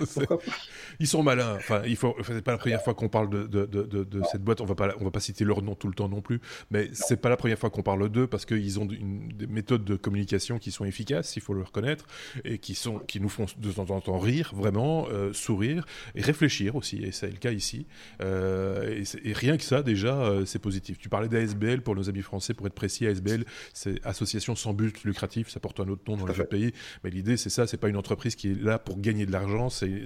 Ils 1.00 1.06
sont 1.06 1.22
malins. 1.22 1.56
Enfin, 1.56 1.82
il 1.86 1.96
faut. 1.96 2.14
c'est 2.24 2.42
pas 2.42 2.52
la 2.52 2.58
première 2.58 2.82
fois 2.82 2.94
qu'on 2.94 3.08
parle 3.08 3.28
de, 3.28 3.46
de, 3.46 3.64
de, 3.66 4.22
cette 4.30 4.42
boîte. 4.42 4.60
On 4.60 4.64
va 4.64 4.74
pas, 4.74 4.94
on 5.00 5.04
va 5.04 5.10
pas 5.10 5.20
citer 5.20 5.44
leur 5.44 5.62
nom 5.62 5.74
tout 5.74 5.88
le 5.88 5.94
temps 5.94 6.08
non 6.08 6.20
plus. 6.20 6.40
Mais 6.70 6.88
c'est 6.92 7.16
pas 7.16 7.28
la 7.28 7.36
première 7.36 7.58
fois 7.58 7.70
qu'on 7.70 7.82
parle 7.82 8.08
d'eux 8.08 8.26
parce 8.26 8.44
qu'ils 8.44 8.78
ont 8.78 8.88
une, 8.88 9.28
des 9.28 9.46
méthodes 9.46 9.84
de 9.84 9.96
communication 9.96 10.58
qui 10.58 10.70
sont 10.70 10.84
efficaces, 10.84 11.36
il 11.36 11.42
faut 11.42 11.54
le 11.54 11.62
reconnaître, 11.62 12.06
et 12.44 12.58
qui 12.58 12.74
sont, 12.74 12.98
qui 13.00 13.20
nous 13.20 13.28
font 13.28 13.46
de 13.58 13.72
temps 13.72 13.90
en 13.90 14.00
temps 14.00 14.18
rire, 14.18 14.52
vraiment, 14.54 15.08
euh, 15.10 15.32
sourire 15.32 15.86
et 16.14 16.22
réfléchir 16.22 16.76
aussi. 16.76 17.02
Et 17.02 17.12
c'est 17.12 17.30
le 17.30 17.38
cas 17.38 17.50
ici. 17.50 17.86
Euh, 18.20 19.02
et, 19.24 19.32
rien 19.32 19.56
que 19.56 19.64
ça, 19.64 19.82
déjà, 19.82 20.16
euh, 20.16 20.44
c'est 20.44 20.58
positif. 20.58 20.98
Tu 20.98 21.08
parlais 21.08 21.28
d'ASBL 21.28 21.82
pour 21.82 21.96
nos 21.96 22.08
amis 22.08 22.22
français, 22.22 22.54
pour 22.54 22.66
être 22.66 22.74
précis. 22.74 23.06
ASBL, 23.06 23.44
c'est 23.72 24.04
Association 24.06 24.54
sans 24.54 24.72
but 24.72 25.02
lucratif. 25.04 25.48
Ça 25.48 25.60
porte 25.60 25.80
un 25.80 25.88
autre 25.88 26.02
nom 26.06 26.16
dans 26.16 26.26
les 26.26 26.38
autres 26.38 26.48
pays. 26.48 26.72
Mais 27.02 27.10
l'idée, 27.10 27.36
c'est 27.36 27.50
ça. 27.50 27.66
C'est 27.66 27.76
pas 27.76 27.88
une 27.88 27.96
entreprise 27.96 28.36
qui 28.36 28.52
est 28.52 28.62
là 28.62 28.78
pour 28.78 29.00
gagner 29.00 29.15
de 29.24 29.32
l'argent, 29.32 29.70
c'est 29.70 30.04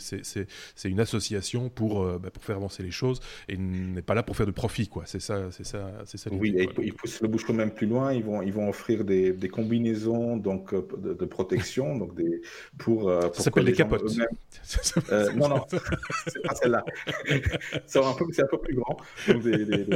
une 0.84 1.00
association 1.00 1.68
pour, 1.68 2.02
euh, 2.02 2.18
bah, 2.18 2.30
pour 2.30 2.44
faire 2.44 2.56
avancer 2.56 2.82
les 2.82 2.90
choses 2.90 3.20
et 3.48 3.56
n'est 3.56 4.02
pas 4.02 4.14
là 4.14 4.22
pour 4.22 4.36
faire 4.36 4.46
de 4.46 4.52
profit. 4.52 4.86
quoi. 4.86 5.04
C'est 5.06 5.20
ça, 5.20 5.50
c'est 5.50 5.66
ça, 5.66 5.90
c'est 6.04 6.18
ça. 6.18 6.30
Oui, 6.32 6.54
ils 6.82 6.92
poussent 6.94 7.20
le 7.20 7.28
bouchon 7.28 7.52
même 7.52 7.72
plus 7.72 7.86
loin. 7.86 8.12
Ils 8.12 8.22
vont, 8.22 8.42
ils 8.42 8.52
vont 8.52 8.68
offrir 8.68 9.04
des, 9.04 9.32
des 9.32 9.48
combinaisons 9.48 10.36
donc 10.36 10.72
euh, 10.74 10.86
de, 10.98 11.24
protection, 11.24 11.96
donc 11.96 12.14
des 12.14 12.42
pour. 12.78 13.08
Euh, 13.08 13.22
pour 13.22 13.36
ça 13.36 13.44
s'appelle 13.44 13.64
des 13.64 13.72
capotes. 13.72 14.02
non, 15.36 15.48
non, 15.48 15.64
c'est 16.26 16.42
pas 16.42 16.54
celle-là. 16.54 16.84
c'est 17.86 17.98
un 17.98 18.10
un 18.10 18.46
peu 18.50 18.58
plus 18.58 18.74
grand. 18.74 18.96
Donc 19.28 19.42
des, 19.42 19.64
des, 19.64 19.86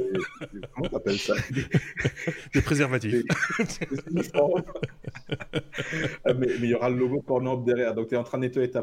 comment 0.75 0.89
ça? 1.17 1.35
Des 2.55 2.63
préservatifs. 2.63 3.23
mais, 6.27 6.47
il 6.59 6.67
y 6.67 6.75
aura 6.75 6.91
le 6.91 6.97
logo 6.97 7.21
Pornhub 7.21 7.65
derrière. 7.65 7.95
Donc 7.95 8.09
tu 8.09 8.15
es 8.15 8.19
en 8.19 8.25
train 8.25 8.39
de 8.39 8.45
nettoyer 8.45 8.71
ta 8.71 8.83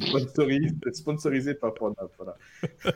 sponsorisé, 0.00 0.74
sponsorisé 0.92 1.54
par 1.54 1.74
Pornhub. 1.74 2.08
Voilà. 2.18 2.36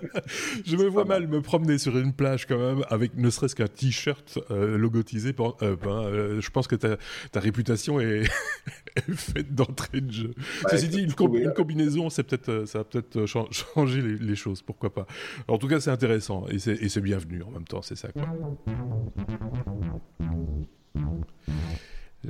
je 0.64 0.76
me 0.76 0.86
vois 0.86 1.04
mal 1.04 1.26
me 1.26 1.40
promener 1.40 1.78
sur 1.78 1.96
une 1.98 2.12
plage 2.12 2.46
quand 2.46 2.58
même 2.58 2.84
avec 2.88 3.16
ne 3.16 3.30
serait-ce 3.30 3.54
qu'un 3.54 3.68
t-shirt 3.68 4.38
euh, 4.50 4.76
logotisé. 4.76 5.34
Euh, 5.38 5.76
ben, 5.76 6.04
euh, 6.04 6.40
je 6.40 6.50
pense 6.50 6.66
que 6.66 6.76
ta, 6.76 6.96
ta 7.32 7.40
réputation 7.40 8.00
est, 8.00 8.24
faite 9.14 9.54
d'entrée 9.54 10.00
de 10.00 10.10
jeu. 10.10 10.34
Ceci 10.70 10.88
dit, 10.88 11.02
une, 11.02 11.52
combinaison, 11.52 12.10
c'est 12.10 12.24
peut-être, 12.24 12.64
ça 12.66 12.78
va 12.78 12.84
peut-être 12.84 13.26
changer 13.74 14.02
les, 14.02 14.16
les, 14.16 14.36
choses. 14.36 14.62
Pourquoi 14.62 14.92
pas 14.92 15.06
En 15.48 15.58
tout 15.58 15.68
cas, 15.68 15.80
c'est 15.80 15.90
intéressant 15.90 16.46
et 16.48 16.58
c'est 16.58 17.00
bienvenu 17.00 17.42
en 17.42 17.50
même 17.50 17.64
temps. 17.64 17.82
C'est 17.82 17.96
ça. 17.96 18.08
Quoi. 18.12 18.26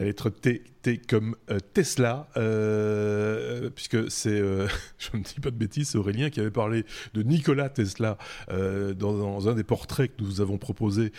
La 0.00 0.06
lettre 0.06 0.30
T, 0.30 0.62
T 0.80 0.96
comme 0.96 1.36
euh, 1.50 1.58
Tesla, 1.74 2.28
euh, 2.38 3.68
puisque 3.68 4.10
c'est, 4.10 4.30
euh, 4.30 4.66
je 4.98 5.14
ne 5.14 5.22
dis 5.22 5.40
pas 5.40 5.50
de 5.50 5.56
bêtises, 5.56 5.94
Aurélien 5.94 6.30
qui 6.30 6.40
avait 6.40 6.50
parlé 6.50 6.84
de 7.12 7.22
Nikola 7.22 7.68
Tesla 7.68 8.16
dans, 8.48 9.48
un 9.48 9.54
des 9.54 9.62
portraits 9.62 10.16
que 10.16 10.22
nous 10.22 10.40
avons 10.40 10.58
proposé 10.58 11.12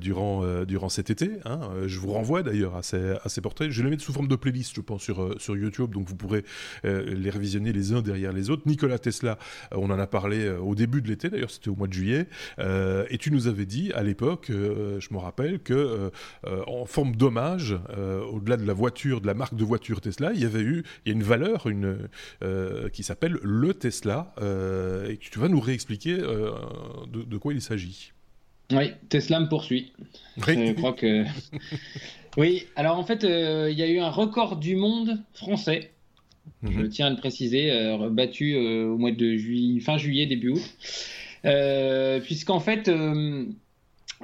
durant, 0.00 0.64
durant 0.64 0.88
cet 0.88 1.10
été. 1.10 1.30
Hein. 1.44 1.60
Je 1.86 1.98
vous 1.98 2.12
renvoie 2.12 2.42
d'ailleurs 2.42 2.76
à 2.76 2.82
ces, 2.82 3.14
à 3.22 3.28
ces 3.28 3.40
portraits. 3.40 3.70
Je 3.70 3.82
les 3.82 3.90
mets 3.90 3.98
sous 3.98 4.12
forme 4.12 4.28
de 4.28 4.36
playlist, 4.36 4.74
je 4.74 4.80
pense, 4.80 5.02
sur, 5.02 5.40
sur 5.40 5.56
YouTube, 5.56 5.92
donc 5.92 6.06
vous 6.08 6.16
pourrez 6.16 6.44
les 6.84 7.30
révisionner 7.30 7.72
les 7.72 7.92
uns 7.92 8.02
derrière 8.02 8.32
les 8.32 8.50
autres. 8.50 8.62
Nikola 8.66 8.98
Tesla, 8.98 9.38
on 9.72 9.90
en 9.90 9.98
a 9.98 10.06
parlé 10.06 10.48
au 10.48 10.74
début 10.74 11.02
de 11.02 11.08
l'été, 11.08 11.30
d'ailleurs 11.30 11.50
c'était 11.50 11.68
au 11.68 11.76
mois 11.76 11.88
de 11.88 11.92
juillet, 11.92 12.26
et 12.58 13.18
tu 13.18 13.30
nous 13.30 13.46
avais 13.46 13.66
dit 13.66 13.92
à 13.92 14.02
l'époque, 14.02 14.46
je 14.48 15.14
me 15.14 15.18
rappelle, 15.18 15.60
que 15.60 16.10
en 16.44 16.84
forme 16.86 17.16
d'hommage, 17.16 17.76
au-delà 18.32 18.56
de 18.56 18.66
la 18.66 18.72
voiture, 18.72 19.20
de 19.20 19.26
la 19.26 19.34
marque 19.34 19.54
de 19.54 19.64
voiture 19.64 20.00
Tesla, 20.00 20.32
il 20.34 20.40
y 20.40 20.44
avait 20.44 20.60
eu, 20.60 20.84
il 21.04 21.10
y 21.10 21.12
a 21.12 21.14
une 21.14 21.22
valeur, 21.22 21.66
une 21.66 22.08
euh, 22.42 22.88
qui 22.88 23.02
s'appelle 23.02 23.38
le 23.42 23.74
Tesla, 23.74 24.34
euh, 24.40 25.10
et 25.10 25.16
tu 25.16 25.38
vas 25.38 25.48
nous 25.48 25.60
réexpliquer 25.60 26.16
de, 26.16 27.36
quoi 27.38 27.52
il 27.52 27.62
s'agit. 27.62 28.12
Oui, 28.72 28.90
Tesla 29.08 29.40
me 29.40 29.48
poursuit. 29.48 29.92
Je 30.38 30.72
crois 30.72 30.92
que. 30.92 31.24
oui, 32.36 32.66
alors 32.74 32.98
en 32.98 33.04
fait, 33.04 33.22
il 33.22 33.78
y 33.78 33.82
a 33.82 33.88
eu 33.88 33.98
un 33.98 34.10
record 34.10 34.56
du 34.56 34.76
monde 34.76 35.22
français. 35.34 35.92
Je 36.62 36.68
mhm. 36.68 36.88
tiens 36.88 37.06
à 37.06 37.10
le 37.10 37.16
préciser, 37.16 37.96
battu 38.10 38.56
au 38.56 38.98
mois 38.98 39.12
de 39.12 39.36
juillet, 39.36 39.80
fin 39.80 39.98
juillet, 39.98 40.26
début 40.26 40.50
août. 40.50 42.22
Puisqu'en 42.24 42.60
fait, 42.60 42.90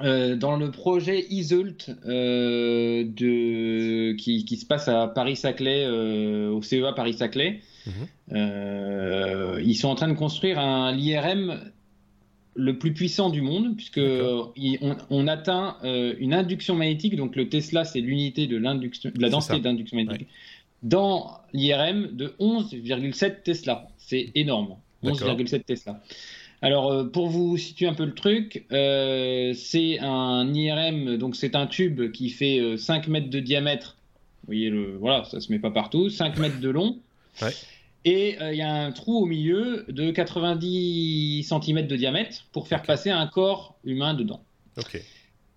euh, 0.01 0.35
dans 0.35 0.57
le 0.57 0.71
projet 0.71 1.27
Isult 1.29 1.91
euh, 2.05 3.03
de, 3.05 4.13
qui, 4.13 4.43
qui, 4.43 4.57
se 4.57 4.65
passe 4.65 4.87
à 4.87 5.07
Paris-Saclay, 5.07 5.85
euh, 5.85 6.49
au 6.49 6.63
CEA 6.63 6.93
Paris-Saclay, 6.93 7.59
mhm. 7.85 9.59
ils 9.63 9.75
sont 9.75 9.89
en 9.89 9.95
train 9.95 10.07
de 10.07 10.13
construire 10.13 10.57
un 10.57 10.91
l'IRM 10.91 11.59
le 12.55 12.77
plus 12.77 12.93
puissant 12.93 13.29
du 13.29 13.41
monde, 13.41 13.75
puisque 13.75 14.01
on, 15.09 15.27
atteint 15.27 15.77
une 15.83 16.33
induction 16.33 16.75
magnétique, 16.75 17.15
donc 17.15 17.35
le 17.35 17.49
Tesla 17.49 17.85
c'est 17.85 18.01
l'unité 18.01 18.47
de, 18.47 18.57
de 18.57 19.21
la 19.21 19.29
densité 19.29 19.59
d'induction 19.59 19.97
magnétique, 19.97 20.27
dans 20.81 21.37
l'IRM 21.53 22.07
de 22.13 22.33
11,7 22.39 23.43
Tesla. 23.43 23.87
C'est 23.97 24.31
énorme, 24.33 24.75
11,7 25.03 25.63
Tesla. 25.65 26.01
Alors, 26.63 26.93
euh, 26.93 27.03
pour 27.03 27.27
vous 27.27 27.57
situer 27.57 27.87
un 27.87 27.93
peu 27.93 28.05
le 28.05 28.13
truc, 28.13 28.65
euh, 28.71 29.53
c'est 29.53 29.99
un 29.99 30.51
IRM, 30.53 31.17
donc 31.17 31.35
c'est 31.35 31.57
un 31.57 31.67
tube 31.67 32.13
qui 32.13 32.29
fait 32.29 32.77
5 32.77 33.05
euh, 33.05 33.11
mètres 33.11 33.29
de 33.29 33.41
diamètre. 33.41 33.97
Vous 34.43 34.47
voyez, 34.47 34.69
le, 34.69 34.95
voilà, 34.95 35.25
ça 35.25 35.41
se 35.41 35.51
met 35.51 35.59
pas 35.59 35.71
partout, 35.71 36.09
5 36.09 36.37
mètres 36.37 36.61
de 36.61 36.69
long. 36.69 36.99
Et 38.05 38.37
il 38.39 38.55
y 38.55 38.61
a 38.61 38.73
un 38.73 38.91
trou 38.93 39.23
au 39.23 39.25
milieu 39.25 39.85
de 39.89 40.11
90 40.11 41.43
cm 41.43 41.87
de 41.87 41.95
diamètre 41.97 42.45
pour 42.53 42.67
faire 42.67 42.81
passer 42.81 43.09
un 43.09 43.27
corps 43.27 43.77
humain 43.83 44.13
dedans. 44.13 44.41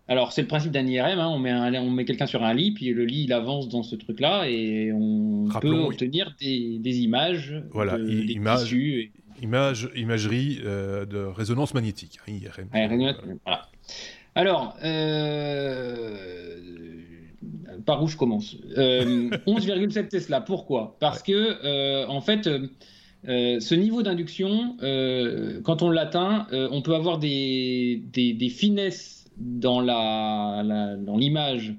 Alors, 0.09 0.33
c'est 0.33 0.43
le 0.43 0.49
principe 0.49 0.71
d'un 0.73 0.87
IRM. 0.87 1.19
Hein. 1.19 1.29
on 1.29 1.39
met, 1.39 1.53
on 1.79 1.91
met 1.91 2.05
quelqu'un 2.05 2.27
sur 2.27 2.45
un 2.45 2.55
lit, 2.55 2.73
puis 2.73 2.93
le 2.93 3.05
lit, 3.05 3.25
il 3.25 3.33
avance 3.33 3.69
dans 3.69 3.83
ce 3.85 3.95
truc-là, 3.95 4.49
et 4.49 4.93
on 4.93 5.49
peut 5.61 5.71
obtenir 5.71 6.35
des, 6.41 6.99
images, 6.99 7.63
voilà, 7.71 7.97
des 7.97 8.39
tissus. 8.39 9.13
Image, 9.43 9.91
imagerie 9.95 10.61
euh, 10.65 11.05
de 11.05 11.19
résonance 11.19 11.75
magnétique, 11.75 12.19
hein, 12.27 12.33
IRM. 12.33 12.69
Alors, 14.35 14.77
euh, 14.85 16.57
par 17.85 18.03
où 18.03 18.09
je 18.09 18.17
commence? 18.17 18.57
11,7 18.77 19.99
euh, 19.99 20.03
Tesla, 20.11 20.41
pourquoi? 20.41 20.97
Parce 21.01 21.23
que, 21.23 22.07
en 22.07 22.21
fait, 22.21 22.49
ce 23.25 23.75
niveau 23.75 24.03
d'induction, 24.03 24.77
quand 25.65 25.83
on 25.83 25.91
l'atteint, 25.91 26.47
on 26.53 26.83
peut 26.83 26.95
avoir 26.95 27.19
des, 27.19 28.03
des, 28.13 28.49
finesses 28.49 29.27
dans 29.39 29.81
l'image 29.81 31.69
la, 31.69 31.75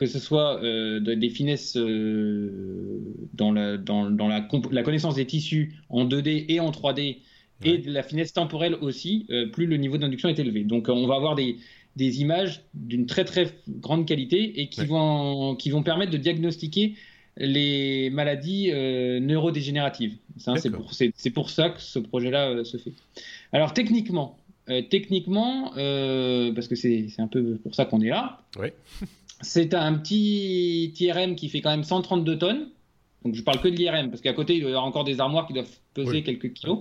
que 0.00 0.06
ce 0.06 0.18
soit 0.18 0.64
euh, 0.64 0.98
des 0.98 1.28
finesses 1.28 1.76
euh, 1.76 3.00
dans, 3.34 3.52
la, 3.52 3.76
dans, 3.76 4.08
la, 4.08 4.48
la, 4.70 4.82
connaissance 4.82 5.16
des 5.16 5.26
tissus 5.26 5.74
en 5.90 6.06
2D 6.06 6.46
et 6.48 6.58
en 6.58 6.70
3D, 6.70 7.18
et 7.62 7.76
de 7.76 7.92
la 7.92 8.02
finesse 8.02 8.32
temporelle 8.32 8.76
aussi, 8.80 9.26
euh, 9.28 9.50
plus 9.50 9.66
le 9.66 9.76
niveau 9.76 9.98
d'induction 9.98 10.30
est 10.30 10.38
élevé. 10.38 10.64
Donc 10.64 10.88
on 10.88 11.06
va 11.06 11.16
avoir 11.16 11.34
des, 11.34 11.58
des 11.96 12.22
images 12.22 12.62
d'une 12.72 13.04
très 13.04 13.26
très 13.26 13.50
grande 13.68 14.06
qualité 14.06 14.62
et 14.62 14.68
qui, 14.68 14.86
vont, 14.86 15.54
qui 15.54 15.68
vont 15.68 15.82
permettre 15.82 16.12
de 16.12 16.16
diagnostiquer 16.16 16.94
les 17.36 18.08
maladies 18.08 18.72
neurodégénératives. 18.72 20.16
C'est 20.38 20.70
pour, 20.70 20.90
pour, 21.34 21.50
ça 21.50 21.68
que 21.68 21.80
ce 21.82 21.98
projet-là 21.98 22.64
se 22.64 22.78
fait. 22.78 22.92
Alors 23.52 23.74
techniquement, 23.74 24.38
techniquement, 24.88 25.72
parce 25.74 26.68
que 26.68 26.74
c'est 26.74 27.06
un 27.18 27.28
peu 27.28 27.58
pour 27.62 27.74
ça 27.74 27.84
qu'on 27.84 28.00
est 28.00 28.08
là. 28.08 28.40
C'est 29.40 29.74
un 29.74 29.94
petit 29.94 30.92
IRM 31.00 31.34
qui 31.34 31.48
fait 31.48 31.60
quand 31.60 31.70
même 31.70 31.84
132 31.84 32.38
tonnes. 32.38 32.68
Donc 33.24 33.34
je 33.34 33.42
parle 33.42 33.60
que 33.60 33.68
de 33.68 33.76
l'IRM, 33.76 34.10
parce 34.10 34.22
qu'à 34.22 34.32
côté, 34.32 34.54
il 34.54 34.60
doit 34.60 34.70
y 34.70 34.72
avoir 34.72 34.86
encore 34.86 35.04
des 35.04 35.20
armoires 35.20 35.46
qui 35.46 35.52
doivent 35.52 35.78
peser 35.94 36.22
quelques 36.22 36.52
kilos. 36.54 36.80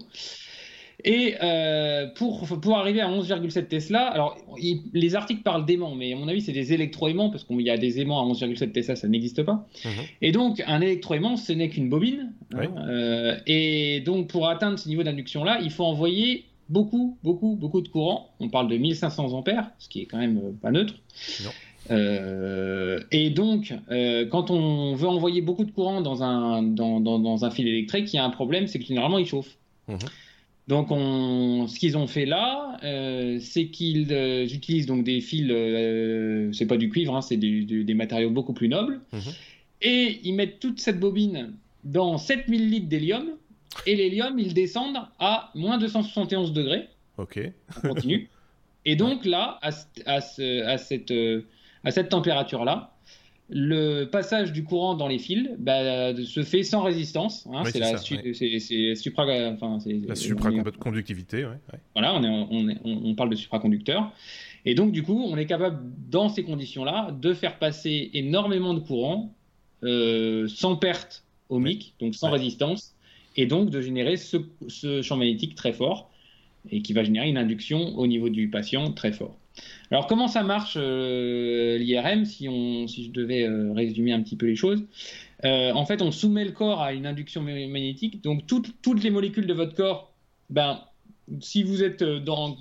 Et 1.06 1.36
euh, 1.42 2.08
pour, 2.16 2.46
pour 2.60 2.78
arriver 2.78 3.00
à 3.00 3.10
11,7 3.10 3.68
Tesla, 3.68 4.08
alors 4.08 4.38
les 4.94 5.16
articles 5.16 5.44
parlent 5.44 5.66
d'aimants, 5.66 5.96
mais 5.96 6.12
à 6.12 6.18
mon 6.18 6.28
avis, 6.28 6.42
c'est 6.42 6.52
des 6.52 6.74
électroaimants, 6.74 7.30
parce 7.30 7.46
qu'il 7.46 7.62
y 7.62 7.70
a 7.70 7.78
des 7.78 8.02
aimants 8.02 8.22
à 8.22 8.34
11,7 8.34 8.72
Tesla, 8.72 8.96
ça 8.96 9.08
n'existe 9.08 9.44
pas. 9.44 9.66
Mhm. 9.86 9.92
Et 10.22 10.32
donc, 10.32 10.62
un 10.68 10.82
électroaimant, 10.82 11.38
ce 11.38 11.54
n'est 11.54 11.70
qu'une 11.70 11.90
bobine. 11.90 12.34
Hein, 12.54 12.68
euh, 12.90 13.38
et 13.48 14.02
donc, 14.02 14.28
pour 14.28 14.50
atteindre 14.50 14.78
ce 14.78 14.90
niveau 14.90 15.04
d'induction-là, 15.04 15.60
il 15.64 15.72
faut 15.72 15.86
envoyer 15.86 16.46
beaucoup, 16.68 17.18
beaucoup, 17.24 17.56
beaucoup 17.56 17.82
de 17.82 17.88
courant. 17.88 18.32
On 18.42 18.50
parle 18.50 18.68
de 18.68 18.78
1500 18.78 19.34
ampères, 19.34 19.72
ce 19.80 19.88
qui 19.88 20.02
est 20.02 20.06
quand 20.06 20.18
même 20.18 20.38
euh, 20.38 20.52
pas 20.62 20.72
neutre. 20.72 20.96
Non. 21.44 21.52
Euh, 21.92 23.00
et 23.12 23.30
donc, 23.30 23.74
euh, 23.90 24.26
quand 24.28 24.52
on 24.52 24.94
veut 24.96 25.08
envoyer 25.08 25.42
beaucoup 25.42 25.66
de 25.66 25.72
courant 25.72 26.02
dans 26.02 26.24
un, 26.24 26.62
dans, 26.62 27.00
dans, 27.00 27.46
un 27.46 27.52
fil 27.52 27.68
électrique, 27.68 28.14
il 28.14 28.18
y 28.18 28.20
a 28.20 28.26
un 28.26 28.30
problème, 28.30 28.68
c'est 28.68 28.80
que 28.80 28.86
généralement 28.86 29.18
il 29.18 29.26
chauffe. 29.26 29.58
Mhm. 29.88 29.98
Donc, 30.68 30.92
on, 30.92 31.66
ce 31.68 31.80
qu'ils 31.80 31.98
ont 31.98 32.06
fait 32.06 32.26
là, 32.26 32.78
euh, 32.84 33.40
c'est 33.42 33.68
qu'ils 33.68 34.12
utilisent 34.54 34.86
donc 34.86 35.04
des 35.04 35.20
fils, 35.20 35.48
c'est 36.56 36.68
pas 36.68 36.78
du 36.78 36.90
cuivre, 36.90 37.16
hein, 37.16 37.22
c'est 37.22 37.38
des 37.38 37.94
matériaux 37.96 38.30
beaucoup 38.30 38.54
plus 38.54 38.70
nobles, 38.70 39.02
mhm. 39.12 39.20
et 39.82 40.20
ils 40.24 40.34
mettent 40.34 40.60
toute 40.60 40.80
cette 40.80 41.00
bobine 41.00 41.54
dans 41.84 42.18
7000 42.20 42.70
litres 42.70 42.88
d'hélium, 42.88 43.30
et 43.88 43.96
l'hélium, 43.96 44.38
ils 44.38 44.54
descendent 44.54 45.00
à 45.20 45.52
moins 45.56 45.78
271 45.80 46.54
degrés. 46.54 46.88
Ok. 47.18 47.40
On 47.84 47.90
continue. 47.90 48.30
Et 48.86 48.96
donc 48.96 49.26
là, 49.26 49.60
à, 49.62 49.72
à, 50.06 50.16
à 50.16 50.78
cette 50.78 51.12
à 51.84 51.92
cette 51.92 52.10
température-là, 52.10 52.94
le 53.50 54.06
passage 54.06 54.54
du 54.54 54.64
courant 54.64 54.94
dans 54.94 55.08
les 55.08 55.18
fils 55.18 55.50
bah, 55.58 56.14
se 56.16 56.44
fait 56.44 56.64
sans 56.64 56.84
résistance. 56.84 57.48
Hein, 57.52 57.64
c'est 57.66 57.80
la, 57.80 57.98
supra, 57.98 59.26
la 59.26 60.16
supraconductivité. 60.16 61.48
Voilà, 61.96 62.16
on, 62.16 62.70
on, 62.84 63.16
parle 63.16 63.32
de 63.32 63.36
supraconducteur. 63.36 64.12
Et 64.66 64.76
donc, 64.76 64.92
du 64.92 65.02
coup, 65.04 65.24
on 65.26 65.38
est 65.38 65.48
capable, 65.48 65.80
dans 66.10 66.30
ces 66.30 66.44
conditions-là, 66.44 67.12
de 67.12 67.34
faire 67.34 67.58
passer 67.58 68.12
énormément 68.14 68.74
de 68.74 68.80
courant 68.80 69.34
euh, 69.84 70.48
sans 70.48 70.76
perte 70.76 71.24
ohmique, 71.50 71.96
donc 72.00 72.14
sans 72.14 72.30
résistance, 72.30 72.94
et 73.36 73.48
donc 73.48 73.70
de 73.70 73.82
générer 73.82 74.18
ce, 74.18 74.38
ce 74.68 75.02
champ 75.02 75.18
magnétique 75.18 75.56
très 75.56 75.74
fort, 75.74 76.09
et 76.70 76.82
qui 76.82 76.94
va 76.94 77.04
générer 77.04 77.30
une 77.30 77.38
induction 77.38 77.98
au 77.98 78.08
niveau 78.08 78.30
du 78.30 78.50
patient 78.50 78.92
très 78.92 79.12
fort. 79.12 79.36
Alors 79.92 80.08
comment 80.08 80.28
ça 80.28 80.44
marche 80.44 80.78
euh, 80.78 81.78
l'IRM 81.78 82.26
si, 82.26 82.48
si 82.88 83.06
je 83.06 83.12
devais 83.12 83.44
euh, 83.44 83.74
résumer 83.74 84.12
un 84.12 84.22
petit 84.22 84.36
peu 84.36 84.46
les 84.46 84.56
choses? 84.56 84.84
Euh, 85.46 85.72
En 85.74 85.86
fait, 85.86 86.02
on 86.02 86.12
soumet 86.12 86.46
le 86.46 86.52
corps 86.52 86.82
à 86.82 86.94
une 86.94 87.06
induction 87.06 87.42
magnétique. 87.42 88.22
Donc 88.24 88.46
toutes, 88.46 88.82
toutes 88.82 89.04
les 89.04 89.10
molécules 89.10 89.48
de 89.48 89.54
votre 89.54 89.74
corps, 89.74 90.14
ben, 90.50 90.82
si 91.40 91.64
vous 91.64 91.84
êtes 91.84 92.04
dans 92.04 92.58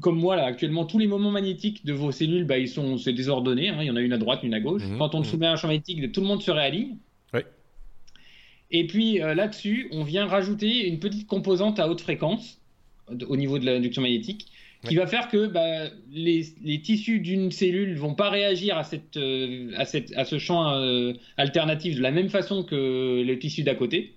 comme 0.00 0.18
moi 0.18 0.34
là 0.34 0.44
actuellement, 0.44 0.86
tous 0.86 0.98
les 0.98 1.06
moments 1.06 1.30
magnétiques 1.30 1.86
de 1.86 1.92
vos 1.92 2.10
cellules, 2.10 2.44
ben, 2.44 2.56
ils 2.56 2.68
sont 2.68 2.98
c'est 2.98 3.12
désordonné. 3.12 3.68
Hein. 3.68 3.78
il 3.80 3.86
y 3.86 3.90
en 3.90 3.96
a 3.96 4.00
une 4.00 4.12
à 4.12 4.18
droite, 4.18 4.42
une 4.42 4.54
à 4.54 4.60
gauche. 4.60 4.82
Mhm. 4.82 4.98
Quand 4.98 5.14
on 5.14 5.20
mhm. 5.20 5.24
soumet 5.24 5.46
un 5.46 5.56
champ 5.56 5.68
magnétique, 5.68 6.12
tout 6.12 6.20
le 6.20 6.26
monde 6.26 6.42
se 6.42 6.50
réaligne. 6.50 6.96
Et 8.70 8.88
puis 8.88 9.18
là-dessus, 9.18 9.88
on 9.92 10.02
vient 10.02 10.26
rajouter 10.26 10.88
une 10.88 10.98
petite 10.98 11.28
composante 11.28 11.78
à 11.78 11.88
haute 11.88 12.00
fréquence 12.00 12.58
au 13.08 13.36
niveau 13.36 13.58
de 13.58 13.66
l'induction 13.66 14.02
magnétique 14.02 14.50
qui 14.88 14.96
va 14.96 15.06
faire 15.06 15.28
que 15.28 15.46
bah, 15.46 15.88
les, 16.12 16.44
les, 16.62 16.80
tissus 16.80 17.20
d'une 17.20 17.50
cellule 17.50 17.96
vont 17.96 18.14
pas 18.14 18.30
réagir 18.30 18.76
à, 18.76 18.84
cette, 18.84 19.16
euh, 19.16 19.72
à, 19.76 19.84
cette, 19.84 20.12
à 20.16 20.24
ce 20.24 20.38
champ 20.38 20.72
euh, 20.72 21.14
alternatif 21.36 21.96
de 21.96 22.02
la 22.02 22.10
même 22.10 22.28
façon 22.28 22.64
que 22.64 23.22
les 23.22 23.38
tissus 23.38 23.62
d'à 23.62 23.74
côté. 23.74 24.14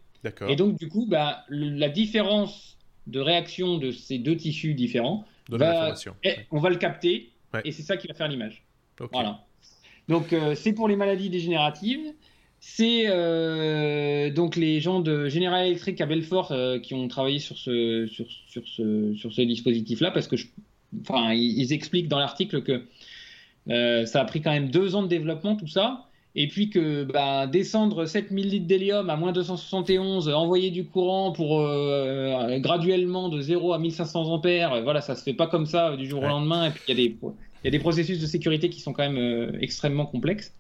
Et 0.50 0.58
donc, 0.58 0.78
du 0.78 0.90
coup, 0.90 1.06
bah, 1.08 1.46
la 1.50 1.88
différence 1.88 2.78
de 3.06 3.22
réaction 3.22 3.78
de 3.78 3.92
ces 3.92 4.18
deux 4.18 4.36
tissus 4.36 4.74
différents, 4.74 5.26
va, 5.50 5.94
on 6.52 6.60
va 6.60 6.70
le 6.70 6.76
capter 6.76 7.32
et 7.64 7.72
c'est 7.72 7.84
ça 7.84 7.96
qui 7.96 8.08
va 8.08 8.14
faire 8.14 8.28
l'image. 8.28 8.66
Voilà. 9.14 9.46
Donc, 10.10 10.34
euh, 10.34 10.56
c'est 10.56 10.74
pour 10.74 10.88
les 10.88 10.96
maladies 10.96 11.30
dégénératives. 11.30 12.14
C'est 12.70 13.06
euh, 13.08 14.30
donc 14.30 14.58
les 14.58 14.82
gens 14.82 15.00
de 15.00 15.30
General 15.30 15.66
Electric 15.66 16.00
à 16.02 16.06
Belfort 16.06 16.52
euh, 16.52 16.80
qui 16.80 16.94
ont 16.94 17.08
travaillé 17.08 17.40
sur 17.40 17.58
ce, 17.58 18.08
sur, 18.08 18.26
sur 18.30 18.68
ce, 18.68 19.16
sur 19.16 19.34
ce 19.34 19.42
dispositif-là 19.42 20.12
parce 20.12 20.28
que, 20.28 20.36
enfin, 21.02 21.34
ils, 21.34 21.72
expliquent 21.72 22.10
dans 22.10 22.20
l'article 22.20 22.62
que 22.62 22.84
euh, 23.70 24.06
ça 24.06 24.22
a 24.22 24.26
pris 24.26 24.42
quand 24.42 24.52
même 24.52 24.70
deux 24.70 24.96
ans 24.96 25.02
de 25.02 25.08
développement 25.08 25.56
tout 25.56 25.66
ça. 25.66 26.08
Et 26.36 26.50
puis 26.50 26.70
que 26.70 27.06
bah, 27.06 27.48
descendre 27.48 28.06
7000 28.06 28.50
litres 28.50 28.68
d'hélium 28.68 29.10
à 29.10 29.16
moins 29.16 29.32
271, 29.32 30.28
envoyer 30.28 30.70
du 30.70 30.86
courant 30.86 31.32
pour 31.32 31.62
graduellement 32.60 33.30
de 33.30 33.42
0 33.42 33.74
à 33.74 33.80
1500 33.80 34.26
ampères, 34.26 34.84
voilà, 34.84 35.02
ça 35.02 35.16
se 35.16 35.24
fait 35.24 35.34
pas 35.34 35.48
comme 35.48 35.66
ça 35.66 35.96
du 35.96 36.06
jour 36.06 36.22
au 36.22 36.28
lendemain. 36.28 36.68
Et 36.68 36.72
puis 36.72 36.84
il 36.90 37.00
y, 37.00 37.02
y, 37.64 37.68
a 37.68 37.72
des 37.72 37.80
processus 37.80 38.20
de 38.20 38.28
sécurité 38.28 38.70
qui 38.70 38.82
sont 38.82 38.94
quand 38.94 39.10
même 39.10 39.58
extrêmement 39.62 40.06
complexes. 40.06 40.54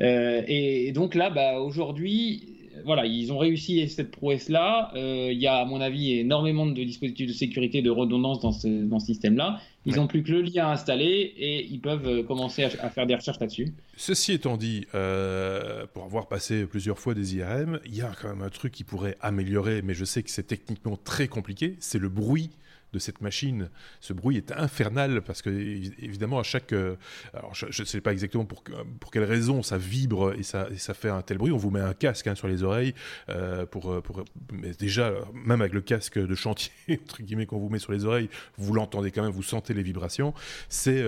Euh, 0.00 0.42
et, 0.46 0.92
donc 0.92 1.14
là, 1.14 1.30
bah, 1.30 1.58
aujourd'hui, 1.60 2.54
voilà, 2.84 3.06
ils 3.06 3.32
ont 3.32 3.38
réussi 3.38 3.88
cette 3.88 4.10
prouesse-là. 4.10 4.92
Euh, 4.94 5.28
il 5.32 5.38
y 5.38 5.46
a, 5.46 5.56
à 5.56 5.64
mon 5.64 5.80
avis, 5.80 6.18
énormément 6.18 6.66
de 6.66 6.84
dispositifs 6.84 7.28
de 7.28 7.32
sécurité, 7.32 7.82
de 7.82 7.90
redondance 7.90 8.40
dans 8.40 8.52
ce, 8.52 8.68
dans 8.68 9.00
ce 9.00 9.06
système-là. 9.06 9.60
Ils 9.84 9.96
n'ont 9.96 10.06
plus 10.06 10.22
que 10.22 10.32
le 10.32 10.42
lien 10.42 10.68
à 10.68 10.72
installer 10.72 11.32
et 11.36 11.64
ils 11.64 11.80
peuvent 11.80 12.06
euh, 12.06 12.22
commencer 12.22 12.64
à, 12.64 12.90
faire 12.90 13.06
des 13.06 13.14
recherches 13.14 13.40
là-dessus. 13.40 13.72
Ceci 13.96 14.32
étant 14.32 14.56
dit, 14.56 14.86
pour 14.92 16.04
avoir 16.04 16.28
passé 16.28 16.66
plusieurs 16.66 16.98
fois 16.98 17.14
des 17.14 17.36
IRM, 17.36 17.80
il 17.86 17.96
y 17.96 18.02
a 18.02 18.12
quand 18.20 18.28
même 18.28 18.42
un 18.42 18.50
truc 18.50 18.72
qui 18.72 18.84
pourrait 18.84 19.16
améliorer, 19.20 19.82
mais 19.82 19.94
je 19.94 20.04
sais 20.04 20.22
que 20.22 20.30
c'est 20.30 20.46
techniquement 20.46 20.98
très 21.02 21.26
compliqué, 21.26 21.76
c'est 21.80 21.98
le 21.98 22.08
bruit 22.08 22.50
de 22.92 22.98
cette 22.98 23.20
machine. 23.20 23.70
Ce 24.00 24.12
bruit 24.12 24.36
est 24.36 24.52
infernal 24.52 25.22
parce 25.22 25.42
que, 25.42 25.50
évidemment, 25.50 26.38
à 26.38 26.42
chaque. 26.42 26.72
Euh, 26.72 26.96
alors, 27.34 27.54
je 27.54 27.82
ne 27.82 27.86
sais 27.86 28.00
pas 28.00 28.12
exactement 28.12 28.44
pour, 28.44 28.64
pour 29.00 29.10
quelle 29.10 29.24
raison 29.24 29.62
ça 29.62 29.78
vibre 29.78 30.34
et 30.38 30.42
ça, 30.42 30.68
ça 30.76 30.94
fait 30.94 31.10
un 31.10 31.22
tel 31.22 31.38
bruit. 31.38 31.52
On 31.52 31.56
vous 31.56 31.70
met 31.70 31.80
un 31.80 31.94
casque 31.94 32.26
hein, 32.26 32.34
sur 32.34 32.48
les 32.48 32.62
oreilles 32.62 32.94
euh, 33.28 33.66
pour, 33.66 33.92
euh, 33.92 34.00
pour. 34.00 34.24
Mais 34.52 34.72
déjà, 34.72 35.12
même 35.32 35.60
avec 35.60 35.74
le 35.74 35.80
casque 35.80 36.18
de 36.18 36.34
chantier, 36.34 36.72
entre 37.02 37.22
guillemets, 37.22 37.46
qu'on 37.46 37.58
vous 37.58 37.68
met 37.68 37.78
sur 37.78 37.92
les 37.92 38.04
oreilles, 38.04 38.30
vous 38.56 38.72
l'entendez 38.72 39.10
quand 39.10 39.22
même, 39.22 39.32
vous 39.32 39.42
sentez 39.42 39.74
les 39.74 39.82
vibrations. 39.82 40.34
C'est 40.68 41.04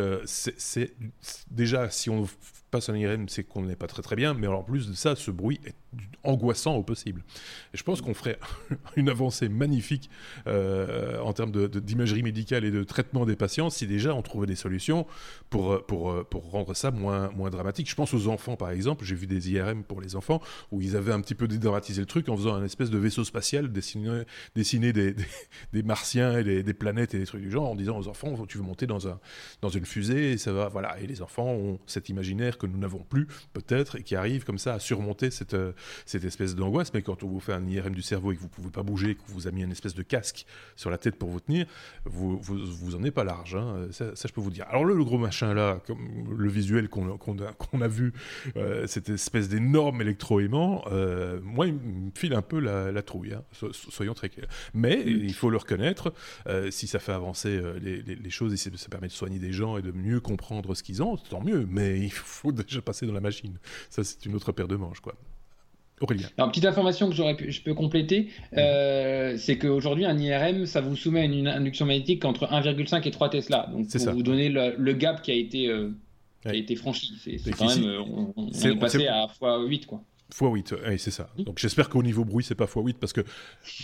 déjà, 1.51 1.91
si 1.91 2.11
on 2.11 2.27
passe 2.71 2.89
un 2.89 2.97
IRM, 2.97 3.29
c'est 3.29 3.45
qu'on 3.45 3.63
n'est 3.63 3.77
pas 3.77 3.87
très 3.87 4.03
très 4.03 4.17
bien, 4.17 4.35
mais 4.35 4.47
en 4.47 4.63
plus 4.63 4.89
de 4.89 4.95
ça, 4.95 5.17
ce 5.17 5.31
bruit 5.31 5.61
est 5.65 5.75
angoissant 6.23 6.77
au 6.77 6.83
possible. 6.83 7.23
Et 7.75 7.77
je 7.77 7.83
pense 7.83 8.01
qu'on 8.01 8.15
ferait 8.15 8.39
une 8.97 9.09
avancée 9.09 9.49
magnifique 9.49 10.11
euh, 10.47 11.19
en 11.21 11.33
termes 11.33 11.53
d'imagerie 11.69 12.23
médicale 12.23 12.65
et 12.65 12.71
de 12.71 12.85
traitement 12.85 13.27
des 13.27 13.37
patients 13.37 13.71
si 13.71 13.87
déjà 13.87 14.15
on 14.15 14.23
trouvait 14.23 14.47
des 14.47 14.57
solutions 14.57 15.07
pour, 15.49 15.85
pour, 15.87 16.25
pour 16.27 16.51
rendre 16.51 16.75
ça 16.75 16.91
moins, 16.91 17.31
moins 17.31 17.51
dramatique. 17.51 17.89
Je 17.89 17.95
pense 17.95 18.15
aux 18.15 18.29
enfants 18.29 18.57
par 18.57 18.71
exemple, 18.71 19.05
j'ai 19.05 19.15
vu 19.15 19.27
des 19.27 19.51
IRM 19.51 19.83
pour 19.83 20.01
les 20.01 20.17
enfants 20.17 20.41
où 20.71 20.81
ils 20.81 20.97
avaient 20.97 21.13
un 21.13 21.21
petit 21.21 21.35
peu 21.35 21.49
dédramatisé 21.49 22.01
le 22.01 22.07
truc 22.07 22.29
en 22.29 22.37
faisant 22.37 22.55
un 22.55 22.65
espèce 22.65 22.91
de 22.91 22.99
vaisseau 22.99 23.25
spatial 23.25 23.73
dessiné, 23.73 24.23
dessiné 24.55 24.93
des, 24.93 25.15
des, 25.73 25.83
martiens 25.83 26.39
et 26.39 26.63
des, 26.63 26.75
planètes 26.75 27.15
et 27.15 27.19
des 27.19 27.27
trucs 27.27 27.43
du 27.43 27.51
genre 27.51 27.69
en 27.69 27.75
disant 27.75 27.99
aux 27.99 28.09
enfants 28.09 28.37
tu 28.47 28.59
veux 28.59 28.65
monter 28.65 28.87
dans, 28.87 29.09
un, 29.09 29.19
dans 29.63 29.69
une 29.69 29.85
fusée 29.85 30.33
et 30.33 30.39
ça 30.39 30.53
va, 30.53 30.69
voilà. 30.69 30.99
Et 31.01 31.07
les 31.07 31.23
enfants 31.23 31.49
ont 31.49 31.79
cet 31.87 32.09
imaginaire 32.09 32.59
que 32.59 32.67
nous 32.67 32.79
n'avons 32.79 33.03
plus 33.03 33.27
peut-être 33.53 33.97
et 33.97 34.03
qui 34.03 34.17
arrive 34.17 34.45
comme 34.45 34.59
ça 34.59 34.75
à 34.75 34.79
surmonter 34.79 35.31
cette, 35.31 35.55
euh, 35.55 35.73
cette 36.07 36.25
espèce 36.25 36.55
d'angoisse. 36.55 36.93
Mais 36.95 37.03
quand 37.03 37.23
on 37.23 37.29
vous 37.29 37.41
fait 37.41 37.53
un 37.53 37.67
IRM 37.67 37.95
du 37.95 38.03
cerveau 38.03 38.33
et 38.33 38.37
que 38.37 38.41
vous 38.41 38.47
ne 38.47 38.53
pouvez 38.53 38.71
pas 38.71 38.83
bouger, 38.83 39.15
que 39.15 39.23
vous 39.29 39.47
avez 39.47 39.57
mis 39.57 39.63
une 39.63 39.73
espèce 39.73 39.95
de 39.95 40.03
casque 40.03 40.47
sur 40.77 40.91
la 40.91 40.99
tête 40.99 41.17
pour 41.17 41.29
vous 41.29 41.41
tenir, 41.41 41.67
vous 42.05 42.39
vous, 42.39 42.59
vous 42.67 42.95
en 42.95 43.05
êtes 43.05 43.15
pas 43.15 43.25
large. 43.25 43.57
Hein. 43.57 43.89
Ça, 43.91 44.13
je 44.15 44.33
peux 44.33 44.41
vous 44.41 44.51
dire. 44.51 44.67
Alors 44.69 44.85
le, 44.85 45.01
gros 45.05 45.19
machin 45.19 45.55
là, 45.55 45.81
comme 45.87 46.37
le 46.37 46.49
visuel 46.49 46.89
qu'on 46.89 47.15
a, 47.15 47.19
qu'on 47.19 47.81
a, 47.81 47.89
vu, 47.89 48.13
euh, 48.57 48.87
cette 48.87 49.09
espèce 49.09 49.49
d'énorme 49.49 50.01
électroaimant, 50.03 50.85
euh, 50.91 51.41
moi 51.43 51.67
il 51.67 51.75
me 51.75 52.11
file 52.15 52.35
un 52.35 52.43
peu 52.43 52.59
la, 52.59 53.03
trouille. 53.03 53.33
Hein. 53.33 53.45
soyons 53.73 54.15
très 54.15 54.29
clairs. 54.29 54.49
Mais 54.75 55.03
il 55.07 55.33
faut 55.33 55.51
le 55.51 55.57
reconnaître. 55.57 56.13
si 56.71 56.87
ça 56.87 56.99
fait 56.99 57.13
avancer 57.13 57.61
les, 57.81 58.03
les, 58.03 58.31
choses 58.31 58.53
et 58.53 58.57
ça 58.57 58.89
permet 58.89 59.09
de 59.09 59.13
soigner 59.13 59.39
des 59.39 59.53
gens 59.53 59.77
et 59.77 59.83
de 59.83 59.93
mieux 59.93 60.21
comprendre 60.21 60.75
ce 60.75 60.83
qu'ils 60.83 61.03
ont, 61.03 61.17
tant 61.17 61.43
mieux. 61.43 61.67
Mais 61.69 62.01
il 62.01 62.13
faut 62.13 62.53
déjà 62.53 62.81
passer 62.83 63.07
dans 63.07 63.13
la 63.13 63.21
machine. 63.21 63.59
Ça, 63.89 64.05
c'est 64.05 64.25
une 64.27 64.35
autre 64.35 64.53
paire 64.53 64.69
de 64.69 64.77
manches, 64.77 65.01
quoi. 65.01 65.15
Aurélien. 66.01 66.29
Alors, 66.39 66.51
petite 66.51 66.65
information 66.65 67.11
que 67.11 67.15
j'aurais 67.15 67.37
je 67.39 67.63
peux 67.63 67.75
compléter, 67.75 68.29
euh, 68.57 69.37
c'est 69.37 69.59
qu'aujourd'hui, 69.59 70.07
un 70.07 70.19
IRM, 70.19 70.65
ça 70.65 70.81
vous 70.81 70.97
soumet 70.97 71.21
à 71.21 71.25
une 71.25 71.47
induction 71.47 71.85
magnétique 71.85 72.25
entre 72.25 72.47
1,5 72.47 73.07
et 73.07 73.11
3 73.11 73.29
Tesla. 73.29 73.69
Donc, 73.71 73.89
pour 73.89 74.01
ça. 74.01 74.13
vous 74.13 74.23
donner 74.23 74.49
le, 74.49 74.93
gap 74.95 75.21
qui 75.21 75.31
a 75.31 75.35
été, 75.35 75.69
euh, 75.69 75.91
a 76.47 76.55
été 76.55 76.75
franchi. 76.75 77.13
C'est 77.23 77.51
quand 77.53 77.69
même, 77.69 77.85
euh, 77.85 78.01
on, 78.37 78.51
est 78.51 78.77
passé 78.77 79.07
à 79.07 79.27
x8, 79.27 79.87
quoi. 79.87 80.03
x8, 80.33 80.79
oui, 80.89 80.99
c'est 80.99 81.11
ça. 81.11 81.29
Donc 81.37 81.59
j'espère 81.59 81.91
qu'au 81.91 82.03
niveau 82.03 82.25
bruit, 82.25 82.45
c'est 82.45 82.55
pas 82.55 82.65
x8 82.65 82.95
parce 82.95 83.13
que, 83.13 83.21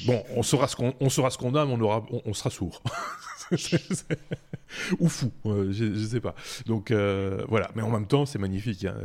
bon, 0.06 0.22
on 0.34 0.42
saura 0.42 0.68
ce 0.68 0.76
qu'on, 0.76 0.92
qu'on 0.92 1.54
a, 1.54 1.66
mais 1.66 1.72
on, 1.72 1.80
aura, 1.80 2.06
on, 2.24 2.32
sera 2.32 2.48
sourd. 2.50 2.82
Ou 4.98 5.08
fou, 5.08 5.32
euh, 5.46 5.72
je, 5.72 5.84
ne 5.84 6.04
sais 6.04 6.20
pas. 6.20 6.34
Donc 6.66 6.90
euh, 6.90 7.44
voilà, 7.48 7.70
mais 7.74 7.82
en 7.82 7.90
même 7.90 8.06
temps, 8.06 8.26
c'est 8.26 8.38
magnifique. 8.38 8.84
Hein. 8.84 8.96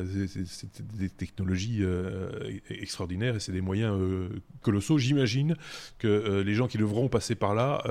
C'est 0.46 0.82
des 0.96 1.10
technologies 1.10 1.80
euh, 1.82 2.30
extraordinaires 2.70 3.36
et 3.36 3.40
c'est 3.40 3.52
des 3.52 3.62
moyens 3.62 4.00
colossaux. 4.62 4.98
J'imagine 4.98 5.56
que 6.00 6.42
les 6.42 6.54
gens 6.54 6.68
qui 6.68 6.78
devront 6.78 7.08
passer 7.08 7.36
par 7.36 7.54
là 7.54 7.84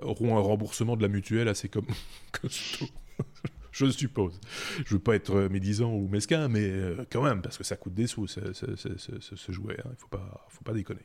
auront 0.00 0.36
un 0.36 0.40
remboursement 0.40 0.96
de 0.96 1.02
la 1.02 1.08
mutuelle 1.08 1.48
assez 1.48 1.68
comme 1.68 1.86
costaud 2.32 2.86
je 3.72 3.86
suppose. 3.90 4.40
Je 4.84 4.94
veux 4.94 5.00
pas 5.00 5.14
être 5.14 5.48
médisant 5.48 5.92
ou 5.92 6.08
mesquin, 6.08 6.48
mais 6.48 6.72
quand 7.10 7.22
même, 7.22 7.42
parce 7.42 7.58
que 7.58 7.64
ça 7.64 7.76
coûte 7.76 7.94
des 7.94 8.06
sous, 8.06 8.26
ce, 8.26 9.52
jouet. 9.52 9.76
Hein. 9.84 9.90
Il 9.90 9.96
faut 9.98 10.08
pas, 10.08 10.46
faut 10.48 10.64
pas 10.64 10.72
déconner. 10.72 11.02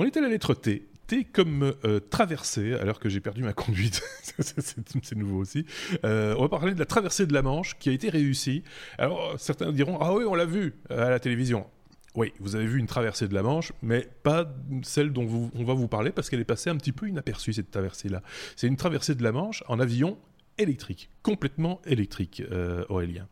On 0.00 0.04
est 0.04 0.16
à 0.16 0.22
la 0.22 0.28
lettre 0.28 0.54
T. 0.54 0.88
T 1.08 1.24
comme 1.24 1.74
euh, 1.84 2.00
traversée, 2.00 2.72
alors 2.72 3.00
que 3.00 3.10
j'ai 3.10 3.20
perdu 3.20 3.42
ma 3.42 3.52
conduite. 3.52 4.00
c'est 4.38 5.14
nouveau 5.14 5.36
aussi. 5.36 5.66
Euh, 6.06 6.34
on 6.38 6.40
va 6.40 6.48
parler 6.48 6.72
de 6.72 6.78
la 6.78 6.86
traversée 6.86 7.26
de 7.26 7.34
la 7.34 7.42
Manche 7.42 7.76
qui 7.78 7.90
a 7.90 7.92
été 7.92 8.08
réussie. 8.08 8.62
Alors 8.96 9.38
certains 9.38 9.72
diront 9.72 9.98
Ah 10.00 10.14
oui, 10.14 10.24
on 10.26 10.34
l'a 10.34 10.46
vu 10.46 10.72
à 10.88 11.10
la 11.10 11.20
télévision. 11.20 11.66
Oui, 12.14 12.32
vous 12.40 12.56
avez 12.56 12.64
vu 12.64 12.78
une 12.78 12.86
traversée 12.86 13.28
de 13.28 13.34
la 13.34 13.42
Manche, 13.42 13.74
mais 13.82 14.08
pas 14.22 14.50
celle 14.84 15.12
dont 15.12 15.50
on 15.54 15.64
va 15.64 15.74
vous 15.74 15.86
parler 15.86 16.12
parce 16.12 16.30
qu'elle 16.30 16.40
est 16.40 16.44
passée 16.44 16.70
un 16.70 16.76
petit 16.76 16.92
peu 16.92 17.06
inaperçue, 17.06 17.52
cette 17.52 17.70
traversée-là. 17.70 18.22
C'est 18.56 18.68
une 18.68 18.78
traversée 18.78 19.14
de 19.14 19.22
la 19.22 19.32
Manche 19.32 19.62
en 19.68 19.80
avion 19.80 20.16
électrique, 20.56 21.10
complètement 21.22 21.78
électrique, 21.84 22.42
euh, 22.50 22.86
Aurélien. 22.88 23.28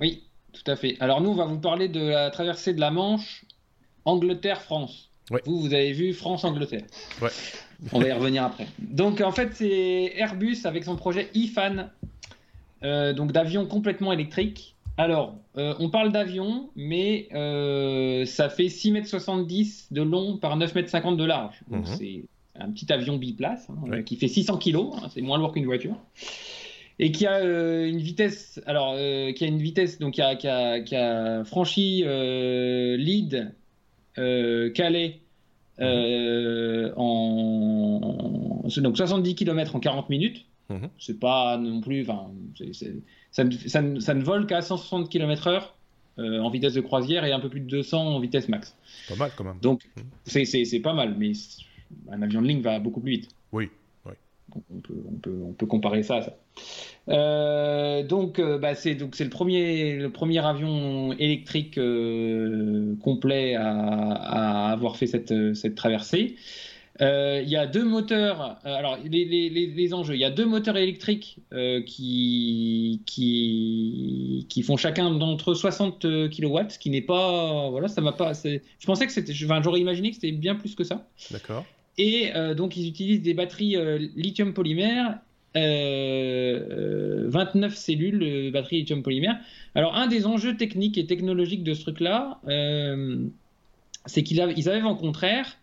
Oui, 0.00 0.24
tout 0.52 0.68
à 0.68 0.74
fait. 0.74 0.96
Alors 0.98 1.20
nous, 1.20 1.30
on 1.30 1.36
va 1.36 1.44
vous 1.44 1.60
parler 1.60 1.88
de 1.88 2.00
la 2.00 2.32
traversée 2.32 2.74
de 2.74 2.80
la 2.80 2.90
Manche 2.90 3.44
Angleterre-France. 4.04 5.08
Vous, 5.44 5.60
vous 5.60 5.74
avez 5.74 5.92
vu 5.92 6.12
France-Angleterre. 6.14 6.84
Ouais. 7.20 7.30
on 7.92 8.00
va 8.00 8.08
y 8.08 8.12
revenir 8.12 8.44
après. 8.44 8.66
Donc 8.78 9.20
en 9.20 9.32
fait, 9.32 9.50
c'est 9.54 10.12
Airbus 10.16 10.58
avec 10.64 10.84
son 10.84 10.96
projet 10.96 11.28
IFAN, 11.34 11.88
euh, 12.82 13.12
donc 13.12 13.32
d'avion 13.32 13.66
complètement 13.66 14.12
électrique. 14.12 14.74
Alors, 14.96 15.36
euh, 15.56 15.74
on 15.78 15.90
parle 15.90 16.10
d'avion, 16.10 16.70
mais 16.74 17.28
euh, 17.32 18.24
ça 18.24 18.48
fait 18.48 18.66
6,70 18.66 19.60
m 19.60 19.64
de 19.92 20.02
long 20.02 20.36
par 20.38 20.58
9,50 20.58 21.10
m 21.10 21.16
de 21.16 21.24
large. 21.24 21.54
Donc, 21.70 21.86
mhm. 21.86 21.94
c'est 21.96 22.24
un 22.58 22.70
petit 22.72 22.92
avion 22.92 23.16
biplace 23.16 23.68
hein, 23.70 24.02
qui 24.02 24.16
fait 24.16 24.26
600 24.26 24.58
kg, 24.58 24.76
hein, 24.76 25.08
c'est 25.14 25.20
moins 25.20 25.38
lourd 25.38 25.52
qu'une 25.52 25.66
voiture. 25.66 25.96
Et 26.98 27.12
qui 27.12 27.28
a 27.28 27.44
une 27.86 27.98
vitesse, 27.98 28.60
alors, 28.66 28.96
qui 28.96 29.44
a 29.44 29.46
une 29.46 29.62
vitesse, 29.62 30.00
donc 30.00 30.14
qui 30.14 30.20
a, 30.20 31.44
franchi 31.44 32.02
Lead, 32.02 33.54
Calais, 34.74 35.20
mhm. 35.78 36.92
en 36.96 38.28
donc 38.76 38.96
70 38.96 39.34
km 39.34 39.76
en 39.76 39.80
40 39.80 40.10
minutes. 40.10 40.44
Mhm. 40.68 40.90
C'est 40.98 41.18
pas 41.18 41.56
non 41.56 41.80
plus, 41.80 42.06
ça, 43.30 43.44
ne, 43.44 44.22
vole 44.22 44.46
qu'à 44.46 44.60
160 44.60 45.08
km/h 45.08 45.62
euh, 46.18 46.40
en 46.40 46.50
vitesse 46.50 46.74
de 46.74 46.80
croisière 46.80 47.24
et 47.24 47.32
un 47.32 47.40
peu 47.40 47.48
plus 47.48 47.60
de 47.60 47.66
200 47.66 48.16
en 48.16 48.20
vitesse 48.20 48.48
max. 48.48 48.76
Pas 49.08 49.16
mal 49.16 49.30
quand 49.36 49.44
même. 49.44 49.58
Donc 49.62 49.88
mhm. 49.96 50.44
c'est 50.44 50.80
pas 50.80 50.92
mal, 50.92 51.14
mais 51.16 51.32
un 52.10 52.20
avion 52.22 52.42
de 52.42 52.46
ligne 52.46 52.60
va 52.60 52.78
beaucoup 52.80 53.00
plus 53.00 53.12
vite. 53.12 53.28
Oui. 53.52 53.70
On, 54.54 55.52
peut, 55.52 55.66
comparer 55.66 56.02
ça 56.02 56.16
à 56.16 56.22
ça. 56.22 56.36
Euh, 57.08 58.02
donc, 58.02 58.38
euh, 58.38 58.58
bah, 58.58 58.74
c'est 58.74 58.94
donc 58.94 59.14
c'est 59.14 59.24
le 59.24 59.30
premier 60.10 60.44
avion 60.44 61.12
électrique 61.12 61.78
complet 63.02 63.54
à, 63.54 64.70
avoir 64.72 64.96
fait 64.96 65.06
cette, 65.06 65.74
traversée. 65.74 66.36
Euh, 67.00 67.40
il 67.44 67.48
y 67.48 67.56
a 67.56 67.66
deux 67.66 67.84
moteurs. 67.84 68.58
Euh, 68.66 68.74
alors, 68.74 68.98
les, 69.04 69.94
enjeux. 69.94 70.14
Il 70.14 70.20
y 70.20 70.24
a 70.24 70.30
deux 70.30 70.46
moteurs 70.46 70.76
électriques 70.76 71.38
euh, 71.52 71.80
qui, 71.82 73.02
font 74.64 74.76
chacun 74.76 75.10
d'entre 75.12 75.54
60 75.54 76.00
kW, 76.30 76.58
ce 76.68 76.78
qui 76.78 76.90
n'est 76.90 77.02
pas. 77.02 77.70
Voilà, 77.70 77.88
ça 77.88 78.00
m'a 78.00 78.12
pas. 78.12 78.32
Je 78.34 78.86
pensais 78.86 79.06
que 79.06 79.12
c'était. 79.12 79.32
J'aurais 79.32 79.80
imaginé 79.80 80.10
que 80.10 80.16
c'était 80.16 80.32
bien 80.32 80.56
plus 80.56 80.74
que 80.74 80.84
ça. 80.84 81.06
D'accord. 81.30 81.64
Et 81.98 82.30
donc, 82.56 82.76
ils 82.76 82.88
utilisent 82.88 83.22
des 83.22 83.34
batteries 83.34 83.76
lithium 84.16 84.54
polymère. 84.54 85.18
29 85.54 87.74
cellules 87.74 88.50
batteries 88.52 88.80
lithium 88.80 89.02
polymère. 89.02 89.38
Alors, 89.74 89.96
un 89.96 90.06
des 90.06 90.26
enjeux 90.26 90.56
techniques 90.56 90.96
et 90.96 91.06
technologiques 91.06 91.64
de 91.64 91.74
ce 91.74 91.82
truc-là, 91.82 92.40
c'est 94.06 94.22
qu'ils 94.22 94.40
avaient 94.40 94.80
vent 94.80 94.94
contraire. 94.94 95.58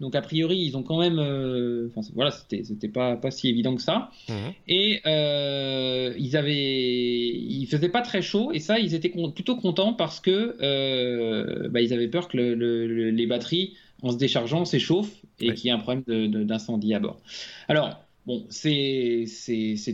Donc 0.00 0.14
a 0.14 0.22
priori, 0.22 0.58
ils 0.58 0.76
ont 0.76 0.82
quand 0.82 0.98
même, 0.98 1.18
euh, 1.18 1.90
enfin 1.94 2.08
voilà, 2.14 2.30
c'était 2.30 2.88
pas 2.88 3.16
pas 3.16 3.30
si 3.30 3.48
évident 3.48 3.74
que 3.74 3.82
ça. 3.82 4.10
Mhm. 4.28 4.52
Et 4.68 5.00
euh, 5.06 6.14
ils 6.18 6.36
avaient, 6.36 6.54
il 6.54 7.66
faisait 7.66 7.88
pas 7.88 8.02
très 8.02 8.22
chaud 8.22 8.52
et 8.52 8.60
ça, 8.60 8.78
ils 8.78 8.94
étaient 8.94 9.12
plutôt 9.34 9.56
contents 9.56 9.92
parce 9.92 10.20
que 10.20 10.56
euh, 10.62 11.68
bah, 11.68 11.80
ils 11.80 11.92
avaient 11.92 12.08
peur 12.08 12.28
que 12.28 12.36
les 12.36 13.26
batteries, 13.26 13.74
en 14.02 14.10
se 14.10 14.16
déchargeant, 14.16 14.64
s'échauffent 14.64 15.22
et 15.40 15.54
qu'il 15.54 15.66
y 15.66 15.68
ait 15.68 15.72
un 15.72 15.78
problème 15.78 16.04
d'incendie 16.44 16.94
à 16.94 17.00
bord. 17.00 17.20
Alors 17.68 18.00
Bon, 18.26 18.44
c'est 18.50 19.24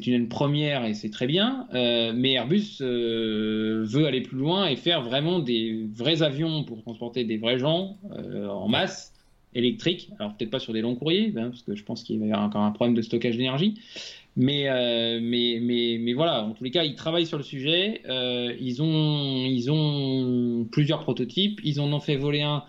une 0.06 0.28
première 0.28 0.84
et 0.84 0.94
c'est 0.94 1.10
très 1.10 1.28
bien, 1.28 1.68
mais 1.72 2.32
Airbus 2.32 2.78
veut 2.80 4.06
aller 4.06 4.22
plus 4.22 4.38
loin 4.38 4.66
et 4.66 4.74
faire 4.74 5.02
vraiment 5.02 5.38
des 5.38 5.86
vrais 5.94 6.24
avions 6.24 6.64
pour 6.64 6.82
transporter 6.82 7.22
des 7.22 7.36
vrais 7.36 7.60
gens 7.60 7.96
en 8.10 8.66
masse 8.66 9.14
électrique. 9.54 10.10
Alors 10.18 10.34
peut-être 10.36 10.50
pas 10.50 10.58
sur 10.58 10.72
des 10.72 10.80
longs 10.80 10.96
courriers, 10.96 11.32
hein, 11.36 11.50
parce 11.50 11.62
que 11.62 11.74
je 11.74 11.84
pense 11.84 12.02
qu'il 12.02 12.18
va 12.20 12.26
y 12.26 12.32
avoir 12.32 12.46
encore 12.46 12.62
un 12.62 12.70
problème 12.72 12.94
de 12.94 13.02
stockage 13.02 13.36
d'énergie. 13.36 13.74
Mais, 14.36 14.68
euh, 14.68 15.20
mais, 15.22 15.60
mais, 15.62 15.98
mais, 16.00 16.12
voilà, 16.12 16.42
en 16.44 16.52
tous 16.52 16.64
les 16.64 16.72
cas, 16.72 16.82
ils 16.82 16.96
travaillent 16.96 17.26
sur 17.26 17.38
le 17.38 17.44
sujet. 17.44 18.02
Euh, 18.08 18.52
ils, 18.60 18.82
ont, 18.82 19.44
ils 19.46 19.70
ont 19.70 20.66
plusieurs 20.72 21.00
prototypes. 21.00 21.60
Ils 21.62 21.80
en 21.80 21.92
ont 21.92 22.00
fait 22.00 22.16
voler 22.16 22.42
un 22.42 22.64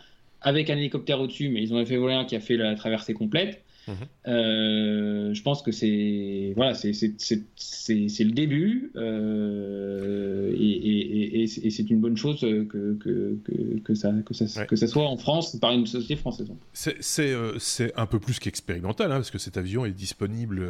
avec 0.45 0.69
un 0.69 0.77
hélicoptère 0.77 1.19
au-dessus, 1.21 1.49
mais 1.49 1.61
ils 1.63 1.73
ont 1.73 1.85
fait 1.85 1.97
voler 1.97 2.15
un 2.15 2.25
qui 2.25 2.37
a 2.37 2.41
fait 2.41 2.57
la 2.57 2.75
traversée 2.75 3.13
complète. 3.13 3.64
Mhm. 3.87 3.95
Euh, 4.27 5.33
je 5.33 5.41
pense 5.43 5.61
que 5.61 5.71
c'est 5.71 6.53
voilà, 6.55 6.73
c'est 6.73 6.91
le 6.93 8.31
début 8.31 8.91
euh, 8.95 10.51
et, 10.57 11.43
et, 11.43 11.47
c'est 11.47 11.89
une 11.89 11.99
bonne 11.99 12.17
chose 12.17 12.39
que, 12.41 12.93
que, 12.95 13.37
que, 13.83 13.93
ça, 13.93 14.11
que, 14.25 14.33
ça, 14.33 14.65
que 14.65 14.75
ça 14.75 14.87
soit 14.87 15.07
en 15.07 15.17
France 15.17 15.55
par 15.57 15.71
une 15.71 15.85
société 15.85 16.15
française. 16.15 16.47
C'est 16.73 17.33
euh, 17.33 17.57
un 17.95 18.05
peu 18.07 18.19
plus 18.19 18.39
qu'expérimental 18.39 19.11
hein, 19.11 19.15
parce 19.15 19.31
que 19.31 19.37
cet 19.37 19.57
avion 19.57 19.85
est 19.85 19.91
disponible, 19.91 20.67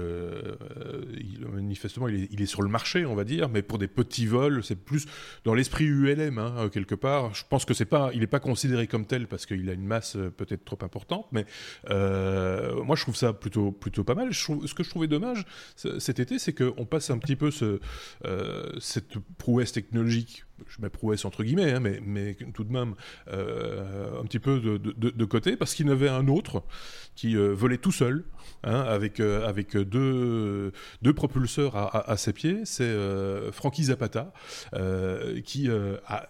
manifestement 1.53 2.09
il 2.09 2.23
est, 2.23 2.27
il 2.31 2.41
est, 2.41 2.45
sur 2.45 2.61
le 2.61 2.69
marché, 2.69 3.05
on 3.05 3.15
va 3.15 3.23
dire, 3.23 3.47
mais 3.49 3.61
pour 3.61 3.77
des 3.77 3.87
petits 3.87 4.25
vols, 4.25 4.63
c'est 4.63 4.75
plus 4.75 5.05
dans 5.45 5.53
l'esprit 5.53 5.85
ULM 5.85 6.37
hein, 6.37 6.69
quelque 6.73 6.95
part. 6.95 7.33
Je 7.33 7.43
pense 7.49 7.63
que 7.63 7.73
c'est 7.73 7.85
pas, 7.85 8.11
il 8.13 8.19
n'est 8.19 8.27
pas 8.27 8.39
considéré 8.39 8.87
comme 8.87 9.05
tel 9.05 9.27
parce 9.27 9.45
qu'il 9.45 9.69
a 9.69 9.73
une 9.73 9.85
masse 9.85 10.17
peut-être 10.35 10.65
trop 10.65 10.79
importante, 10.81 11.27
mais 11.31 11.45
moi 11.89 12.95
je 12.95 13.04
trouve 13.05 13.15
ça 13.15 13.33
plutôt, 13.33 13.71
plutôt 13.71 14.03
pas 14.03 14.15
mal. 14.15 14.33
ce 14.33 14.73
que 14.73 14.83
je 14.83 14.89
trouvais 14.89 15.07
dommage 15.07 15.45
cet 15.75 16.19
été, 16.19 16.39
c'est 16.39 16.53
qu'on 16.53 16.85
passe 16.85 17.11
un 17.11 17.19
petit 17.19 17.35
peu 17.35 17.51
euh, 18.25 18.71
cette 18.79 19.19
prouesse 19.37 19.71
technologique, 19.71 20.45
je 20.67 20.81
mets 20.81 20.89
prouesse 20.89 21.23
entre 21.23 21.43
guillemets, 21.43 21.73
hein, 21.73 21.79
mais, 21.79 22.35
tout 22.53 22.63
de 22.63 22.73
même 22.73 22.95
euh, 23.31 24.19
un 24.19 24.23
petit 24.23 24.39
peu 24.39 24.59
de, 24.59 24.77
de, 24.77 25.25
côté, 25.25 25.55
parce 25.55 25.75
qu'il 25.75 25.85
y 25.85 25.89
en 25.89 25.91
avait 25.91 26.09
un 26.09 26.27
autre 26.27 26.63
qui 27.13 27.37
euh, 27.37 27.53
volait 27.53 27.77
tout 27.77 27.91
seul, 27.91 28.23
hein, 28.63 28.81
avec, 28.81 29.19
avec 29.19 29.77
deux, 29.77 30.71
deux 31.03 31.13
propulseurs 31.13 31.75
à, 31.75 32.09
à 32.09 32.17
ses 32.17 32.33
pieds. 32.33 32.61
C'est 32.65 32.95
Frankie 33.51 33.85
Zapata, 33.85 34.33
qui 35.43 35.69
a 35.69 36.29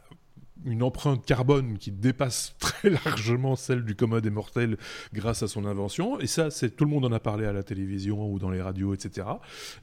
une 0.64 0.84
empreinte 0.84 1.26
carbone 1.26 1.78
qui 1.78 1.92
dépasse 1.92 2.56
très 2.60 2.90
largement 2.90 3.56
celle 3.56 3.84
du 3.84 3.96
commode 3.96 4.26
mortel 4.28 4.78
grâce 5.14 5.44
à 5.44 5.48
son 5.48 5.66
invention. 5.66 6.20
Et 6.20 6.28
ça, 6.28 6.50
c'est 6.50 6.76
tout 6.76 6.86
le 6.86 6.92
monde 6.92 7.06
en 7.06 7.12
a 7.12 7.20
parlé 7.20 7.46
à 7.46 7.54
la 7.54 7.64
télévision 7.64 8.32
ou 8.32 8.40
dans 8.40 8.50
les 8.50 8.62
radios, 8.62 8.94
etc. 8.94 9.28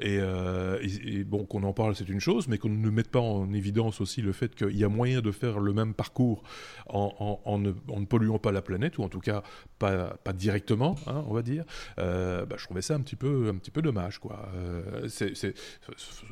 Euh, 0.03 0.79
et, 0.83 1.25
bon, 1.25 1.45
qu'on 1.45 1.63
en 1.63 1.73
parle, 1.73 1.95
c'est 1.95 2.09
une 2.09 2.21
chose, 2.21 2.49
mais 2.49 2.59
qu'on 2.59 2.71
ne 2.71 2.91
mette 2.91 3.11
pas 3.11 3.21
en 3.21 3.53
évidence 3.53 4.01
aussi 4.01 4.23
le 4.23 4.33
fait 4.33 4.55
qu'il 4.55 4.77
y 4.77 4.85
a 4.85 4.89
moyen 4.89 5.21
de 5.21 5.31
faire 5.31 5.61
le 5.61 5.73
même 5.73 5.95
parcours 5.95 6.43
en, 6.89 7.59
ne, 7.59 7.73
polluant 8.05 8.39
pas 8.39 8.53
la 8.53 8.63
planète, 8.63 8.99
ou 8.99 9.03
en 9.03 9.09
tout 9.09 9.21
cas 9.21 9.43
pas, 9.79 10.15
pas 10.25 10.33
directement, 10.33 10.97
hein, 11.07 11.25
on 11.27 11.35
va 11.35 11.43
dire. 11.43 11.65
Euh, 11.99 12.47
bah, 12.47 12.57
je 12.59 12.65
trouvais 12.65 12.83
ça 12.83 12.95
un 12.95 13.01
petit 13.01 13.17
peu, 13.17 13.49
un 13.49 13.57
petit 13.57 13.71
peu 13.71 13.83
dommage, 13.83 14.19
quoi. 14.19 14.49
Euh, 14.55 15.09
c'est, 15.09 15.55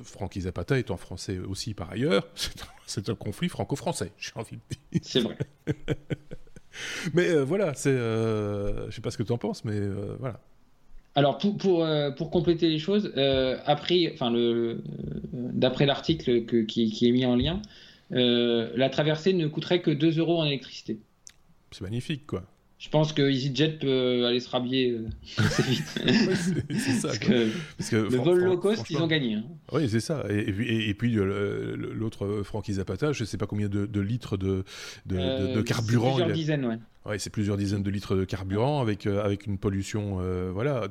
Francky 0.03 0.43
Zapata 0.43 0.78
étant 0.78 0.97
français 0.97 1.38
aussi 1.38 1.74
par 1.74 1.91
ailleurs, 1.91 2.26
c'est 2.86 3.09
un 3.09 3.14
conflit 3.14 3.49
franco-français. 3.49 4.12
C'est 5.03 5.20
vrai. 5.20 5.37
mais 7.14 7.28
euh, 7.28 7.45
voilà, 7.45 7.74
c'est. 7.74 7.91
Euh, 7.91 8.91
je 8.91 8.97
sais 8.97 9.01
pas 9.01 9.11
ce 9.11 9.18
que 9.18 9.22
tu 9.22 9.33
en 9.33 9.39
penses, 9.39 9.64
mais 9.64 9.74
euh, 9.74 10.16
voilà. 10.18 10.41
Alors 11.16 11.39
pour, 11.39 11.57
pour, 11.57 11.85
euh, 11.85 12.11
pour, 12.12 12.31
compléter 12.31 12.68
les 12.68 12.78
choses, 12.78 13.12
après, 13.66 14.11
enfin 14.14 14.31
le, 14.31 14.83
d'après 15.33 15.85
l'article 15.85 16.47
qui, 16.47 16.91
qui, 16.91 17.09
est 17.09 17.12
mis 17.12 17.26
en 17.26 17.35
lien, 17.35 17.61
la 18.11 18.89
traversée 18.91 19.33
ne 19.33 19.49
coûterait 19.49 19.83
que 19.83 19.91
2 19.91 20.18
euros 20.18 20.41
en 20.41 20.45
électricité. 20.45 21.01
C'est 21.72 21.83
magnifique 21.83 22.26
quoi 22.26 22.45
je 22.81 22.89
pense 22.89 23.12
que 23.12 23.31
EasyJet 23.31 23.78
peut 23.78 24.24
aller 24.26 24.41
se 24.41 24.49
rhabiller 24.49 24.93
euh, 24.93 25.07
assez 25.37 25.62
vite. 25.62 25.85
c'est 26.70 26.93
ça. 26.93 27.09
Parce 27.09 27.18
que, 27.91 27.97
le 27.97 28.16
vol 28.16 28.43
low 28.43 28.57
cost, 28.57 28.89
ils 28.89 28.97
ont 28.97 29.07
gagné. 29.07 29.35
Hein. 29.35 29.45
Oui, 29.70 29.87
c'est 29.87 30.01
ça. 30.01 30.24
Et, 30.31 30.89
et, 30.89 30.95
puis 30.95 31.12
l'autre 31.12 32.41
Francky 32.43 32.72
Zapata, 32.72 33.12
je 33.12 33.22
ne 33.22 33.26
sais 33.26 33.37
pas 33.37 33.47
combien 33.47 33.68
de, 33.68 34.01
litres 34.01 34.39
de, 34.39 34.64
de, 35.05 35.16
euh, 35.18 35.62
carburant. 35.62 36.14
Plusieurs 36.14 36.33
dizaines, 36.33 36.64
ouais. 36.64 36.78
Ouais, 37.07 37.19
c'est 37.19 37.31
plusieurs 37.31 37.57
dizaines 37.57 37.83
de 37.83 37.91
litres 37.91 38.15
de 38.15 38.27
carburant 38.27 38.83
avec, 38.83 39.07
euh, 39.07 39.25
avec 39.25 39.47
une 39.47 39.57
pollution. 39.57 40.19
Euh, 40.21 40.51
voilà, 40.53 40.87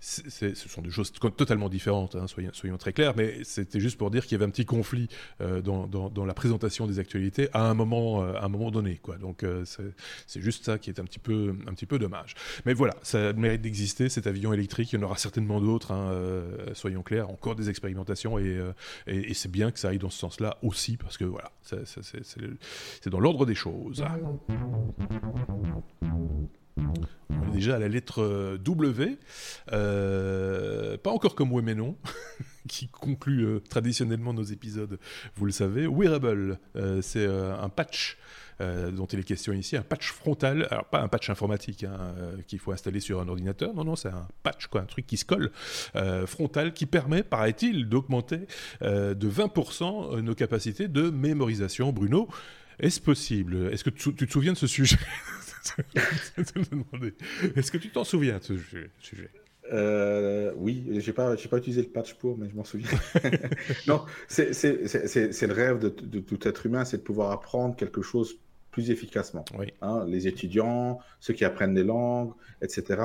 ce 0.00 0.54
sont 0.54 0.82
des 0.82 0.90
choses 0.90 1.12
totalement 1.12 1.68
différentes, 1.68 2.16
hein, 2.16 2.26
soyons, 2.26 2.76
très 2.76 2.92
clairs, 2.92 3.14
mais 3.16 3.44
c'était 3.44 3.78
juste 3.78 3.96
pour 3.96 4.10
dire 4.10 4.24
qu'il 4.24 4.32
y 4.32 4.34
avait 4.34 4.46
un 4.46 4.50
petit 4.50 4.64
conflit 4.64 5.08
euh, 5.40 5.62
dans, 5.62 5.86
dans, 5.86 6.24
la 6.24 6.34
présentation 6.34 6.88
des 6.88 6.98
actualités 6.98 7.48
à 7.52 7.70
un 7.70 7.74
moment, 7.74 8.22
à 8.22 8.44
un 8.44 8.48
moment 8.48 8.72
donné. 8.72 9.00
Donc 9.20 9.44
c'est 9.64 10.40
juste 10.40 10.64
ça 10.64 10.78
qui 10.78 10.90
est 10.90 10.98
un 10.98 11.04
petit, 11.04 11.20
peu, 11.20 11.54
un 11.68 11.74
petit 11.74 11.86
peu 11.86 12.00
dommage. 12.00 12.34
Mais 12.66 12.74
voilà, 12.74 12.94
ça 13.02 13.32
mérite 13.32 13.60
d'exister, 13.60 14.08
cet 14.08 14.26
avion 14.26 14.52
électrique. 14.52 14.92
Il 14.92 14.98
y 14.98 15.02
en 15.02 15.06
aura 15.06 15.18
certainement 15.18 15.60
d'autres, 15.60 15.92
hein, 15.92 16.12
soyons 16.72 17.02
clairs, 17.02 17.30
encore 17.30 17.54
des 17.54 17.70
expérimentations 17.70 18.38
et, 18.38 18.60
et, 19.06 19.30
et 19.30 19.34
c'est 19.34 19.50
bien 19.50 19.70
que 19.70 19.78
ça 19.78 19.90
aille 19.90 19.98
dans 19.98 20.10
ce 20.10 20.18
sens-là 20.18 20.58
aussi 20.62 20.96
parce 20.96 21.16
que 21.16 21.24
voilà, 21.24 21.52
c'est 21.62 23.10
dans 23.10 23.20
l'ordre 23.20 23.46
des 23.46 23.54
choses. 23.54 24.02
On 27.30 27.48
est 27.50 27.54
déjà 27.54 27.76
à 27.76 27.78
la 27.78 27.88
lettre 27.88 28.22
euh, 28.22 28.58
W, 28.58 29.18
euh, 29.72 30.96
pas 30.98 31.10
encore 31.10 31.34
comme 31.34 31.52
oui 31.52 31.62
mais 31.64 31.74
non, 31.74 31.96
qui 32.68 32.88
conclut 32.88 33.44
euh, 33.44 33.60
traditionnellement 33.60 34.32
nos 34.32 34.42
épisodes, 34.42 34.98
vous 35.36 35.46
le 35.46 35.52
savez. 35.52 35.86
Wearable, 35.86 36.58
c'est 37.02 37.26
un 37.26 37.68
patch 37.68 38.18
dont 38.60 39.06
il 39.06 39.18
est 39.18 39.24
question 39.24 39.52
ici, 39.52 39.76
un 39.76 39.82
patch 39.82 40.12
frontal, 40.12 40.68
alors 40.70 40.84
pas 40.84 41.00
un 41.00 41.08
patch 41.08 41.28
informatique 41.28 41.84
hein, 41.84 42.14
qu'il 42.46 42.60
faut 42.60 42.72
installer 42.72 43.00
sur 43.00 43.20
un 43.20 43.28
ordinateur, 43.28 43.74
non, 43.74 43.84
non, 43.84 43.96
c'est 43.96 44.08
un 44.08 44.28
patch, 44.42 44.68
quoi, 44.68 44.80
un 44.80 44.86
truc 44.86 45.06
qui 45.06 45.16
se 45.16 45.24
colle, 45.24 45.50
frontal, 46.26 46.72
qui 46.72 46.86
permet, 46.86 47.22
paraît-il, 47.24 47.88
d'augmenter 47.88 48.46
de 48.80 49.30
20% 49.30 50.20
nos 50.20 50.34
capacités 50.34 50.86
de 50.86 51.10
mémorisation. 51.10 51.92
Bruno, 51.92 52.28
est-ce 52.78 53.00
possible? 53.00 53.70
Est-ce 53.72 53.84
que 53.84 53.90
tu, 53.90 54.14
te 54.14 54.30
souviens 54.30 54.52
de 54.52 54.58
ce 54.58 54.66
sujet? 54.66 54.96
Est-ce 57.56 57.70
que 57.70 57.78
tu 57.78 57.90
t'en 57.90 58.04
souviens 58.04 58.38
de 58.38 58.42
ce 58.42 58.54
sujet? 58.98 59.30
Euh, 59.72 60.52
oui, 60.56 60.84
j'ai 61.00 61.12
pas, 61.12 61.36
j'ai 61.36 61.48
pas 61.48 61.56
utilisé 61.56 61.82
le 61.82 61.88
patch 61.88 62.14
pour, 62.14 62.36
mais 62.36 62.50
je 62.50 62.54
m'en 62.54 62.64
souviens. 62.64 62.88
non, 63.86 64.04
c'est, 64.28 64.50
le 64.52 65.52
rêve 65.52 65.78
de, 65.78 65.88
tout 66.20 66.46
être 66.46 66.66
humain, 66.66 66.84
c'est 66.84 66.98
de 66.98 67.02
pouvoir 67.02 67.30
apprendre 67.30 67.74
quelque 67.74 68.02
chose 68.02 68.38
plus 68.70 68.90
efficacement. 68.90 69.44
Hein, 69.82 70.04
les 70.06 70.26
étudiants, 70.26 70.98
ceux 71.20 71.32
qui 71.32 71.44
apprennent 71.44 71.74
des 71.74 71.84
langues, 71.84 72.32
etc. 72.60 73.00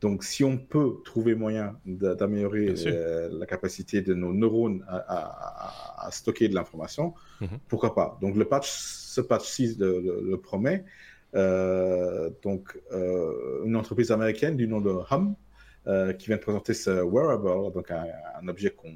Donc, 0.00 0.22
si 0.22 0.44
on 0.44 0.56
peut 0.56 1.00
trouver 1.04 1.34
moyen 1.34 1.76
d'améliorer 1.84 2.72
euh, 2.86 3.28
la 3.32 3.46
capacité 3.46 4.00
de 4.00 4.14
nos 4.14 4.32
neurones 4.32 4.84
à, 4.88 6.08
stocker 6.12 6.48
de 6.48 6.54
l'information, 6.54 7.14
mhm. 7.40 7.58
pourquoi 7.68 7.94
pas? 7.94 8.18
Donc, 8.20 8.36
le 8.36 8.44
patch, 8.44 8.70
ce 8.70 9.20
patch 9.20 9.44
6 9.44 9.78
le, 9.78 10.36
promet. 10.36 10.84
Euh, 11.34 12.30
donc, 12.42 12.80
euh, 12.92 13.64
une 13.64 13.76
entreprise 13.76 14.12
américaine 14.12 14.56
du 14.56 14.68
nom 14.68 14.80
de 14.80 14.90
Hum, 15.10 15.34
qui 16.18 16.26
vient 16.26 16.36
de 16.36 16.42
présenter 16.42 16.74
ce 16.74 16.90
wearable, 16.90 17.72
donc 17.72 17.90
un, 17.90 18.48
objet 18.48 18.70
qu'on 18.70 18.94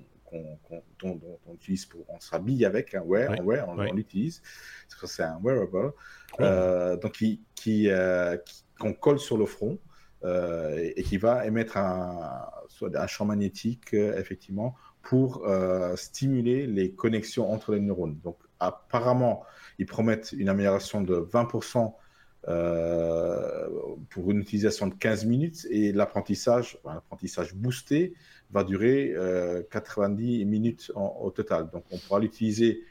dont, 1.01 1.21
on 1.47 1.55
utilise 1.55 1.87
pour, 1.87 2.05
on 2.09 2.21
s'habille 2.21 2.67
avec, 2.67 2.95
un 2.95 3.03
wear, 3.03 3.35
on, 3.69 3.93
l'utilise, 3.93 4.43
c'est 4.89 5.23
un 5.23 5.39
wearable, 5.43 5.93
donc 7.01 7.13
qui, 7.13 7.41
qui 7.55 7.89
qu'on 8.79 8.93
colle 8.93 9.19
sur 9.19 9.39
le 9.39 9.47
front, 9.47 9.79
euh, 10.25 10.93
et, 10.97 11.03
qui 11.03 11.17
va 11.17 11.47
émettre 11.47 11.77
un, 11.77 12.49
champ 13.09 13.25
magnétique, 13.25 13.93
euh, 13.95 14.19
effectivement, 14.19 14.77
pour 15.03 15.45
euh, 15.47 15.97
stimuler 15.97 16.67
les 16.67 16.93
connexions 16.93 17.51
entre 17.53 17.73
les 17.73 17.81
neurones. 17.81 18.19
Donc, 18.23 18.37
apparemment, 18.61 19.43
ils 19.79 19.87
promettent 19.87 20.33
une 20.33 20.49
amélioration 20.49 21.01
de 21.01 21.17
20% 21.17 21.95
pour 24.09 24.31
une 24.33 24.41
utilisation 24.41 24.89
de 24.89 24.95
15 24.95 25.27
minutes 25.27 25.67
et 25.71 25.93
l'apprentissage, 25.93 26.77
l'apprentissage 26.85 27.55
boosté 27.55 28.15
va 28.51 28.65
durer 28.65 29.15
90 29.71 30.45
minutes 30.45 30.91
au 30.97 31.31
total. 31.31 31.71
Donc 31.71 31.85
on 31.93 31.99
pourra 31.99 32.19
l'utiliser 32.19 32.83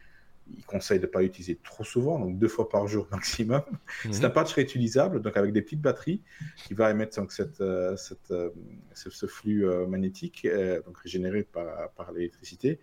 il 0.58 0.66
conseille 0.66 1.00
de 1.00 1.06
ne 1.06 1.12
pas 1.12 1.22
l'utiliser 1.22 1.60
trop 1.64 1.84
souvent, 1.84 2.20
donc 2.20 2.38
deux 2.38 2.48
fois 2.48 2.70
par 2.70 2.88
jour 2.88 3.08
maximum. 3.12 3.62
Mhm. 4.06 4.14
C'est 4.14 4.26
un 4.26 4.30
patch 4.30 4.54
réutilisable, 4.54 5.22
donc 5.22 5.38
avec 5.38 5.54
des 5.54 5.62
petites 5.62 5.82
batteries, 5.82 6.22
qui 6.66 6.74
va 6.74 6.92
émettre 6.92 7.20
donc, 7.20 7.32
cette, 7.32 7.62
euh, 7.62 7.96
cette, 7.96 8.32
euh, 8.32 8.50
ce, 8.94 9.26
flux 9.26 9.68
euh, 9.68 9.88
magnétique, 9.88 10.48
donc 10.86 10.98
régénéré 10.98 11.44
par, 11.44 11.92
par 11.92 12.12
l'électricité. 12.12 12.80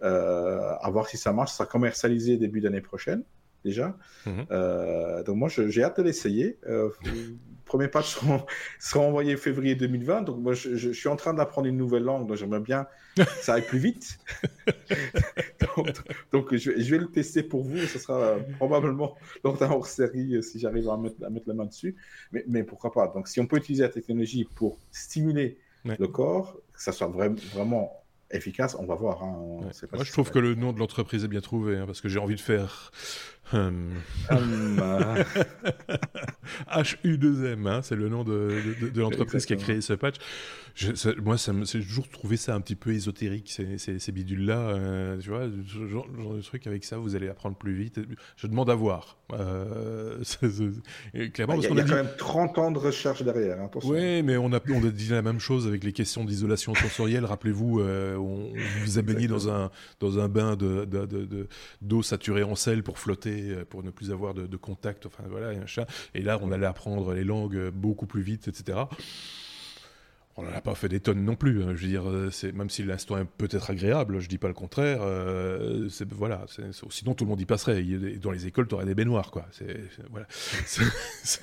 à 0.00 0.90
voir 0.90 1.08
si 1.08 1.16
ça 1.16 1.32
marche. 1.32 1.50
Ça 1.50 1.58
sera 1.58 1.66
commercialisé 1.66 2.36
début 2.36 2.60
d'année 2.60 2.80
prochaine, 2.80 3.24
déjà. 3.64 3.96
Mhm. 4.26 4.46
donc 5.24 5.36
moi, 5.36 5.48
j'ai 5.48 5.82
hâte 5.82 5.98
de 5.98 6.02
l'essayer 6.02 6.58
premier 7.68 7.86
patch 7.86 8.14
sera, 8.14 8.44
sera, 8.80 9.04
envoyé 9.04 9.36
février 9.36 9.76
2020. 9.76 10.22
Donc, 10.22 10.38
moi, 10.38 10.54
je, 10.54 10.90
suis 10.90 11.08
en 11.08 11.16
train 11.16 11.34
d'apprendre 11.34 11.68
une 11.68 11.76
nouvelle 11.76 12.02
langue, 12.02 12.26
donc 12.26 12.36
j'aimerais 12.36 12.60
bien 12.60 12.86
que 13.16 13.22
ça 13.40 13.54
aille 13.54 13.66
plus 13.66 13.78
vite. 13.78 14.18
donc, 16.32 16.56
je, 16.56 16.70
vais 16.70 16.98
le 16.98 17.10
tester 17.10 17.44
pour 17.44 17.62
vous. 17.62 17.78
Ce 17.78 17.98
sera 17.98 18.18
euh, 18.18 18.38
probablement 18.56 19.16
lors 19.44 19.56
d'un 19.56 19.70
hors-série 19.70 20.34
euh, 20.34 20.42
si 20.42 20.58
j'arrive 20.58 20.88
à 20.88 20.96
mettre, 20.96 21.16
la 21.20 21.54
main 21.54 21.66
dessus. 21.66 21.94
Mais, 22.32 22.44
mais, 22.48 22.64
pourquoi 22.64 22.90
pas? 22.90 23.06
Donc, 23.08 23.28
si 23.28 23.38
on 23.38 23.46
peut 23.46 23.58
utiliser 23.58 23.84
la 23.84 23.90
technologie 23.90 24.48
pour 24.56 24.78
stimuler 24.90 25.58
le 25.84 26.08
corps, 26.08 26.58
que 26.72 26.82
ça 26.82 26.92
soit 26.92 27.06
vraiment 27.06 28.02
efficace, 28.30 28.76
on 28.78 28.84
va 28.84 28.94
voir. 28.94 29.22
Hein. 29.22 29.60
Moi, 29.92 30.04
je 30.04 30.12
trouve 30.12 30.30
que 30.30 30.38
le 30.38 30.54
nom 30.54 30.72
de 30.72 30.78
l'entreprise 30.78 31.24
est 31.24 31.28
bien 31.28 31.40
trouvé, 31.40 31.76
hein, 31.76 31.86
parce 31.86 32.00
que 32.00 32.08
j'ai 32.08 32.18
envie 32.18 32.34
de 32.34 32.40
faire 32.40 32.90
Hum. 33.52 33.94
HU2M, 36.70 37.66
hein, 37.66 37.80
c'est 37.82 37.96
le 37.96 38.08
nom 38.08 38.24
de, 38.24 38.50
de, 38.92 39.00
l'entreprise 39.00 39.46
qui 39.46 39.52
a 39.54 39.56
créé 39.56 39.80
ce 39.80 39.92
patch. 39.94 40.16
Je, 40.74 41.20
moi, 41.20 41.36
j'ai 41.36 41.80
toujours 41.80 42.08
trouvé 42.08 42.36
ça 42.36 42.54
un 42.54 42.60
petit 42.60 42.76
peu 42.76 42.92
ésotérique, 42.92 43.50
ces, 43.50 43.78
ces, 43.78 44.12
bidules-là. 44.12 44.58
Euh, 44.58 45.18
tu 45.18 45.30
vois, 45.30 45.48
genre, 45.66 46.06
genre, 46.16 46.34
de 46.34 46.40
truc 46.40 46.66
avec 46.68 46.84
ça, 46.84 46.98
vous 46.98 47.16
allez 47.16 47.28
apprendre 47.28 47.56
plus 47.56 47.74
vite. 47.74 47.98
Je 48.36 48.46
demande 48.46 48.70
à 48.70 48.74
voir. 48.74 49.18
Euh, 49.32 50.22
clairement, 51.32 51.54
il 51.54 51.62
y 51.62 51.66
a, 51.66 51.70
y 51.70 51.80
a 51.80 51.84
quand 51.84 51.94
même 51.96 52.10
30 52.16 52.58
ans 52.58 52.70
de 52.70 52.78
recherche 52.78 53.22
derrière. 53.22 53.60
Hein, 53.60 53.70
oui, 53.84 54.22
mais 54.22 54.36
on 54.36 54.52
a, 54.52 54.60
on 54.70 54.86
a 54.86 54.90
dit 54.90 55.08
la 55.08 55.22
même 55.22 55.40
chose 55.40 55.66
avec 55.66 55.82
les 55.82 55.92
questions 55.92 56.24
d'isolation 56.24 56.74
sensorielle. 56.74 57.24
Rappelez-vous, 57.24 57.80
euh, 57.80 58.16
on, 58.16 58.52
vous 58.84 58.98
a 58.98 59.02
baigné 59.02 59.26
dans 59.26 59.50
un, 59.50 59.70
dans 59.98 60.20
un 60.20 60.28
bain 60.28 60.54
d'eau 60.54 60.86
de, 60.86 61.46
de, 61.82 62.02
saturée 62.02 62.44
en 62.44 62.54
sel 62.54 62.84
pour 62.84 62.98
flotter 62.98 63.37
euh, 63.42 63.64
pour 63.64 63.82
ne 63.82 63.90
plus 63.90 64.10
avoir 64.10 64.34
de, 64.34 64.56
contact. 64.56 65.06
Enfin 65.06 65.24
voilà, 65.28 65.52
et, 65.52 65.60
et 66.14 66.22
là, 66.22 66.38
on 66.42 66.52
allait 66.52 66.66
apprendre 66.66 67.14
les 67.14 67.24
langues 67.24 67.70
beaucoup 67.70 68.06
plus 68.06 68.22
vite, 68.22 68.48
etc 68.48 68.78
on 70.38 70.44
n'en 70.44 70.56
a 70.56 70.60
pas 70.60 70.76
fait 70.76 70.88
des 70.88 71.00
tonnes 71.00 71.24
non 71.24 71.34
plus. 71.34 71.64
Hein. 71.64 71.74
Je 71.74 71.82
veux 71.82 71.88
dire, 71.88 72.08
euh, 72.08 72.30
c'est 72.30 72.52
même 72.52 72.70
si 72.70 72.84
l'instant 72.84 73.18
est 73.18 73.24
peut-être 73.24 73.70
agréable, 73.70 74.20
je 74.20 74.28
dis 74.28 74.38
pas 74.38 74.46
le 74.46 74.54
contraire. 74.54 75.00
Euh, 75.02 75.88
c'est 75.88 76.10
voilà, 76.12 76.46
sinon 76.90 77.14
tout 77.14 77.24
le 77.24 77.30
monde 77.30 77.40
y 77.40 77.44
passerait. 77.44 77.82
Dans 78.22 78.30
les 78.30 78.46
écoles, 78.46 78.68
tu 78.68 78.76
aurais 78.76 78.84
des 78.84 78.94
baignoires, 78.94 79.32
quoi. 79.32 79.46
C'est 79.50 79.80
voilà. 80.10 80.26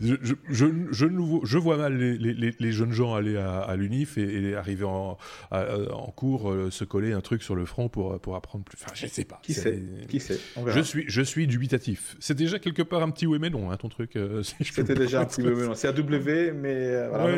je, 0.00 0.14
je, 0.22 0.34
je, 0.48 1.06
je, 1.42 1.58
vois 1.58 1.76
mal 1.76 1.98
les, 1.98 2.16
les, 2.16 2.54
les, 2.58 2.72
jeunes 2.72 2.92
gens 2.92 3.14
aller 3.14 3.36
à, 3.36 3.76
l'unif 3.76 4.16
et, 4.16 4.56
arriver 4.56 4.84
en, 4.84 5.18
en 5.50 6.10
cours 6.12 6.50
euh, 6.50 6.70
se 6.70 6.84
coller 6.84 7.12
un 7.12 7.20
truc 7.20 7.42
sur 7.42 7.54
le 7.54 7.66
front 7.66 7.90
pour 7.90 8.18
pour 8.20 8.34
apprendre 8.34 8.64
plus. 8.64 8.78
Enfin, 8.82 8.92
je 8.94 9.06
sais 9.08 9.24
pas. 9.24 9.40
Qui 9.42 9.52
sait 9.52 9.82
Qui 10.08 10.20
sait 10.20 10.40
Je 10.66 10.80
suis 10.80 11.04
je 11.06 11.20
suis 11.20 11.46
dubitatif. 11.46 12.16
C'est 12.18 12.36
déjà 12.36 12.58
quelque 12.58 12.82
part 12.82 13.02
un 13.02 13.10
petit 13.10 13.26
oui 13.26 13.38
mais 13.38 13.50
non, 13.50 13.70
hein, 13.70 13.76
ton 13.76 13.90
truc. 13.90 14.18
C'était 14.62 14.94
déjà 14.94 15.20
un 15.20 15.26
petit 15.26 15.42
oui 15.42 15.52
mais 15.54 15.66
non. 15.66 15.74
C'est 15.74 15.88
à 15.88 15.92
W, 15.92 16.52
mais 16.52 17.08
voilà 17.08 17.36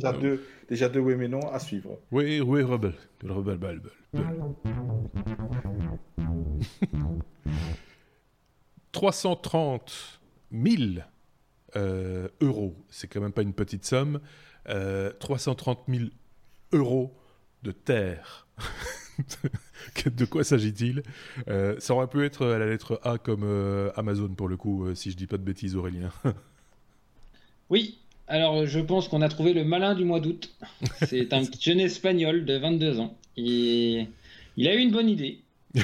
déjà 0.00 0.12
deux, 0.12 0.44
déjà 0.68 0.88
deux 0.88 1.00
oui 1.00 1.14
mais 1.16 1.28
non 1.28 1.40
à 1.52 1.58
suivre. 1.58 1.98
Oui, 2.10 2.40
oui, 2.40 2.62
Rebel. 2.62 2.94
Rebel, 3.22 3.54
Rebel, 3.54 3.80
330 8.92 10.20
000 10.52 10.82
euh, 11.76 12.28
euros, 12.40 12.74
c'est 12.88 13.08
quand 13.08 13.20
même 13.20 13.32
pas 13.32 13.42
une 13.42 13.54
petite 13.54 13.84
somme. 13.84 14.20
Euh, 14.68 15.12
330 15.20 15.80
000 15.88 16.04
euros 16.72 17.16
de 17.62 17.72
terre. 17.72 18.48
de 20.06 20.24
quoi 20.24 20.44
s'agit-il? 20.44 21.02
Euh, 21.48 21.78
Ça 21.78 21.94
aurait 21.94 22.08
pu 22.08 22.24
être 22.24 22.46
à 22.46 22.58
la 22.58 22.66
lettre 22.66 23.00
A 23.04 23.18
comme 23.18 23.44
euh, 23.44 23.90
Amazon 23.96 24.28
pour 24.28 24.48
le 24.48 24.56
coup, 24.56 24.94
si 24.94 25.10
je 25.10 25.16
dis 25.16 25.26
pas 25.26 25.36
de 25.36 25.42
bêtises, 25.42 25.76
Aurélien. 25.76 26.10
oui, 27.70 28.00
alors, 28.30 28.64
je 28.64 28.78
pense 28.78 29.08
qu'on 29.08 29.22
a 29.22 29.28
trouvé 29.28 29.52
le 29.52 29.64
malin 29.64 29.96
du 29.96 30.04
mois 30.04 30.20
d'août. 30.20 30.50
C'est 31.02 31.32
un 31.32 31.44
petit 31.44 31.70
jeune 31.70 31.80
espagnol 31.80 32.44
de 32.44 32.56
22 32.56 33.00
ans. 33.00 33.12
Et 33.36 34.06
il 34.56 34.68
a 34.68 34.74
eu 34.74 34.78
une 34.78 34.92
bonne 34.92 35.08
idée. 35.08 35.40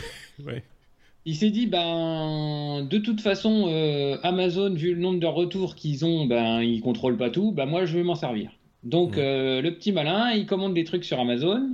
Il 1.29 1.35
s'est 1.35 1.51
dit, 1.51 1.67
ben, 1.67 2.87
de 2.89 2.99
toute 2.99 3.21
façon, 3.21 3.65
euh, 3.67 4.17
Amazon, 4.23 4.73
vu 4.73 4.95
le 4.95 5.01
nombre 5.01 5.19
de 5.19 5.27
retours 5.27 5.75
qu'ils 5.75 6.05
ont, 6.05 6.25
ben, 6.25 6.63
ils 6.63 6.81
contrôlent 6.81 7.17
pas 7.17 7.31
tout. 7.31 7.51
Ben, 7.51 7.67
moi, 7.67 7.85
je 7.85 7.97
vais 7.97 8.05
m'en 8.05 8.15
servir. 8.15 8.53
Donc, 8.85 9.19
euh, 9.19 9.61
le 9.61 9.75
petit 9.75 9.91
malin, 9.91 10.31
il 10.31 10.47
commande 10.47 10.75
des 10.75 10.85
trucs 10.85 11.05
sur 11.05 11.19
Amazon. 11.19 11.69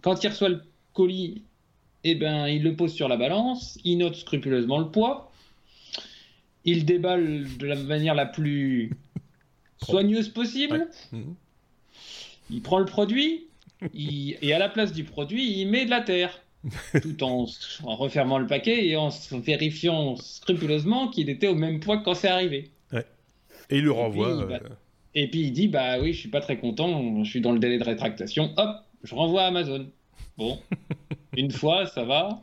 Quand 0.00 0.24
il 0.24 0.28
reçoit 0.28 0.48
le 0.48 0.62
colis, 0.94 1.42
eh 2.04 2.14
ben, 2.14 2.46
il 2.46 2.62
le 2.62 2.74
pose 2.74 2.94
sur 2.94 3.06
la 3.06 3.18
balance. 3.18 3.78
Il 3.84 3.98
note 3.98 4.14
scrupuleusement 4.14 4.78
le 4.78 4.88
poids. 4.88 5.30
Il 6.64 6.86
déballe 6.86 7.44
de 7.58 7.66
la 7.66 7.76
manière 7.76 8.14
la 8.14 8.24
plus 8.24 8.92
soigneuse 9.82 10.28
possible. 10.28 10.88
Mhm. 11.12 11.34
Il 12.50 12.62
prend 12.62 12.78
le 12.78 12.84
produit 12.84 13.46
et 13.92 14.52
à 14.52 14.58
la 14.58 14.68
place 14.68 14.92
du 14.92 15.04
produit, 15.04 15.60
il 15.60 15.66
met 15.66 15.84
de 15.84 15.90
la 15.90 16.00
terre. 16.00 16.42
tout 17.02 17.22
en, 17.22 17.46
refermant 17.84 18.38
le 18.38 18.46
paquet 18.46 18.88
et 18.88 18.96
en 18.96 19.10
vérifiant 19.30 20.16
scrupuleusement 20.16 21.06
qu'il 21.06 21.30
était 21.30 21.46
au 21.46 21.54
même 21.54 21.78
poids 21.78 21.98
que 21.98 22.04
quand 22.04 22.14
c'est 22.14 22.28
arrivé. 22.28 22.70
Et 23.70 23.78
il 23.78 23.84
le 23.84 23.92
renvoie. 23.92 24.28
Euh, 24.28 24.58
et 25.14 25.28
puis, 25.28 25.40
il 25.42 25.52
dit 25.52 25.68
Bah 25.68 25.98
oui, 26.00 26.12
je 26.12 26.20
suis 26.20 26.28
pas 26.28 26.40
très 26.40 26.58
content, 26.58 27.24
je 27.24 27.30
suis 27.30 27.40
dans 27.40 27.52
le 27.52 27.58
délai 27.58 27.78
de 27.78 27.84
rétractation. 27.84 28.52
Hop, 28.56 28.76
je 29.02 29.14
renvoie 29.14 29.42
à 29.42 29.46
Amazon. 29.46 29.88
Bon, 30.38 30.58
une 31.36 31.50
fois, 31.50 31.86
ça 31.86 32.04
va 32.04 32.42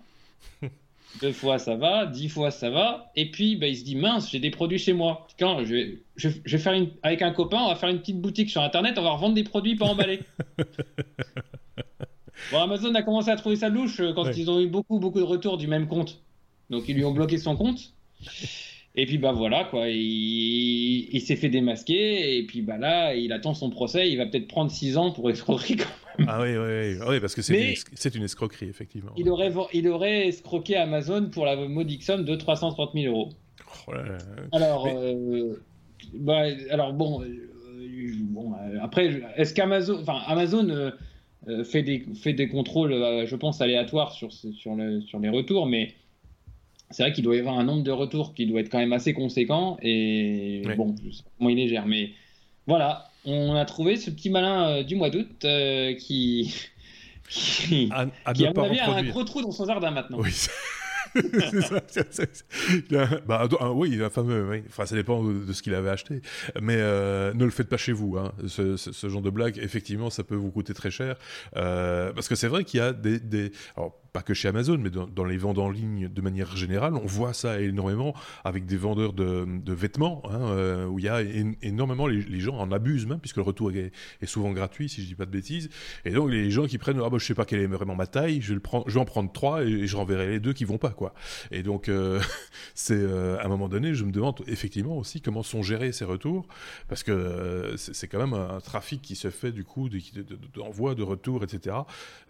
deux 1.22 1.32
fois 1.32 1.60
ça 1.60 1.76
va, 1.76 2.06
dix 2.06 2.30
fois 2.30 2.52
ça 2.52 2.70
va, 2.70 3.12
et 3.16 3.30
puis 3.32 3.56
bah, 3.56 3.68
il 3.68 3.78
se 3.78 3.84
dit 3.84 3.96
mince, 3.96 4.32
j'ai 4.32 4.40
des 4.40 4.50
produits 4.50 4.80
chez 4.80 4.94
moi. 4.94 5.28
Quand 5.40 5.64
je 5.64 5.74
vais, 5.74 6.00
je, 6.16 6.30
vais 6.30 6.58
faire 6.58 6.74
une, 6.74 6.90
avec 7.04 7.22
un 7.22 7.32
copain, 7.32 7.60
on 7.62 7.68
va 7.68 7.76
faire 7.76 7.90
une 7.90 8.00
petite 8.00 8.22
boutique 8.22 8.50
sur 8.50 8.62
internet, 8.62 8.98
on 8.98 9.04
va 9.04 9.12
revendre 9.12 9.36
des 9.36 9.44
produits 9.44 9.76
pas 9.76 9.86
emballés. 9.86 10.22
bon, 12.52 12.60
Amazon 12.60 12.94
a 12.96 13.02
commencé 13.02 13.30
à 13.30 13.36
trouver 13.36 13.56
ça 13.56 13.70
louche 13.70 14.00
euh, 14.00 14.14
quand 14.14 14.36
ils 14.36 14.50
ont 14.50 14.60
eu 14.60 14.68
beaucoup 14.68 15.00
beaucoup 15.00 15.20
de 15.20 15.26
retours 15.26 15.58
du 15.58 15.68
même 15.68 15.88
compte, 15.88 16.22
donc 16.70 16.88
ils 16.88 16.96
lui 16.96 17.06
ont 17.06 17.14
bloqué 17.14 17.38
son 17.38 17.56
compte. 17.56 17.94
Et 18.96 19.08
puis 19.08 19.18
bah 19.18 19.32
voilà 19.32 19.64
quoi, 19.64 19.90
il, 19.90 21.10
il 21.12 21.22
s'est 21.22 21.36
fait 21.36 21.50
démasquer 21.50 22.38
et 22.38 22.46
puis 22.46 22.62
bah 22.62 22.78
là 22.78 23.16
il 23.16 23.34
attend 23.34 23.56
son 23.56 23.70
procès, 23.70 24.10
il 24.10 24.18
va 24.18 24.28
peut-être 24.28 24.48
prendre 24.48 24.70
6 24.70 24.98
ans 24.98 25.12
pour 25.12 25.30
escroquerie 25.32 25.76
quand 25.78 25.86
même. 25.86 26.03
Ah 26.28 26.42
oui, 26.42 26.56
oui, 26.56 26.98
oui. 27.08 27.20
parce 27.20 27.36
que 27.36 27.42
c'est 27.42 27.76
une, 27.76 28.18
une, 28.18 28.24
escroquerie 28.24 28.68
effectivement. 28.70 29.12
Il 29.18 29.30
aurait, 29.30 29.52
il 29.74 29.88
aurait 29.88 30.28
escroqué 30.28 30.76
Amazon 30.76 31.30
pour 31.30 31.46
la 31.46 31.56
modique 31.56 32.04
somme 32.04 32.24
de 32.24 32.36
330 32.36 32.92
000 32.94 33.14
euros. 33.14 33.30
Oh 33.88 33.92
alors, 34.52 34.88
euh, 34.88 35.56
bah, 36.14 36.44
alors 36.70 36.94
bon, 36.94 37.22
euh, 37.24 37.50
bon 38.22 38.54
euh, 38.54 38.78
après, 38.82 39.22
est-ce 39.36 39.54
qu'Amazon, 39.54 40.00
enfin 40.02 40.20
Amazon 40.28 40.92
fait 41.66 41.84
des 41.84 42.06
fait 42.16 42.34
des 42.34 42.48
contrôles, 42.48 42.94
je 43.26 43.36
pense 43.36 43.62
aléatoires 43.62 44.14
sur 44.14 44.32
sur, 44.32 44.76
le, 44.76 45.02
sur 45.02 45.20
les 45.20 45.30
retours, 45.30 45.66
mais 45.66 45.94
c'est 46.90 47.04
vrai 47.04 47.12
qu'il 47.12 47.24
doit 47.24 47.36
y 47.36 47.40
avoir 47.40 47.58
un 47.58 47.64
nombre 47.64 47.84
de 47.84 47.92
retours 47.92 48.34
qui 48.34 48.46
doit 48.46 48.62
être 48.62 48.70
quand 48.70 48.78
même 48.78 48.94
assez 48.94 49.14
conséquent. 49.14 49.78
Et 49.82 50.62
bon, 50.78 50.96
sais 51.12 51.24
pas 51.24 51.30
comment 51.38 51.50
il 51.50 51.60
est 51.60 51.68
gère. 51.68 51.88
Mais 51.88 52.12
voilà, 52.68 53.10
on 53.26 53.56
a 53.56 53.66
trouvé 53.66 53.96
ce 53.96 54.10
petit 54.10 54.30
malin 54.30 54.70
euh, 54.70 54.84
du 54.84 54.96
mois 54.96 55.10
d'août 55.10 55.46
euh, 55.46 55.94
qui. 55.96 56.54
qui, 57.30 57.90
a 57.92 58.02
un 58.02 59.04
gros 59.04 59.24
trou 59.24 59.42
dans 59.42 59.52
son 59.52 59.66
jardin 59.66 59.92
maintenant. 59.92 60.20
Oui. 60.20 60.32
bah, 63.28 63.48
oui, 63.74 64.00
fameux, 64.12 64.64
enfin, 64.68 64.86
ça 64.86 64.96
dépend 64.96 65.24
de, 65.24 65.54
ce 65.54 65.62
qu'il 65.62 65.74
avait 65.76 65.90
acheté. 65.90 66.22
Mais 66.60 66.76
euh, 66.78 67.34
ne 67.34 67.46
le 67.46 67.52
faites 67.52 67.70
pas 67.70 67.78
chez 67.78 67.92
vous. 67.92 68.18
Hein. 68.18 68.34
Ce, 68.48 68.78
ce, 68.78 69.10
genre 69.10 69.22
de 69.22 69.30
blague, 69.30 69.58
effectivement, 69.60 70.10
ça 70.10 70.24
peut 70.24 70.36
vous 70.36 70.52
coûter 70.52 70.74
très 70.74 70.92
cher. 70.92 71.16
parce 71.54 72.28
que 72.28 72.36
c'est 72.36 72.48
vrai 72.48 72.64
qu'il 72.64 72.80
y 72.80 72.82
a 72.82 72.94
des, 72.94 73.20
des... 73.20 73.52
Alors, 73.78 74.03
pas 74.14 74.22
que 74.22 74.36
chez 74.36 74.48
Amazon, 74.48 74.78
mais 74.78 74.92
dans, 74.92 75.26
les 75.26 75.38
ventes 75.38 75.58
en 75.58 75.72
ligne 75.72 76.08
de 76.08 76.22
manière 76.22 76.56
générale, 76.56 76.94
on 76.94 77.06
voit 77.06 77.34
ça 77.34 77.60
énormément 77.60 78.14
avec 78.44 78.68
des 78.68 78.78
vendeurs 78.78 79.12
de, 79.12 79.74
vêtements, 79.74 80.22
hein, 80.30 80.40
euh, 80.40 80.86
où 80.86 81.00
il 81.00 81.06
y 81.06 81.10
a 81.10 81.22
énormément, 81.64 82.06
les, 82.06 82.40
gens 82.40 82.56
en 82.58 82.72
abusent 82.72 83.08
puisque 83.20 83.38
le 83.38 83.44
retour 83.44 83.72
est, 83.72 83.92
souvent 84.26 84.52
gratuit, 84.52 84.88
si 84.88 85.02
je 85.02 85.08
dis 85.08 85.16
pas 85.16 85.26
de 85.26 85.32
bêtises. 85.32 85.70
Et 86.06 86.12
donc 86.12 86.30
les 86.30 86.52
gens 86.52 86.68
qui 86.68 86.78
prennent, 86.78 87.02
ah 87.04 87.10
bah, 87.10 87.18
je 87.20 87.26
sais 87.26 87.34
pas 87.34 87.46
quelle 87.46 87.62
est 87.62 87.68
vraiment 87.68 87.96
ma 87.96 88.06
taille, 88.06 88.40
je 88.42 88.54
vais, 88.54 88.60
en 88.98 89.06
prendre 89.06 89.32
trois 89.32 89.64
et, 89.64 89.88
je 89.88 89.98
renverrai 89.98 90.28
les 90.28 90.40
deux 90.40 90.54
qui 90.54 90.64
vont 90.64 90.78
pas, 90.78 90.92
quoi. 90.92 91.16
Et 91.50 91.64
donc, 91.64 91.90
euh, 91.90 92.22
c'est 92.76 92.94
euh, 92.94 93.40
à 93.40 93.46
un 93.46 93.50
moment 93.50 93.68
donné, 93.68 93.96
je 93.96 94.04
me 94.04 94.12
demande 94.12 94.42
effectivement 94.46 94.98
aussi 94.98 95.22
comment 95.22 95.42
sont 95.42 95.64
gérés 95.64 95.92
ces 95.92 96.06
retours, 96.06 96.48
parce 96.88 97.02
que 97.02 97.74
c'est 97.78 98.08
quand 98.08 98.20
même 98.20 98.34
un, 98.34 98.60
trafic 98.60 99.02
qui 99.02 99.16
se 99.16 99.32
fait 99.32 99.52
du 99.52 99.64
coup 99.64 99.90
d'envoi, 100.54 100.94
de, 100.94 101.00
de, 101.00 101.04
retour, 101.04 101.44
etc. 101.44 101.76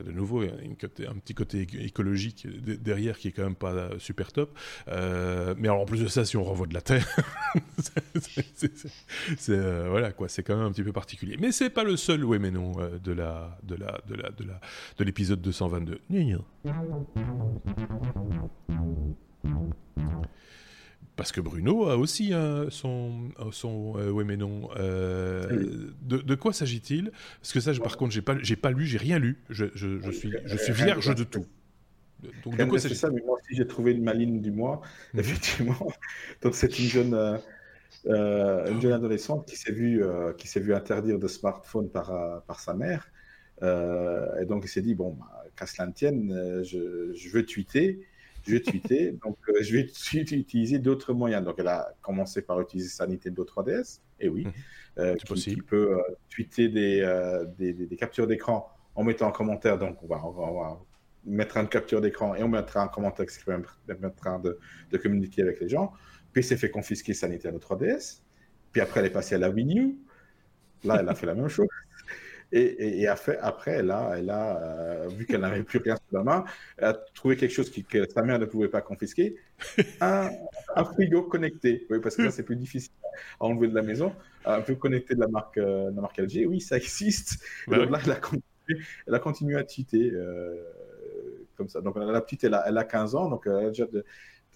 De 0.04 0.12
nouveau, 0.12 0.44
une 0.44 0.76
un 1.08 1.16
petit 1.16 1.34
côté 1.34 1.68
écologique 1.76 2.48
derrière 2.82 3.18
qui 3.18 3.30
est 3.30 3.32
quand 3.32 3.44
même 3.44 3.56
pas 3.56 3.90
super 4.00 4.32
top. 4.32 4.58
Euh, 4.88 5.56
mais 5.58 5.68
alors 5.68 5.82
en 5.82 5.86
plus 5.86 6.02
de 6.02 6.08
ça, 6.08 6.26
si 6.26 6.38
on 6.38 6.44
renvoie 6.44 6.68
de 6.68 6.74
la 6.74 6.82
terre, 6.82 7.08
c'est 9.38 9.50
euh, 9.50 9.88
voilà 9.90 10.12
quoi, 10.12 10.30
c'est 10.30 10.44
quand 10.44 10.56
même 10.56 10.66
un 10.66 10.72
petit 10.72 10.84
peu 10.84 10.94
particulier. 10.94 11.38
Mais 11.40 11.52
c'est 11.52 11.70
pas 11.70 11.84
le 11.84 11.98
seul 11.98 12.24
oui 12.24 12.40
mais 12.40 12.52
non 12.52 12.74
euh, 12.80 13.00
de 13.00 13.12
la 13.12 13.58
de 13.64 13.76
la 13.76 14.00
de 14.08 14.16
la 14.16 14.30
de 14.32 14.44
la 14.44 14.60
de 14.98 15.04
l'épisode 15.04 15.42
222. 15.42 16.02
Parce 21.16 21.32
que 21.32 21.42
Bruno 21.42 21.90
a 21.90 21.96
aussi 21.96 22.34
son, 22.70 23.30
son 23.52 23.94
oui 24.12 24.24
mais 24.26 24.36
non. 24.36 24.70
de, 24.76 25.94
de, 26.02 26.36
quoi 26.36 26.54
s'agit-il? 26.54 27.12
Parce 27.40 27.54
que 27.54 27.60
ça, 27.60 27.72
par 27.76 27.98
contre, 27.98 28.14
j'ai 28.14 28.24
pas, 28.24 28.36
j'ai 28.42 28.56
pas 28.56 28.72
lu, 28.72 28.88
j'ai 28.88 28.98
rien 28.98 29.20
lu. 29.20 29.38
Je, 29.50 29.66
je, 29.76 30.00
je, 30.00 30.10
suis, 30.10 30.34
je 30.44 30.58
suis 30.58 30.74
vierge 30.74 31.14
de 31.14 31.24
tout. 31.24 31.46
Donc, 32.46 32.80
c'est 32.80 32.94
ça, 32.94 33.10
mais 33.10 33.22
moi 33.22 33.36
aussi 33.36 33.56
j'ai 33.56 33.68
trouvé 33.68 33.92
une 33.92 34.04
maline 34.04 34.42
du 34.42 34.52
mois, 34.52 34.82
mhm. 35.14 35.20
effectivement. 35.20 35.88
Donc 36.42 36.56
c'est 36.56 36.80
une 36.80 36.86
jeune, 36.86 37.14
euh, 37.14 37.38
euh, 38.08 38.72
une 38.72 38.82
jeune 38.82 38.94
adolescente 38.94 39.48
qui 39.48 39.56
s'est 39.56 39.72
vue, 39.72 40.04
euh, 40.04 40.34
qui 40.34 40.48
s'est 40.48 40.60
vue 40.60 40.74
interdire 40.74 41.20
de 41.20 41.28
smartphone 41.28 41.90
par, 41.90 42.44
par 42.46 42.60
sa 42.60 42.74
mère. 42.74 43.10
et 43.62 44.46
donc 44.46 44.64
il 44.66 44.68
s'est 44.68 44.82
dit, 44.82 44.96
bon, 44.96 45.12
bah, 45.20 45.44
qu'à 45.56 45.66
cela 45.66 45.88
ne 45.88 45.94
tienne, 45.94 46.64
je, 46.64 47.14
je, 47.14 47.30
veux 47.30 47.46
tweeter. 47.46 48.06
Je 48.46 48.54
vais 48.54 48.60
tweeter, 48.60 49.12
donc 49.24 49.38
je 49.62 49.74
vais 49.74 49.84
utiliser 49.84 50.80
d'autres 50.80 51.14
moyens. 51.14 51.44
Donc 51.44 51.56
elle 51.60 51.68
a 51.68 51.94
commencé 52.02 52.42
par 52.42 52.60
utiliser 52.60 52.90
sa 52.90 53.08
Nintendo 53.08 53.46
3DS, 53.46 54.00
et 54.20 54.28
oui, 54.28 54.46
mhm. 54.98 55.16
qui, 55.18 55.34
qui, 55.34 55.56
peut 55.58 55.98
tweeter 56.30 56.68
des, 56.68 57.44
des, 57.58 57.74
des, 57.74 57.96
captures 57.96 58.28
d'écran 58.28 58.70
en 58.96 59.04
mettant 59.04 59.28
en 59.28 59.32
commentaire. 59.32 59.78
Donc 59.78 60.04
on 60.04 60.08
va, 60.08 60.22
on 60.26 60.32
va, 60.32 60.44
on 60.44 60.62
va 60.62 60.86
mettre 61.26 61.58
une 61.58 61.68
capture 61.68 62.02
d'écran 62.02 62.36
et 62.36 62.44
on 62.44 62.48
mettra 62.48 62.82
un 62.82 62.88
commentaire 62.88 63.26
qui 63.26 63.38
permettra 63.86 64.40
de, 64.40 64.60
de 64.92 64.98
communiquer 64.98 65.42
avec 65.42 65.60
les 65.60 65.70
gens. 65.70 65.94
Puis 66.32 66.44
s'est 66.44 66.58
fait 66.58 66.70
confisquer 66.70 67.14
sa 67.14 67.28
Nintendo 67.28 67.60
3DS. 67.60 68.22
Puis 68.72 68.82
après, 68.82 69.00
elle 69.00 69.06
est 69.06 69.12
passée 69.12 69.36
à 69.36 69.38
la 69.38 69.50
Wii 69.50 69.80
U. 69.80 69.98
Là, 70.84 70.98
elle 71.00 71.08
a 71.08 71.16
fait 71.16 71.28
la 71.28 71.36
même 71.36 71.48
chose. 71.48 71.68
Et, 72.56 73.02
et, 73.02 73.08
après, 73.08 73.72
elle 73.72 73.90
a, 73.90 74.14
elle 74.16 74.30
a 74.30 74.62
euh, 74.62 75.08
vu 75.08 75.26
qu'elle 75.26 75.42
n'avait 75.42 75.64
plus 75.64 75.80
rien 75.80 75.96
sous 75.96 76.16
la 76.16 76.24
main, 76.24 76.46
elle 76.78 76.86
a 76.86 76.94
trouvé 77.16 77.36
quelque 77.36 77.52
chose 77.52 77.72
que 77.72 78.08
sa 78.08 78.22
mère 78.22 78.38
ne 78.38 78.46
pouvait 78.46 78.68
pas 78.68 78.82
confisquer, 78.82 79.38
un, 80.02 80.30
frigo 80.94 81.24
connecté. 81.24 81.88
Oui, 81.90 82.00
parce 82.00 82.16
que 82.16 82.22
là, 82.22 82.30
c'est 82.30 82.44
plus 82.44 82.56
difficile 82.56 82.94
à 83.40 83.46
enlever 83.46 83.70
de 83.70 83.74
la 83.74 83.82
maison. 83.82 84.14
Un 84.46 84.62
peu 84.62 84.76
connecté 84.76 85.16
de 85.16 85.22
la 85.22 85.28
marque, 85.30 85.58
euh, 85.58 85.90
de 85.90 85.96
la 85.96 86.02
marque 86.04 86.20
LG. 86.20 86.46
Oui, 86.48 86.62
ça 86.62 86.78
existe. 86.78 87.44
Bah 87.68 87.78
donc 87.78 87.90
là, 87.90 88.00
elle 88.06 88.12
a 88.12 88.16
continué, 88.18 88.44
elle 89.08 89.16
a 89.16 89.20
continué 89.20 89.56
à 89.56 89.64
tweeter. 89.64 90.12
Euh, 90.14 90.64
comme 91.56 91.70
ça. 91.70 91.82
Donc 91.82 91.96
la 91.98 92.22
petite, 92.22 92.44
elle 92.44 92.54
a, 92.54 92.64
elle 92.68 92.78
a 92.78 92.84
15 92.84 93.16
ans, 93.16 93.30
donc 93.30 93.44
elle 93.46 93.66
a 93.66 93.68
déjà 93.70 93.86
de, 93.86 94.04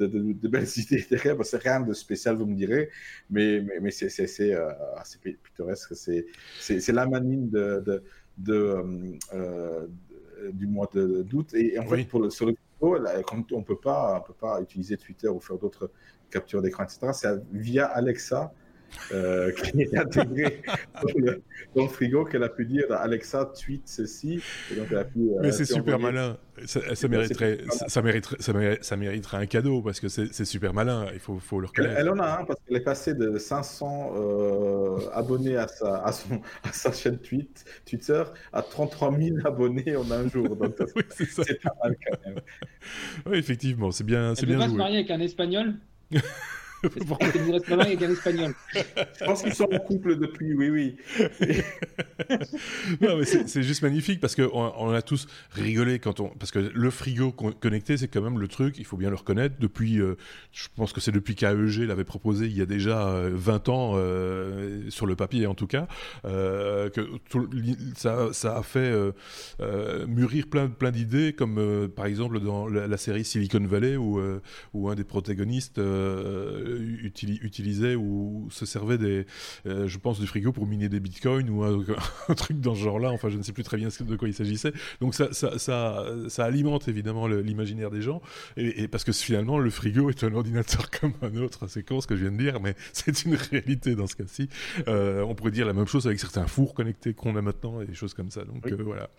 de, 0.06 0.48
belles 0.48 0.68
idées 0.78 1.06
derrière. 1.10 1.36
c'est 1.44 1.62
rien 1.62 1.80
de 1.80 1.94
spécial, 1.94 2.36
vous 2.36 2.46
me 2.46 2.56
direz, 2.56 2.90
mais, 3.30 3.62
mais, 3.62 3.80
mais 3.82 3.92
c'est 3.92 4.54
euh, 4.54 4.72
assez 4.98 5.18
pittoresque. 5.20 5.94
C'est 5.96 6.92
la 6.92 7.08
manine 7.08 7.50
de, 7.50 8.04
euh, 8.50 8.84
euh, 9.34 9.88
du 10.52 10.68
mois 10.68 10.90
d'août. 10.94 11.54
Et, 11.54 11.80
en 11.80 11.88
fait, 11.88 12.06
pour 12.06 12.22
le, 12.22 12.30
sur 12.30 12.46
le 12.46 12.52
vidéo, 12.52 12.98
on 13.52 13.58
ne 13.58 13.64
peut 13.64 13.76
pas 13.76 14.24
utiliser 14.62 14.98
Twitter 14.98 15.28
ou 15.28 15.40
faire 15.40 15.58
d'autres 15.58 15.92
captures 16.30 16.62
d'écran, 16.62 16.84
etc. 16.84 17.10
C'est 17.14 17.42
via 17.52 17.86
Alexa 17.86 18.54
euh, 19.12 19.52
qui 19.52 19.82
est 19.82 19.98
intégré 19.98 20.62
dans, 21.76 21.84
le, 21.84 21.88
frigo 21.88 22.26
qu'elle 22.26 22.44
a 22.44 22.50
pu 22.50 22.66
dire 22.66 22.92
Alexa 22.92 23.46
tweet 23.46 23.84
ceci. 23.86 24.42
Donc 24.76 24.88
elle 24.92 24.98
a 24.98 25.04
pu, 25.06 25.20
euh, 25.20 25.40
mais 25.42 25.52
c'est 25.52 25.66
super 25.66 26.00
malin. 26.00 26.38
Ça, 26.66 27.08
mériterait 27.08 27.60
ça, 27.88 28.02
mériterait 28.02 28.38
ça, 28.82 28.98
mériterait 28.98 29.38
un 29.38 29.46
cadeau 29.46 29.82
parce 29.82 30.00
que 30.00 30.08
c'est 30.08 30.46
super 30.46 30.74
malin. 30.74 31.08
Il 31.14 31.20
faut, 31.20 31.38
faut 31.40 31.60
le 31.60 31.68
reconnaître 31.68 31.96
elle, 31.98 32.10
en 32.10 32.20
a 32.20 32.40
un 32.40 32.46
parce 32.46 32.60
qu'elle 32.62 32.78
est 32.78 32.84
passée 32.84 33.14
de 33.14 33.38
500 33.38 34.14
euh, 34.16 34.98
abonnés 35.14 35.56
à 35.56 35.68
sa, 35.68 36.04
à, 36.04 36.12
son, 36.12 36.42
à 36.64 36.72
sa 36.74 36.92
chaîne 36.92 37.20
tweet, 37.20 37.64
Twitter 37.88 38.24
à 38.52 38.62
33 38.62 39.18
000 39.18 39.38
abonnés 39.46 39.96
en 39.96 40.10
un 40.12 40.28
jour. 40.28 40.56
Donc 40.56 40.76
c'est 41.10 41.62
pas 41.62 41.76
mal 41.84 41.96
quand 42.06 42.26
même. 42.26 42.40
Oui 43.26 43.38
effectivement 43.38 43.92
c'est 43.92 44.06
bien 44.06 44.36
c'est 44.36 44.46
bien 44.46 44.60
joué 44.60 44.70
se 44.70 44.74
marier 44.74 44.98
avec 44.98 45.12
un 45.12 45.22
espagnol? 45.22 45.76
Vous 46.84 47.16
reste 47.16 47.72
avec 47.72 48.02
un 48.02 48.12
espagnol. 48.12 48.54
Je 48.74 49.26
pense 49.26 49.42
qu'ils 49.42 49.54
sont 49.54 49.68
en 49.72 49.80
couple 49.80 50.18
depuis, 50.18 50.54
oui, 50.54 50.70
oui. 50.70 50.96
non, 53.02 53.18
mais 53.18 53.26
c'est 53.26 53.64
juste 53.64 53.82
magnifique 53.82 54.20
parce 54.20 54.36
qu'on 54.36 54.74
on 54.78 54.92
a 54.92 55.02
tous 55.02 55.28
rigolé 55.52 56.00
quand 56.00 56.20
on. 56.20 56.30
Parce 56.30 56.52
que 56.52 56.60
le 56.60 56.90
frigo 56.92 57.32
connecté, 57.32 57.98
c'est 57.98 58.08
quand 58.08 58.22
même 58.22 58.40
le 58.40 58.48
truc, 58.48 58.76
il 58.78 58.86
faut 58.86 58.98
bien 58.98 59.10
le 59.10 59.16
reconnaître, 59.16 59.56
depuis. 59.60 60.00
Euh, 60.00 60.16
je 60.52 60.68
pense 60.76 60.94
que 60.94 61.02
c'est 61.02 61.12
depuis 61.12 61.36
qu'AEG 61.36 61.88
l'avait 61.88 62.04
proposé 62.04 62.46
il 62.46 62.58
y 62.58 62.62
a 62.62 62.66
déjà 62.66 63.28
20 63.30 63.70
euh, 63.70 63.72
ans, 63.72 63.94
euh, 63.96 64.90
sur 64.90 65.06
le 65.06 65.16
papier 65.16 65.48
en 65.48 65.56
tout 65.56 65.68
cas, 65.68 65.88
que 66.24 67.08
ça, 67.96 68.34
ça, 68.34 68.58
a 68.58 68.64
fait 68.64 68.94
mûrir 70.08 70.48
plein, 70.48 70.68
plein 70.68 70.92
d'idées, 70.92 71.34
comme 71.34 71.90
par 71.96 72.06
exemple 72.06 72.40
dans 72.40 72.68
la, 72.68 72.98
série 72.98 73.24
Silicon 73.24 73.66
Valley 73.66 73.96
où, 73.96 74.20
où 74.74 74.90
un 74.90 74.96
des 74.96 75.04
protagonistes 75.04 75.80
utilisait 76.68 77.96
ou 77.96 78.48
se 78.52 78.66
servait 78.66 78.98
des, 78.98 79.26
je 79.66 79.98
pense, 79.98 80.20
du 80.20 80.28
frigo 80.28 80.52
pour 80.52 80.68
miner 80.68 80.90
des 80.90 81.00
bitcoins 81.00 81.50
ou 81.50 81.64
un, 82.28 82.36
truc 82.36 82.60
dans 82.60 82.76
ce 82.76 82.82
genre-là. 82.82 83.12
Enfin, 83.12 83.30
je 83.30 83.38
ne 83.38 83.44
sais 83.44 83.54
plus 83.54 83.64
très 83.64 83.78
bien 83.78 83.90
de 84.00 84.16
quoi 84.16 84.28
il 84.28 84.34
s'agissait. 84.34 84.74
Donc 85.02 85.16
ça, 85.16 85.34
ça, 85.34 85.58
ça, 85.58 86.06
ça 86.30 86.46
alimente 86.46 86.88
évidemment 86.88 87.28
l'imaginaire 87.28 87.92
des 87.92 88.02
gens. 88.02 88.22
Et, 88.56 88.88
parce 88.88 89.04
que 89.04 89.12
finalement, 89.12 89.60
le 89.60 89.70
frigo 89.70 90.10
est 90.10 90.24
un 90.24 90.34
ordinateur 90.34 90.90
comme 91.02 91.14
un 91.22 91.36
autre. 91.38 91.68
C'est 91.68 91.84
con 91.84 92.02
ce 92.02 92.08
que 92.08 92.16
je 92.16 92.22
viens 92.22 92.32
de 92.32 92.38
dire, 92.38 92.60
mais 92.60 92.76
c'est 92.94 93.26
une 93.26 93.36
réalité 93.36 93.96
dans 93.96 94.08
ce 94.08 94.16
cas-ci. 94.16 94.50
Euh, 94.88 95.22
on 95.22 95.36
pourrait 95.36 95.52
dire 95.52 95.66
la 95.66 95.74
même 95.74 95.88
chose 95.88 96.08
avec 96.08 96.20
certains 96.20 96.48
fours 96.48 96.74
connectés 96.74 97.14
qu'on 97.14 97.36
a 97.36 97.42
maintenant 97.42 97.82
et 97.82 97.86
des 97.86 97.94
choses 97.94 98.14
comme 98.14 98.32
ça. 98.32 98.44
Donc 98.44 98.66
euh, 98.68 98.78
voilà. 98.80 99.10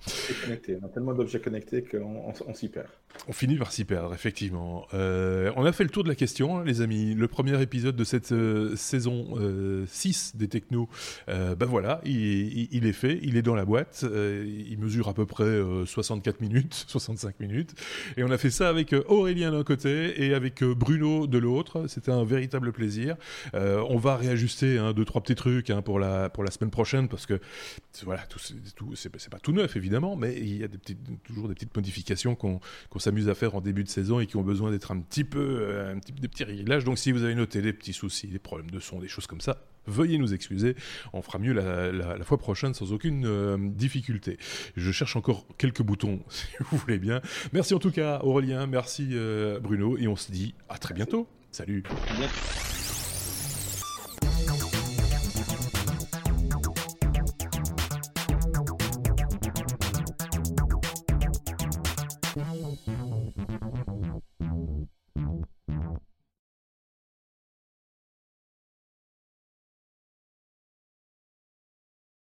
On 0.47 0.85
a 0.85 0.89
tellement 0.89 1.15
d'objets 1.15 1.41
connectés 1.41 1.83
qu'on 1.83 2.33
on, 2.47 2.55
s'y 2.55 2.69
perd. 2.69 2.89
On 3.29 3.33
finit 3.33 3.57
par 3.57 3.73
s'y 3.73 3.85
perdre, 3.85 4.15
effectivement. 4.15 4.87
Euh, 4.95 5.53
on 5.57 5.65
a 5.65 5.73
fait 5.73 5.85
le 5.85 5.91
tour 5.91 6.05
de 6.05 6.09
la 6.09 6.15
question, 6.15 6.59
hein, 6.59 6.65
les 6.65 6.81
amis. 6.81 7.15
Le 7.15 7.29
premier 7.39 7.63
épisode 7.63 7.95
de 7.95 8.03
cette 8.03 8.35
saison 8.75 9.37
6 9.87 10.33
des 10.35 10.49
Technos, 10.49 10.89
ben 11.29 11.67
voilà, 11.67 12.01
il, 12.05 12.85
est 12.85 12.93
fait, 12.93 13.21
il 13.23 13.37
est 13.37 13.43
dans 13.43 13.55
la 13.55 13.65
boîte. 13.65 14.05
il 14.05 14.77
mesure 14.81 15.07
à 15.07 15.15
peu 15.15 15.25
près 15.25 15.61
64 15.87 16.41
minutes, 16.41 16.75
65 16.89 17.39
minutes. 17.39 17.75
Et 18.17 18.25
on 18.25 18.31
a 18.33 18.39
fait 18.39 18.51
ça 18.51 18.69
avec 18.69 18.93
Aurélien 19.07 19.53
d'un 19.53 19.63
côté 19.63 20.25
et 20.25 20.35
avec 20.35 20.65
Bruno 20.65 21.29
de 21.29 21.39
l'autre. 21.39 21.87
C'était 21.87 22.11
un 22.11 22.25
véritable 22.25 22.73
plaisir. 22.73 23.15
on 23.55 23.99
va 23.99 24.17
réajuster 24.17 24.79
hein, 24.79 24.93
deux, 24.93 25.05
trois 25.05 25.23
petits 25.23 25.37
trucs 25.37 25.71
hein, 25.71 25.81
pour, 25.81 26.01
la, 26.01 26.31
pour 26.31 26.43
la 26.43 26.51
semaine 26.51 26.73
prochaine 26.73 27.07
parce 27.07 27.27
que 27.27 27.39
voilà, 28.03 28.25
c'est 28.97 29.31
pas 29.31 29.39
tout 29.39 29.53
neuf 29.53 29.77
évidemment, 29.77 30.17
mais 30.17 30.37
il 30.37 30.57
y 30.57 30.65
a 30.65 30.69
toujours 31.23 31.47
des 31.47 31.55
petites 31.55 31.77
modifications 31.77 32.35
qu'on 32.35 32.61
s'amuse 32.97 33.29
à 33.29 33.37
faire 33.37 33.55
en 33.55 33.61
début 33.61 33.85
de 33.85 33.89
saison 33.89 34.19
et 34.19 34.27
qui 34.27 34.37
ont 34.37 34.43
besoin 34.43 34.73
d'être 34.73 34.91
un 34.91 34.99
petit 34.99 35.23
peu, 35.23 35.87
un 35.89 36.01
petit, 36.01 36.11
des 36.11 36.27
petits 36.27 36.43
réglages. 36.43 36.83
Donc 36.83 36.99
si 36.99 37.13
vous 37.13 37.23
avez 37.23 37.28
noté 37.35 37.63
des 37.63 37.73
petits 37.73 37.93
soucis, 37.93 38.29
des 38.29 38.39
problèmes 38.39 38.71
de 38.71 38.81
son, 38.81 39.01
des 39.01 39.09
choses 39.09 39.27
comme 39.27 39.41
ça, 39.41 39.63
veuillez 39.87 40.19
nous 40.19 40.35
excuser. 40.35 40.77
On 41.13 41.23
fera 41.23 41.39
mieux 41.39 41.53
la, 41.53 42.23
fois 42.25 42.39
prochaine 42.39 42.75
sans 42.75 42.93
aucune 42.93 43.25
euh, 43.27 43.57
difficulté. 43.59 44.37
Je 44.77 44.93
cherche 44.93 45.17
encore 45.17 45.47
quelques 45.57 45.83
boutons, 45.83 46.21
si 46.29 46.47
vous 46.61 46.77
voulez 46.77 46.99
bien. 46.99 47.21
Merci 47.53 47.75
en 47.75 47.79
tout 47.79 47.91
cas, 47.91 48.21
Aurélien. 48.23 48.67
Merci, 48.67 49.11
euh, 49.13 49.59
Bruno. 49.61 49.97
Et 49.99 50.09
on 50.09 50.17
se 50.17 50.31
dit 50.31 50.55
à 50.69 50.79
très 50.79 50.95
bientôt. 50.95 51.27
Salut. 51.51 51.83